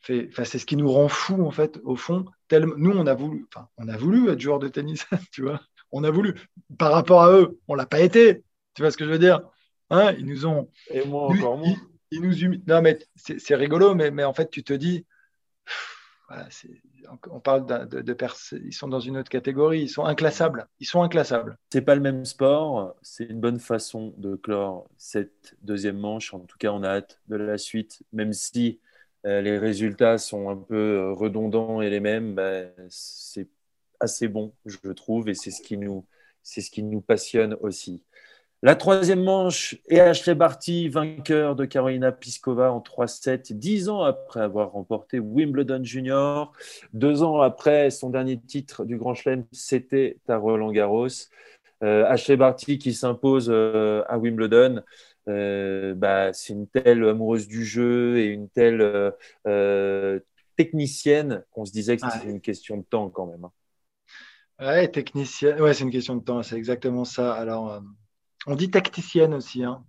fait, 0.00 0.28
c'est 0.44 0.58
ce 0.58 0.66
qui 0.66 0.76
nous 0.76 0.90
rend 0.90 1.08
fou 1.08 1.44
en 1.46 1.50
fait, 1.50 1.78
au 1.84 1.96
fond. 1.96 2.24
nous, 2.52 2.90
on 2.90 3.06
a 3.06 3.14
voulu, 3.14 3.46
on 3.78 3.88
a 3.88 3.96
voulu 3.96 4.28
être 4.30 4.40
joueur 4.40 4.58
de 4.58 4.68
tennis, 4.68 5.06
tu 5.32 5.42
vois. 5.42 5.60
On 5.92 6.02
a 6.02 6.10
voulu. 6.10 6.34
Par 6.76 6.92
rapport 6.92 7.22
à 7.22 7.30
eux, 7.32 7.60
on 7.68 7.74
l'a 7.74 7.86
pas 7.86 8.00
été. 8.00 8.42
Tu 8.74 8.82
vois 8.82 8.90
ce 8.90 8.96
que 8.96 9.04
je 9.04 9.10
veux 9.10 9.18
dire 9.18 9.40
hein 9.90 10.12
Ils 10.18 10.26
nous 10.26 10.46
ont. 10.46 10.70
Et 10.90 11.04
moi 11.06 11.28
encore 11.28 11.56
moins. 11.56 11.76
Ils, 12.10 12.20
nous 12.20 12.58
Non, 12.66 12.82
mais 12.82 12.98
c'est 13.16 13.54
rigolo, 13.54 13.94
mais, 13.94 14.10
mais 14.10 14.24
en 14.24 14.34
fait, 14.34 14.50
tu 14.50 14.64
te 14.64 14.72
dis. 14.72 15.06
On 17.30 17.40
parle 17.40 17.66
de, 17.66 18.00
de, 18.00 18.16
ils 18.64 18.72
sont 18.72 18.88
dans 18.88 19.00
une 19.00 19.18
autre 19.18 19.28
catégorie, 19.28 19.82
ils 19.82 19.88
sont 19.88 20.04
inclassables. 20.04 20.66
Ils 20.80 20.86
sont 20.86 21.02
inclassables. 21.02 21.58
C'est 21.70 21.82
pas 21.82 21.94
le 21.94 22.00
même 22.00 22.24
sport, 22.24 22.94
c'est 23.02 23.24
une 23.24 23.40
bonne 23.40 23.60
façon 23.60 24.14
de 24.16 24.34
clore 24.34 24.88
cette 24.96 25.54
deuxième 25.62 25.98
manche. 25.98 26.32
En 26.32 26.40
tout 26.40 26.56
cas, 26.58 26.70
on 26.70 26.82
a 26.82 26.88
hâte 26.88 27.20
de 27.28 27.36
la 27.36 27.58
suite, 27.58 28.02
même 28.12 28.32
si 28.32 28.80
euh, 29.26 29.40
les 29.42 29.58
résultats 29.58 30.18
sont 30.18 30.48
un 30.48 30.56
peu 30.56 30.74
euh, 30.74 31.12
redondants 31.12 31.82
et 31.82 31.90
les 31.90 32.00
mêmes. 32.00 32.34
Bah, 32.34 32.62
c'est 32.88 33.48
assez 34.00 34.28
bon, 34.28 34.54
je 34.64 34.90
trouve, 34.92 35.28
et 35.28 35.34
c'est 35.34 35.50
ce 35.50 35.62
c'est 36.42 36.60
ce 36.60 36.70
qui 36.70 36.82
nous 36.82 37.00
passionne 37.00 37.56
aussi. 37.60 38.02
La 38.64 38.76
troisième 38.76 39.22
manche 39.22 39.76
et 39.90 40.00
Ashley 40.00 40.34
Barty, 40.34 40.88
vainqueur 40.88 41.54
de 41.54 41.66
Carolina 41.66 42.12
Pliskova 42.12 42.72
en 42.72 42.80
3-7, 42.80 43.52
dix 43.52 43.90
ans 43.90 44.00
après 44.00 44.40
avoir 44.40 44.72
remporté 44.72 45.18
Wimbledon 45.18 45.84
Junior. 45.84 46.50
Deux 46.94 47.22
ans 47.22 47.42
après 47.42 47.90
son 47.90 48.08
dernier 48.08 48.40
titre 48.40 48.86
du 48.86 48.96
Grand 48.96 49.12
Chelem, 49.12 49.44
c'était 49.52 50.16
à 50.28 50.38
Roland 50.38 50.72
Garros. 50.72 51.08
Euh, 51.82 52.06
Ashley 52.06 52.38
Barty 52.38 52.78
qui 52.78 52.94
s'impose 52.94 53.50
euh, 53.50 54.02
à 54.08 54.16
Wimbledon. 54.16 54.82
Euh, 55.28 55.92
bah, 55.94 56.32
c'est 56.32 56.54
une 56.54 56.66
telle 56.66 57.06
amoureuse 57.06 57.46
du 57.46 57.66
jeu 57.66 58.16
et 58.16 58.28
une 58.28 58.48
telle 58.48 59.12
technicienne 60.56 61.44
qu'on 61.50 61.66
se 61.66 61.72
disait 61.72 61.98
que 61.98 62.10
c'était 62.10 62.30
une 62.30 62.40
question 62.40 62.78
de 62.78 62.84
temps 62.84 63.10
quand 63.10 63.26
même. 63.26 63.44
Hein. 63.44 63.52
Ouais, 64.58 64.88
technicienne, 64.88 65.60
ouais, 65.60 65.74
c'est 65.74 65.84
une 65.84 65.90
question 65.90 66.16
de 66.16 66.24
temps, 66.24 66.42
c'est 66.42 66.56
exactement 66.56 67.04
ça. 67.04 67.34
Alors, 67.34 67.82
on 68.46 68.56
dit 68.56 68.70
tacticienne 68.70 69.34
aussi. 69.34 69.64
Hein. 69.64 69.84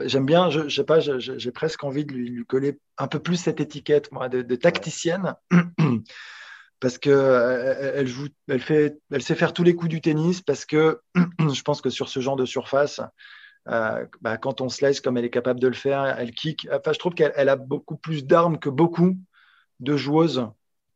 J'aime 0.00 0.26
bien, 0.26 0.50
je, 0.50 0.68
sais 0.68 0.84
pas, 0.84 0.98
j'ai 1.00 1.52
presque 1.52 1.84
envie 1.84 2.04
de 2.04 2.12
lui, 2.12 2.44
coller 2.46 2.80
un 2.98 3.06
peu 3.06 3.20
plus 3.20 3.36
cette 3.36 3.60
étiquette, 3.60 4.10
moi, 4.10 4.28
de, 4.28 4.56
tacticienne, 4.56 5.34
parce 6.80 6.98
que 6.98 7.10
euh, 7.10 7.92
elle, 7.94 8.06
joue, 8.08 8.28
elle 8.48 8.60
fait, 8.60 8.98
elle 9.12 9.22
sait 9.22 9.36
faire 9.36 9.52
tous 9.52 9.62
les 9.62 9.76
coups 9.76 9.90
du 9.90 10.00
tennis, 10.00 10.40
parce 10.40 10.64
que 10.64 11.00
je 11.14 11.62
pense 11.62 11.80
que 11.80 11.90
sur 11.90 12.08
ce 12.08 12.18
genre 12.18 12.34
de 12.34 12.44
surface, 12.44 13.00
euh, 13.68 14.04
bah, 14.20 14.36
quand 14.36 14.60
on 14.60 14.68
slice 14.68 15.00
comme 15.00 15.16
elle 15.16 15.24
est 15.24 15.30
capable 15.30 15.60
de 15.60 15.68
le 15.68 15.74
faire, 15.74 16.04
elle 16.04 16.32
kick. 16.32 16.68
Enfin, 16.72 16.92
je 16.92 16.98
trouve 16.98 17.14
qu'elle 17.14 17.48
a 17.48 17.56
beaucoup 17.56 17.96
plus 17.96 18.26
d'armes 18.26 18.58
que 18.58 18.68
beaucoup 18.68 19.16
de 19.78 19.96
joueuses 19.96 20.48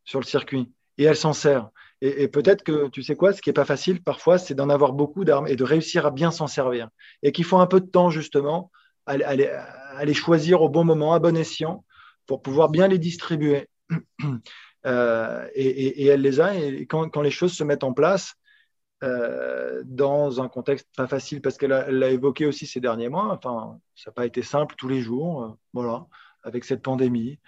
sur 0.04 0.18
le 0.18 0.24
circuit, 0.24 0.72
et 0.98 1.04
elle 1.04 1.16
s'en 1.16 1.32
sert. 1.32 1.70
Et, 2.00 2.28
peut-être 2.28 2.62
que 2.62 2.88
tu 2.88 3.02
sais 3.02 3.16
quoi, 3.16 3.32
ce 3.32 3.42
qui 3.42 3.48
n'est 3.48 3.54
pas 3.54 3.64
facile 3.64 4.02
parfois, 4.02 4.38
c'est 4.38 4.54
d'en 4.54 4.68
avoir 4.68 4.92
beaucoup 4.92 5.24
d'armes 5.24 5.48
et 5.48 5.56
de 5.56 5.64
réussir 5.64 6.06
à 6.06 6.10
bien 6.10 6.30
s'en 6.30 6.46
servir. 6.46 6.88
Et 7.22 7.32
qu'il 7.32 7.44
faut 7.44 7.58
un 7.58 7.66
peu 7.66 7.80
de 7.80 7.86
temps 7.86 8.10
justement 8.10 8.70
à, 9.06 9.16
les 10.04 10.14
choisir 10.14 10.62
au 10.62 10.68
bon 10.68 10.84
moment, 10.84 11.14
à 11.14 11.18
bon 11.18 11.36
escient, 11.36 11.84
pour 12.26 12.42
pouvoir 12.42 12.68
bien 12.68 12.88
les 12.88 12.98
distribuer. 12.98 13.68
Euh, 14.86 15.46
et, 15.54 16.06
elle 16.06 16.22
les 16.22 16.40
a. 16.40 16.54
Et 16.54 16.86
quand, 16.86 17.20
les 17.20 17.32
choses 17.32 17.52
se 17.52 17.64
mettent 17.64 17.82
en 17.82 17.92
place, 17.92 18.34
euh, 19.02 19.82
dans 19.84 20.40
un 20.40 20.48
contexte 20.48 20.86
pas 20.96 21.08
facile, 21.08 21.42
parce 21.42 21.58
qu'elle 21.58 21.70
l'a 21.70 22.10
évoqué 22.10 22.46
aussi 22.46 22.64
ces 22.64 22.78
derniers 22.78 23.08
mois, 23.08 23.26
enfin, 23.32 23.80
ça 23.96 24.10
n'a 24.10 24.14
pas 24.14 24.24
été 24.24 24.40
simple 24.40 24.76
tous 24.78 24.86
les 24.86 25.00
jours, 25.00 25.42
euh, 25.42 25.48
voilà, 25.72 26.06
avec 26.44 26.64
cette 26.64 26.80
pandémie. 26.80 27.40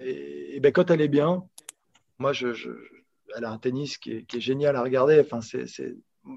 et, 0.00 0.60
ben, 0.60 0.72
quand 0.72 0.90
elle 0.92 1.00
est 1.00 1.08
bien, 1.08 1.42
moi, 2.18 2.32
je 2.32 2.54
elle 3.36 3.44
a 3.44 3.50
un 3.50 3.58
tennis 3.58 3.98
qui 3.98 4.12
est, 4.12 4.40
génial 4.40 4.76
à 4.76 4.82
regarder. 4.82 5.20
Enfin, 5.20 5.40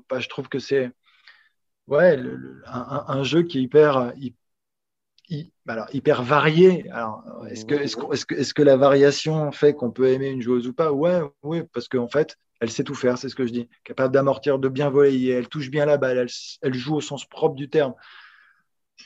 bah, 0.09 0.19
je 0.19 0.29
trouve 0.29 0.49
que 0.49 0.59
c'est 0.59 0.91
ouais, 1.87 2.19
un, 2.65 3.23
jeu 3.23 3.43
qui 3.43 3.59
est 3.59 3.61
hyper, 3.61 4.13
alors, 5.67 5.87
hyper 5.93 6.23
varié. 6.23 6.89
Alors, 6.91 7.23
est-ce 7.49 7.65
que, 7.65 7.75
est-ce, 7.75 7.95
que, 7.95 8.35
est-ce, 8.35 8.53
que, 8.53 8.61
la 8.61 8.77
variation 8.77 9.51
fait 9.51 9.73
qu'on 9.73 9.91
peut 9.91 10.09
aimer 10.09 10.29
une 10.29 10.41
joueuse 10.41 10.67
ou 10.67 10.73
pas? 10.73 10.91
Ouais, 10.91 11.21
oui, 11.41 11.63
parce 11.73 11.87
qu'en 11.87 12.07
fait, 12.07 12.37
elle 12.59 12.69
sait 12.69 12.83
tout 12.83 12.95
faire, 12.95 13.17
c'est 13.17 13.29
ce 13.29 13.35
que 13.35 13.45
je 13.45 13.53
dis. 13.53 13.69
Capable 13.83 14.13
d'amortir, 14.13 14.59
de 14.59 14.69
bien 14.69 14.89
voler, 14.89 15.29
elle 15.29 15.47
touche 15.47 15.69
bien 15.69 15.85
la 15.85 15.97
balle, 15.97 16.27
elle, 16.61 16.73
joue 16.73 16.95
au 16.95 17.01
sens 17.01 17.25
propre 17.25 17.55
du 17.55 17.69
terme. 17.69 17.93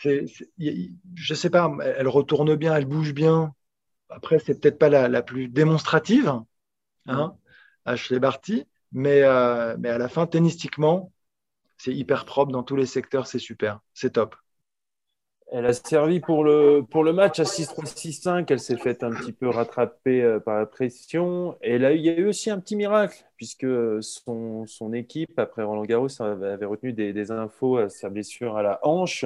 Je 0.04 1.34
sais 1.34 1.50
pas, 1.50 1.72
elle 1.84 2.08
retourne 2.08 2.56
bien, 2.56 2.76
elle 2.76 2.86
bouge 2.86 3.14
bien. 3.14 3.54
Après, 4.10 4.40
c'est 4.40 4.60
peut-être 4.60 4.80
pas 4.80 4.90
la, 4.90 5.08
la 5.08 5.22
plus 5.22 5.48
démonstrative, 5.48 6.34
hein, 7.08 7.36
Ashley 7.88 8.20
Barty. 8.20 8.66
Mais, 8.92 9.22
euh, 9.24 9.76
mais 9.80 9.90
à 9.90 9.98
la 9.98 10.08
fin, 10.08 10.28
tennistiquement, 10.28 11.12
c'est 11.78 11.94
hyper 11.94 12.26
propre 12.26 12.52
dans 12.52 12.64
tous 12.64 12.76
les 12.76 12.86
secteurs, 12.86 13.28
c'est 13.28 13.40
super, 13.40 13.82
c'est 13.94 14.14
top. 14.14 14.36
Elle 15.50 15.66
a 15.66 15.72
servi 15.72 16.20
pour 16.20 16.44
le, 16.44 16.84
pour 16.90 17.06
le 17.06 17.14
match 17.14 17.40
à 17.40 17.46
6-3, 17.46 17.86
6-5. 17.86 18.46
Elle 18.50 18.60
s'est 18.60 18.76
faite 18.76 19.02
un 19.04 19.12
petit 19.12 19.32
peu 19.32 19.48
rattraper 19.48 20.22
euh, 20.22 20.40
par 20.42 20.58
la 20.60 20.66
pression. 20.66 21.58
Et 21.62 21.78
là, 21.78 21.94
il 21.94 22.02
y 22.02 22.10
a 22.10 22.18
eu 22.18 22.28
aussi 22.28 22.50
un 22.50 22.60
petit 22.60 22.76
miracle, 22.76 23.24
puisque 23.38 23.66
son, 24.02 24.66
son 24.68 24.92
équipe, 24.92 25.40
après 25.40 25.64
Roland 25.64 25.86
Garros, 25.86 26.22
avait 26.22 26.66
retenu 26.66 26.92
des, 26.92 27.14
des, 27.14 27.32
infos 27.32 27.78
à 27.78 27.88
sa 27.88 28.10
blessure 28.10 28.58
à 28.58 28.62
la 28.64 28.80
hanche, 28.84 29.26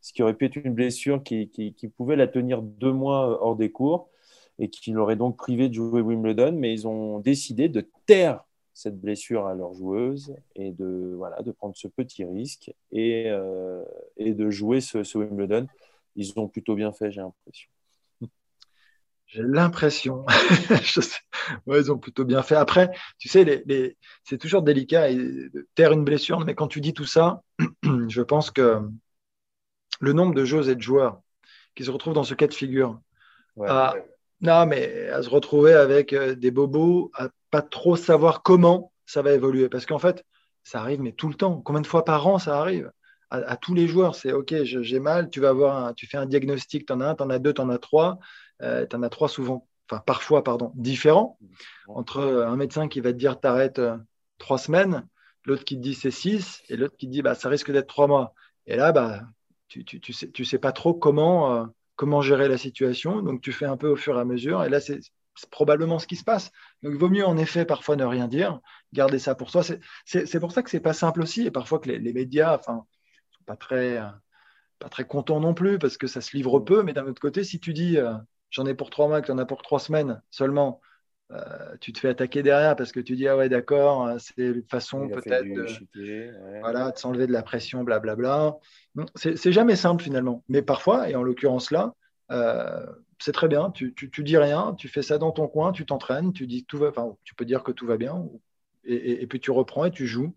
ce 0.00 0.12
qui 0.12 0.22
aurait 0.22 0.34
pu 0.34 0.44
être 0.44 0.56
une 0.56 0.74
blessure 0.74 1.24
qui, 1.24 1.48
qui, 1.48 1.74
qui 1.74 1.88
pouvait 1.88 2.16
la 2.16 2.28
tenir 2.28 2.62
deux 2.62 2.92
mois 2.92 3.42
hors 3.42 3.56
des 3.56 3.72
cours 3.72 4.10
et 4.58 4.70
qui 4.70 4.90
l'aurait 4.90 5.16
donc 5.16 5.36
privé 5.36 5.68
de 5.68 5.74
jouer 5.74 6.00
Wimbledon, 6.00 6.52
mais 6.52 6.72
ils 6.72 6.86
ont 6.86 7.20
décidé 7.20 7.68
de 7.68 7.88
taire 8.06 8.44
cette 8.74 9.00
blessure 9.00 9.46
à 9.46 9.54
leur 9.54 9.74
joueuse 9.74 10.36
et 10.54 10.70
de, 10.70 11.14
voilà, 11.16 11.42
de 11.42 11.50
prendre 11.50 11.76
ce 11.76 11.88
petit 11.88 12.24
risque 12.24 12.72
et, 12.92 13.24
euh, 13.28 13.82
et 14.16 14.34
de 14.34 14.50
jouer 14.50 14.80
ce, 14.80 15.18
Wimbledon. 15.18 15.66
Ils 16.14 16.32
ont 16.38 16.48
plutôt 16.48 16.74
bien 16.74 16.92
fait, 16.92 17.10
j'ai 17.10 17.20
l'impression. 17.20 17.68
J'ai 19.26 19.42
l'impression. 19.42 20.24
ouais, 21.66 21.80
ils 21.80 21.92
ont 21.92 21.98
plutôt 21.98 22.24
bien 22.24 22.42
fait. 22.42 22.54
Après, 22.54 22.90
tu 23.18 23.28
sais, 23.28 23.44
les, 23.44 23.62
les... 23.66 23.96
c'est 24.24 24.38
toujours 24.38 24.62
délicat 24.62 25.12
de 25.12 25.68
taire 25.74 25.92
une 25.92 26.04
blessure, 26.04 26.40
mais 26.40 26.54
quand 26.54 26.68
tu 26.68 26.80
dis 26.80 26.94
tout 26.94 27.04
ça, 27.04 27.42
je 28.08 28.22
pense 28.22 28.50
que 28.50 28.80
le 30.00 30.12
nombre 30.12 30.34
de 30.34 30.44
joueuses 30.44 30.68
et 30.68 30.76
de 30.76 30.80
joueurs 30.80 31.20
qui 31.74 31.84
se 31.84 31.90
retrouvent 31.90 32.14
dans 32.14 32.24
ce 32.24 32.34
cas 32.34 32.46
de 32.46 32.54
figure 32.54 33.00
ouais. 33.56 33.68
Non, 34.40 34.66
mais 34.66 35.08
à 35.08 35.22
se 35.22 35.30
retrouver 35.30 35.72
avec 35.72 36.12
euh, 36.12 36.34
des 36.34 36.50
bobos, 36.50 37.10
à 37.14 37.28
pas 37.50 37.62
trop 37.62 37.96
savoir 37.96 38.42
comment 38.42 38.92
ça 39.04 39.22
va 39.22 39.32
évoluer. 39.32 39.68
Parce 39.68 39.86
qu'en 39.86 39.98
fait, 39.98 40.24
ça 40.62 40.80
arrive, 40.80 41.00
mais 41.00 41.12
tout 41.12 41.28
le 41.28 41.34
temps. 41.34 41.60
Combien 41.60 41.80
de 41.80 41.86
fois 41.86 42.04
par 42.04 42.26
an 42.26 42.38
ça 42.38 42.58
arrive? 42.58 42.92
À, 43.30 43.58
tous 43.58 43.74
les 43.74 43.86
joueurs 43.86 44.14
C'est 44.14 44.32
OK, 44.32 44.54
j'ai 44.62 45.00
mal, 45.00 45.28
tu 45.28 45.38
vas 45.40 45.50
avoir 45.50 45.94
tu 45.94 46.06
fais 46.06 46.16
un 46.16 46.24
diagnostic, 46.24 46.86
tu 46.86 46.92
en 46.94 47.02
as 47.02 47.08
un, 47.08 47.14
tu 47.14 47.22
en 47.22 47.28
as 47.28 47.38
deux, 47.38 47.52
tu 47.52 47.60
en 47.60 47.68
as 47.68 47.76
trois. 47.78 48.18
Euh, 48.62 48.86
tu 48.86 48.96
en 48.96 49.02
as 49.02 49.10
trois 49.10 49.28
souvent, 49.28 49.68
enfin 49.90 50.02
parfois, 50.06 50.42
pardon, 50.42 50.72
différents. 50.76 51.38
Entre 51.88 52.22
un 52.22 52.56
médecin 52.56 52.88
qui 52.88 53.00
va 53.00 53.12
te 53.12 53.18
dire 53.18 53.38
t'arrêtes 53.38 53.80
euh, 53.80 53.98
trois 54.38 54.56
semaines, 54.56 55.06
l'autre 55.44 55.64
qui 55.64 55.76
te 55.76 55.82
dit 55.82 55.94
c'est 55.94 56.10
six, 56.10 56.62
et 56.70 56.76
l'autre 56.76 56.96
qui 56.96 57.06
te 57.06 57.12
dit 57.12 57.20
bah, 57.20 57.34
ça 57.34 57.50
risque 57.50 57.70
d'être 57.70 57.86
trois 57.86 58.06
mois. 58.06 58.32
Et 58.66 58.76
là, 58.76 58.92
bah, 58.92 59.20
tu, 59.68 59.84
tu, 59.84 60.12
sais, 60.14 60.30
tu 60.30 60.46
sais 60.46 60.58
pas 60.58 60.72
trop 60.72 60.94
comment 60.94 61.68
comment 61.98 62.22
gérer 62.22 62.48
la 62.48 62.56
situation. 62.56 63.22
Donc, 63.22 63.42
tu 63.42 63.52
fais 63.52 63.66
un 63.66 63.76
peu 63.76 63.88
au 63.88 63.96
fur 63.96 64.16
et 64.16 64.20
à 64.20 64.24
mesure. 64.24 64.64
Et 64.64 64.68
là, 64.68 64.80
c'est 64.80 65.00
probablement 65.50 65.98
ce 65.98 66.06
qui 66.06 66.14
se 66.14 66.22
passe. 66.22 66.52
Donc, 66.82 66.92
il 66.94 66.98
vaut 66.98 67.08
mieux, 67.10 67.26
en 67.26 67.36
effet, 67.36 67.64
parfois 67.64 67.96
ne 67.96 68.04
rien 68.04 68.28
dire, 68.28 68.60
garder 68.92 69.18
ça 69.18 69.34
pour 69.34 69.50
soi. 69.50 69.62
C'est 70.04 70.40
pour 70.40 70.52
ça 70.52 70.62
que 70.62 70.70
c'est 70.70 70.80
pas 70.80 70.92
simple 70.92 71.20
aussi. 71.20 71.44
Et 71.44 71.50
parfois 71.50 71.80
que 71.80 71.90
les, 71.90 72.12
médias, 72.12 72.56
enfin, 72.56 72.86
sont 73.32 73.44
pas 73.46 73.56
très, 73.56 74.00
pas 74.78 74.88
très 74.88 75.06
contents 75.06 75.40
non 75.40 75.54
plus 75.54 75.78
parce 75.78 75.98
que 75.98 76.06
ça 76.06 76.20
se 76.20 76.36
livre 76.36 76.60
peu. 76.60 76.84
Mais 76.84 76.92
d'un 76.92 77.06
autre 77.06 77.20
côté, 77.20 77.42
si 77.42 77.58
tu 77.58 77.72
dis 77.72 77.98
euh, 77.98 78.14
j'en 78.50 78.64
ai 78.64 78.74
pour 78.74 78.90
trois 78.90 79.08
mois, 79.08 79.20
que 79.20 79.26
tu 79.26 79.32
en 79.32 79.38
as 79.38 79.44
pour 79.44 79.62
trois 79.62 79.80
semaines 79.80 80.22
seulement, 80.30 80.80
euh, 81.30 81.76
tu 81.80 81.92
te 81.92 81.98
fais 81.98 82.08
attaquer 82.08 82.42
derrière 82.42 82.74
parce 82.74 82.90
que 82.90 83.00
tu 83.00 83.14
dis 83.14 83.28
ah 83.28 83.36
ouais 83.36 83.50
d'accord 83.50 84.06
euh, 84.06 84.16
c'est 84.18 84.46
une 84.46 84.62
façon 84.62 85.08
peut-être 85.08 85.44
de, 85.44 86.60
voilà, 86.60 86.90
de 86.90 86.96
s'enlever 86.96 87.26
de 87.26 87.32
la 87.32 87.42
pression 87.42 87.84
blablabla. 87.84 88.56
C'est 89.14 89.52
jamais 89.52 89.76
simple 89.76 90.02
finalement. 90.02 90.42
Mais 90.48 90.62
parfois 90.62 91.10
et 91.10 91.16
en 91.16 91.22
l'occurrence 91.22 91.70
là 91.70 91.92
euh, 92.30 92.86
c'est 93.18 93.32
très 93.32 93.48
bien. 93.48 93.70
Tu, 93.72 93.94
tu, 93.94 94.24
dis 94.24 94.38
rien 94.38 94.74
tu 94.78 94.88
fais 94.88 95.02
ça 95.02 95.18
dans 95.18 95.30
ton 95.30 95.48
coin 95.48 95.72
tu 95.72 95.84
t'entraînes 95.84 96.32
tu 96.32 96.46
dis 96.46 96.64
tout 96.64 96.78
va 96.78 96.88
enfin 96.88 97.14
tu 97.24 97.34
peux 97.34 97.44
dire 97.44 97.62
que 97.62 97.72
tout 97.72 97.86
va 97.86 97.98
bien 97.98 98.26
et, 98.84 99.26
puis 99.26 99.38
tu 99.38 99.50
reprends 99.50 99.84
et 99.84 99.90
tu 99.90 100.06
joues. 100.06 100.34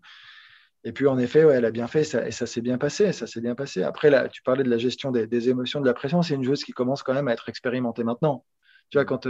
Et 0.84 0.92
puis 0.92 1.06
en 1.06 1.16
effet 1.16 1.42
ouais, 1.42 1.54
elle 1.54 1.64
a 1.64 1.70
bien 1.70 1.86
fait 1.86 2.04
ça, 2.04 2.26
et 2.26 2.32
ça 2.32 2.44
s'est 2.44 2.60
bien 2.60 2.76
passé 2.76 3.12
ça 3.12 3.26
s'est 3.26 3.40
bien 3.40 3.54
passé. 3.54 3.82
Après 3.82 4.10
là 4.10 4.28
tu 4.28 4.42
parlais 4.42 4.62
de 4.62 4.68
la 4.68 4.76
gestion 4.76 5.10
des, 5.10 5.26
des 5.26 5.48
émotions 5.48 5.80
de 5.80 5.86
la 5.86 5.94
pression 5.94 6.20
c'est 6.20 6.34
une 6.34 6.44
joueuse 6.44 6.64
qui 6.64 6.72
commence 6.72 7.02
quand 7.02 7.14
même 7.14 7.28
à 7.28 7.32
être 7.32 7.48
expérimentée 7.48 8.04
maintenant. 8.04 8.44
Tu 8.90 8.98
vois 8.98 9.06
quand 9.06 9.26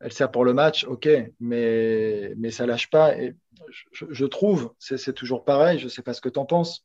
elle 0.00 0.12
sert 0.12 0.30
pour 0.30 0.44
le 0.44 0.54
match, 0.54 0.84
ok, 0.84 1.08
mais, 1.40 2.34
mais 2.36 2.50
ça 2.50 2.66
lâche 2.66 2.90
pas. 2.90 3.16
Et 3.18 3.34
je, 3.92 4.24
trouve, 4.26 4.74
c'est 4.78 5.14
toujours 5.14 5.44
pareil, 5.44 5.78
je 5.78 5.84
ne 5.84 5.88
sais 5.88 6.02
pas 6.02 6.14
ce 6.14 6.20
que 6.20 6.28
tu 6.28 6.38
en 6.38 6.46
penses, 6.46 6.84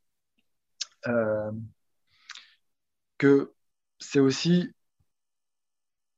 euh, 1.08 1.52
que 3.18 3.54
c'est 4.00 4.20
aussi, 4.20 4.72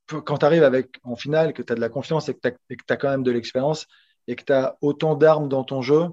quand 0.07 0.37
tu 0.37 0.45
arrives 0.45 0.63
avec, 0.63 0.99
en 1.03 1.15
finale, 1.15 1.53
que 1.53 1.61
tu 1.61 1.73
as 1.73 1.75
de 1.75 1.81
la 1.81 1.89
confiance 1.89 2.29
et 2.29 2.35
que 2.35 2.39
tu 2.49 2.83
as, 2.89 2.97
quand 2.97 3.09
même 3.09 3.23
de 3.23 3.31
l'expérience 3.31 3.87
et 4.27 4.35
que 4.35 4.43
tu 4.43 4.53
as 4.53 4.77
autant 4.81 5.15
d'armes 5.15 5.49
dans 5.49 5.63
ton 5.63 5.81
jeu, 5.81 6.09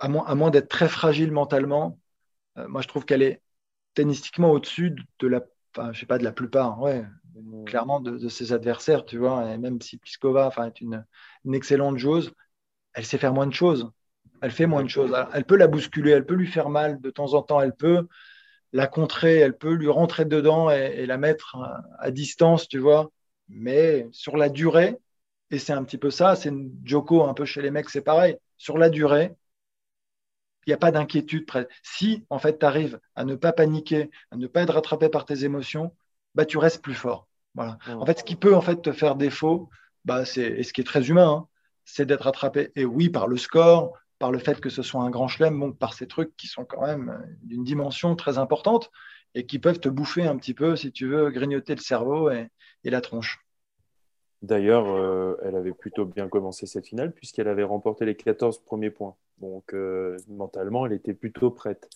à 0.00 0.08
moins, 0.08 0.50
d'être 0.50 0.68
très 0.68 0.88
fragile 0.88 1.30
mentalement, 1.30 1.98
euh, 2.58 2.66
moi 2.68 2.82
je 2.82 2.88
trouve 2.88 3.04
qu'elle 3.04 3.22
est 3.22 3.40
tennistiquement 3.94 4.50
au-dessus 4.50 4.96
de 5.20 5.26
la, 5.28 5.42
enfin, 5.76 5.92
je 5.92 6.00
sais 6.00 6.06
pas, 6.06 6.18
de 6.18 6.24
la 6.24 6.32
plupart, 6.32 6.80
ouais, 6.80 7.04
clairement 7.66 8.00
de, 8.00 8.28
ses 8.28 8.52
adversaires, 8.52 9.04
tu 9.04 9.18
vois. 9.18 9.50
Et 9.50 9.58
même 9.58 9.80
si 9.80 9.98
Pliskova 9.98 10.50
est 10.66 10.80
une, 10.80 11.04
excellente 11.52 11.98
joueuse, 11.98 12.32
elle 12.94 13.04
sait 13.04 13.18
faire 13.18 13.32
moins 13.32 13.46
de 13.46 13.54
choses. 13.54 13.90
Elle 14.40 14.50
fait 14.50 14.66
moins 14.66 14.82
de 14.82 14.88
choses. 14.88 15.14
Elle 15.32 15.44
peut 15.44 15.56
la 15.56 15.68
bousculer, 15.68 16.12
elle 16.12 16.26
peut 16.26 16.34
lui 16.34 16.46
faire 16.46 16.68
mal 16.68 17.00
de 17.00 17.10
temps 17.10 17.34
en 17.34 17.42
temps, 17.42 17.60
elle 17.60 17.74
peut 17.74 18.06
la 18.72 18.86
contrer, 18.86 19.36
elle 19.36 19.56
peut 19.56 19.74
lui 19.74 19.88
rentrer 19.88 20.24
dedans 20.24 20.70
et, 20.70 21.06
la 21.06 21.18
mettre 21.18 21.56
à, 21.98 22.10
distance, 22.10 22.68
tu 22.68 22.78
vois. 22.78 23.10
Mais 23.48 24.08
sur 24.12 24.36
la 24.36 24.48
durée, 24.48 24.98
et 25.50 25.58
c'est 25.58 25.72
un 25.72 25.84
petit 25.84 25.98
peu 25.98 26.10
ça, 26.10 26.36
c'est 26.36 26.52
Joko 26.84 27.24
un 27.24 27.34
peu 27.34 27.44
chez 27.44 27.62
les 27.62 27.70
mecs, 27.70 27.90
c'est 27.90 28.00
pareil. 28.02 28.36
Sur 28.56 28.78
la 28.78 28.88
durée, 28.90 29.34
il 30.66 30.70
n'y 30.70 30.74
a 30.74 30.78
pas 30.78 30.92
d'inquiétude. 30.92 31.46
Si, 31.82 32.24
en 32.30 32.38
fait, 32.38 32.58
tu 32.58 32.66
arrives 32.66 33.00
à 33.16 33.24
ne 33.24 33.34
pas 33.34 33.52
paniquer, 33.52 34.10
à 34.30 34.36
ne 34.36 34.46
pas 34.46 34.62
être 34.62 34.74
rattrapé 34.74 35.08
par 35.08 35.24
tes 35.24 35.44
émotions, 35.44 35.94
bah, 36.34 36.44
tu 36.44 36.58
restes 36.58 36.82
plus 36.82 36.94
fort. 36.94 37.28
Voilà. 37.54 37.78
En 37.88 38.06
fait, 38.06 38.20
ce 38.20 38.24
qui 38.24 38.36
peut 38.36 38.54
en 38.54 38.62
fait 38.62 38.80
te 38.80 38.92
faire 38.92 39.14
défaut, 39.14 39.68
bah, 40.04 40.24
c'est, 40.24 40.42
et 40.42 40.62
ce 40.62 40.72
qui 40.72 40.80
est 40.80 40.84
très 40.84 41.08
humain, 41.10 41.28
hein, 41.28 41.48
c'est 41.84 42.06
d'être 42.06 42.22
rattrapé. 42.22 42.72
Et 42.76 42.84
oui, 42.84 43.08
par 43.08 43.26
le 43.26 43.36
score, 43.36 43.92
par 44.18 44.30
le 44.30 44.38
fait 44.38 44.60
que 44.60 44.70
ce 44.70 44.82
soit 44.82 45.02
un 45.02 45.10
grand 45.10 45.28
chelem, 45.28 45.58
donc 45.58 45.78
par 45.78 45.94
ces 45.94 46.06
trucs 46.06 46.36
qui 46.36 46.46
sont 46.46 46.64
quand 46.64 46.86
même 46.86 47.20
d'une 47.42 47.64
dimension 47.64 48.16
très 48.16 48.38
importante 48.38 48.90
et 49.34 49.46
qui 49.46 49.58
peuvent 49.58 49.80
te 49.80 49.88
bouffer 49.88 50.22
un 50.22 50.36
petit 50.36 50.54
peu, 50.54 50.76
si 50.76 50.92
tu 50.92 51.06
veux, 51.06 51.30
grignoter 51.30 51.74
le 51.74 51.80
cerveau 51.80 52.30
et, 52.30 52.48
la 52.84 53.00
tronche. 53.00 53.44
D'ailleurs, 54.42 54.88
euh, 54.88 55.36
elle 55.42 55.54
avait 55.54 55.72
plutôt 55.72 56.04
bien 56.04 56.28
commencé 56.28 56.66
cette 56.66 56.86
finale 56.86 57.12
puisqu'elle 57.12 57.48
avait 57.48 57.62
remporté 57.62 58.04
les 58.04 58.16
14 58.16 58.58
premiers 58.58 58.90
points. 58.90 59.14
Donc, 59.38 59.72
euh, 59.72 60.16
mentalement, 60.28 60.84
elle 60.86 60.92
était 60.92 61.14
plutôt 61.14 61.50
prête, 61.50 61.88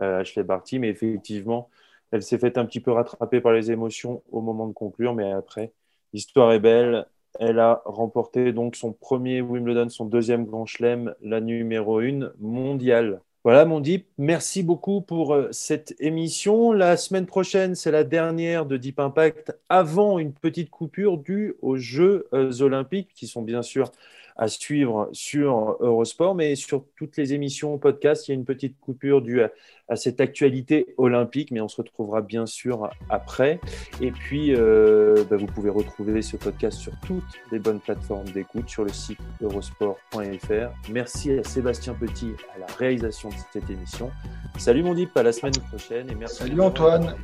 euh, 0.00 0.20
Ashley 0.20 0.42
Barty. 0.42 0.78
Mais 0.78 0.88
effectivement, 0.88 1.70
elle 2.12 2.22
s'est 2.22 2.38
fait 2.38 2.58
un 2.58 2.66
petit 2.66 2.80
peu 2.80 2.92
rattraper 2.92 3.40
par 3.40 3.52
les 3.52 3.70
émotions 3.70 4.22
au 4.30 4.40
moment 4.40 4.68
de 4.68 4.72
conclure. 4.72 5.14
Mais 5.14 5.32
après, 5.32 5.72
l'histoire 6.12 6.52
est 6.52 6.60
belle. 6.60 7.06
Elle 7.40 7.58
a 7.58 7.82
remporté 7.86 8.52
donc 8.52 8.76
son 8.76 8.92
premier 8.92 9.40
Wimbledon, 9.40 9.88
son 9.88 10.04
deuxième 10.04 10.44
Grand 10.44 10.66
Chelem, 10.66 11.14
la 11.22 11.40
numéro 11.40 11.98
1 11.98 12.32
mondiale. 12.38 13.20
Voilà, 13.44 13.64
mon 13.64 13.80
Deep, 13.80 14.06
merci 14.18 14.62
beaucoup 14.62 15.00
pour 15.00 15.34
euh, 15.34 15.48
cette 15.50 15.96
émission. 15.98 16.72
La 16.72 16.96
semaine 16.96 17.26
prochaine, 17.26 17.74
c'est 17.74 17.90
la 17.90 18.04
dernière 18.04 18.66
de 18.66 18.76
Deep 18.76 19.00
Impact 19.00 19.58
avant 19.68 20.20
une 20.20 20.32
petite 20.32 20.70
coupure 20.70 21.18
due 21.18 21.56
aux 21.60 21.76
Jeux 21.76 22.28
euh, 22.34 22.52
olympiques, 22.60 23.10
qui 23.16 23.26
sont 23.26 23.42
bien 23.42 23.62
sûr 23.62 23.90
à 24.36 24.48
suivre 24.48 25.08
sur 25.12 25.76
Eurosport, 25.80 26.34
mais 26.34 26.54
sur 26.54 26.84
toutes 26.96 27.16
les 27.16 27.34
émissions 27.34 27.78
podcast, 27.78 28.26
il 28.26 28.30
y 28.30 28.32
a 28.32 28.34
une 28.34 28.44
petite 28.44 28.78
coupure 28.80 29.22
due 29.22 29.42
à, 29.42 29.50
cette 29.94 30.22
actualité 30.22 30.86
olympique, 30.96 31.50
mais 31.50 31.60
on 31.60 31.68
se 31.68 31.76
retrouvera 31.76 32.22
bien 32.22 32.46
sûr 32.46 32.88
après. 33.10 33.60
Et 34.00 34.10
puis, 34.10 34.54
euh, 34.54 35.22
bah, 35.28 35.36
vous 35.36 35.46
pouvez 35.46 35.68
retrouver 35.68 36.22
ce 36.22 36.38
podcast 36.38 36.78
sur 36.78 36.92
toutes 37.06 37.22
les 37.50 37.58
bonnes 37.58 37.80
plateformes 37.80 38.28
d'écoute, 38.30 38.70
sur 38.70 38.84
le 38.84 38.92
site 38.92 39.18
eurosport.fr. 39.42 40.90
Merci 40.90 41.32
à 41.32 41.44
Sébastien 41.44 41.92
Petit 41.92 42.32
à 42.54 42.60
la 42.60 42.66
réalisation 42.78 43.28
de 43.28 43.34
cette 43.52 43.68
émission. 43.68 44.10
Salut 44.56 44.82
mon 44.82 44.94
Dip, 44.94 45.14
à 45.14 45.22
la 45.22 45.32
semaine 45.32 45.52
prochaine 45.68 46.10
et 46.10 46.14
merci. 46.14 46.36
Salut 46.36 46.60
Antoine. 46.60 47.14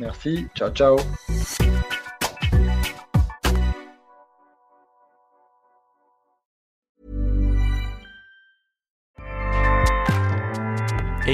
Merci. 0.00 0.48
Ciao, 0.56 0.70
ciao. 0.70 0.96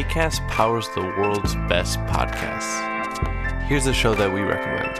ACAST 0.09 0.49
powers 0.49 0.89
the 0.95 1.03
world's 1.03 1.55
best 1.69 1.99
podcasts. 2.07 3.63
Here's 3.65 3.87
a 3.87 3.93
show 3.93 4.15
that 4.15 4.33
we 4.33 4.41
recommend. 4.41 4.99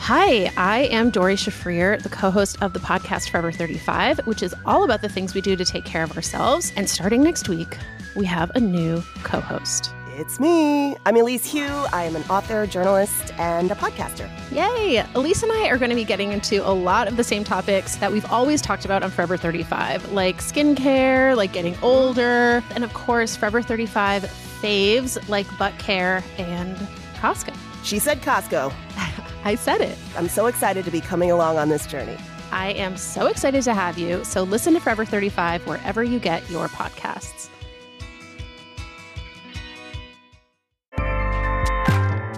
Hi, 0.00 0.52
I 0.58 0.88
am 0.90 1.08
Dori 1.08 1.34
Shafrir, 1.36 2.02
the 2.02 2.10
co 2.10 2.30
host 2.30 2.60
of 2.60 2.74
the 2.74 2.78
podcast 2.78 3.30
Forever 3.30 3.50
35, 3.50 4.18
which 4.26 4.42
is 4.42 4.54
all 4.66 4.84
about 4.84 5.00
the 5.00 5.08
things 5.08 5.32
we 5.32 5.40
do 5.40 5.56
to 5.56 5.64
take 5.64 5.86
care 5.86 6.02
of 6.02 6.14
ourselves. 6.14 6.70
And 6.76 6.88
starting 6.88 7.22
next 7.22 7.48
week, 7.48 7.78
we 8.16 8.26
have 8.26 8.50
a 8.54 8.60
new 8.60 9.02
co 9.22 9.40
host. 9.40 9.94
It's 10.18 10.40
me. 10.40 10.96
I'm 11.06 11.16
Elise 11.16 11.52
Hu. 11.52 11.64
I 11.92 12.02
am 12.02 12.16
an 12.16 12.24
author, 12.24 12.66
journalist, 12.66 13.32
and 13.38 13.70
a 13.70 13.76
podcaster. 13.76 14.28
Yay! 14.50 15.06
Elise 15.14 15.44
and 15.44 15.52
I 15.52 15.68
are 15.68 15.78
going 15.78 15.90
to 15.90 15.94
be 15.94 16.02
getting 16.02 16.32
into 16.32 16.60
a 16.68 16.74
lot 16.74 17.06
of 17.06 17.16
the 17.16 17.22
same 17.22 17.44
topics 17.44 17.94
that 17.98 18.10
we've 18.10 18.24
always 18.26 18.60
talked 18.60 18.84
about 18.84 19.04
on 19.04 19.12
Forever 19.12 19.36
35, 19.36 20.10
like 20.10 20.38
skincare, 20.38 21.36
like 21.36 21.52
getting 21.52 21.76
older, 21.82 22.64
and 22.74 22.82
of 22.82 22.92
course, 22.94 23.36
Forever 23.36 23.62
35 23.62 24.24
faves 24.60 25.28
like 25.28 25.46
butt 25.56 25.78
care 25.78 26.24
and 26.36 26.76
Costco. 27.20 27.56
She 27.84 28.00
said 28.00 28.20
Costco. 28.20 28.72
I 29.44 29.54
said 29.54 29.80
it. 29.80 29.96
I'm 30.16 30.28
so 30.28 30.46
excited 30.46 30.84
to 30.84 30.90
be 30.90 31.00
coming 31.00 31.30
along 31.30 31.58
on 31.58 31.68
this 31.68 31.86
journey. 31.86 32.16
I 32.50 32.70
am 32.72 32.96
so 32.96 33.28
excited 33.28 33.62
to 33.62 33.72
have 33.72 33.98
you. 33.98 34.24
So 34.24 34.42
listen 34.42 34.74
to 34.74 34.80
Forever 34.80 35.04
35 35.04 35.64
wherever 35.64 36.02
you 36.02 36.18
get 36.18 36.50
your 36.50 36.66
podcasts. 36.66 37.50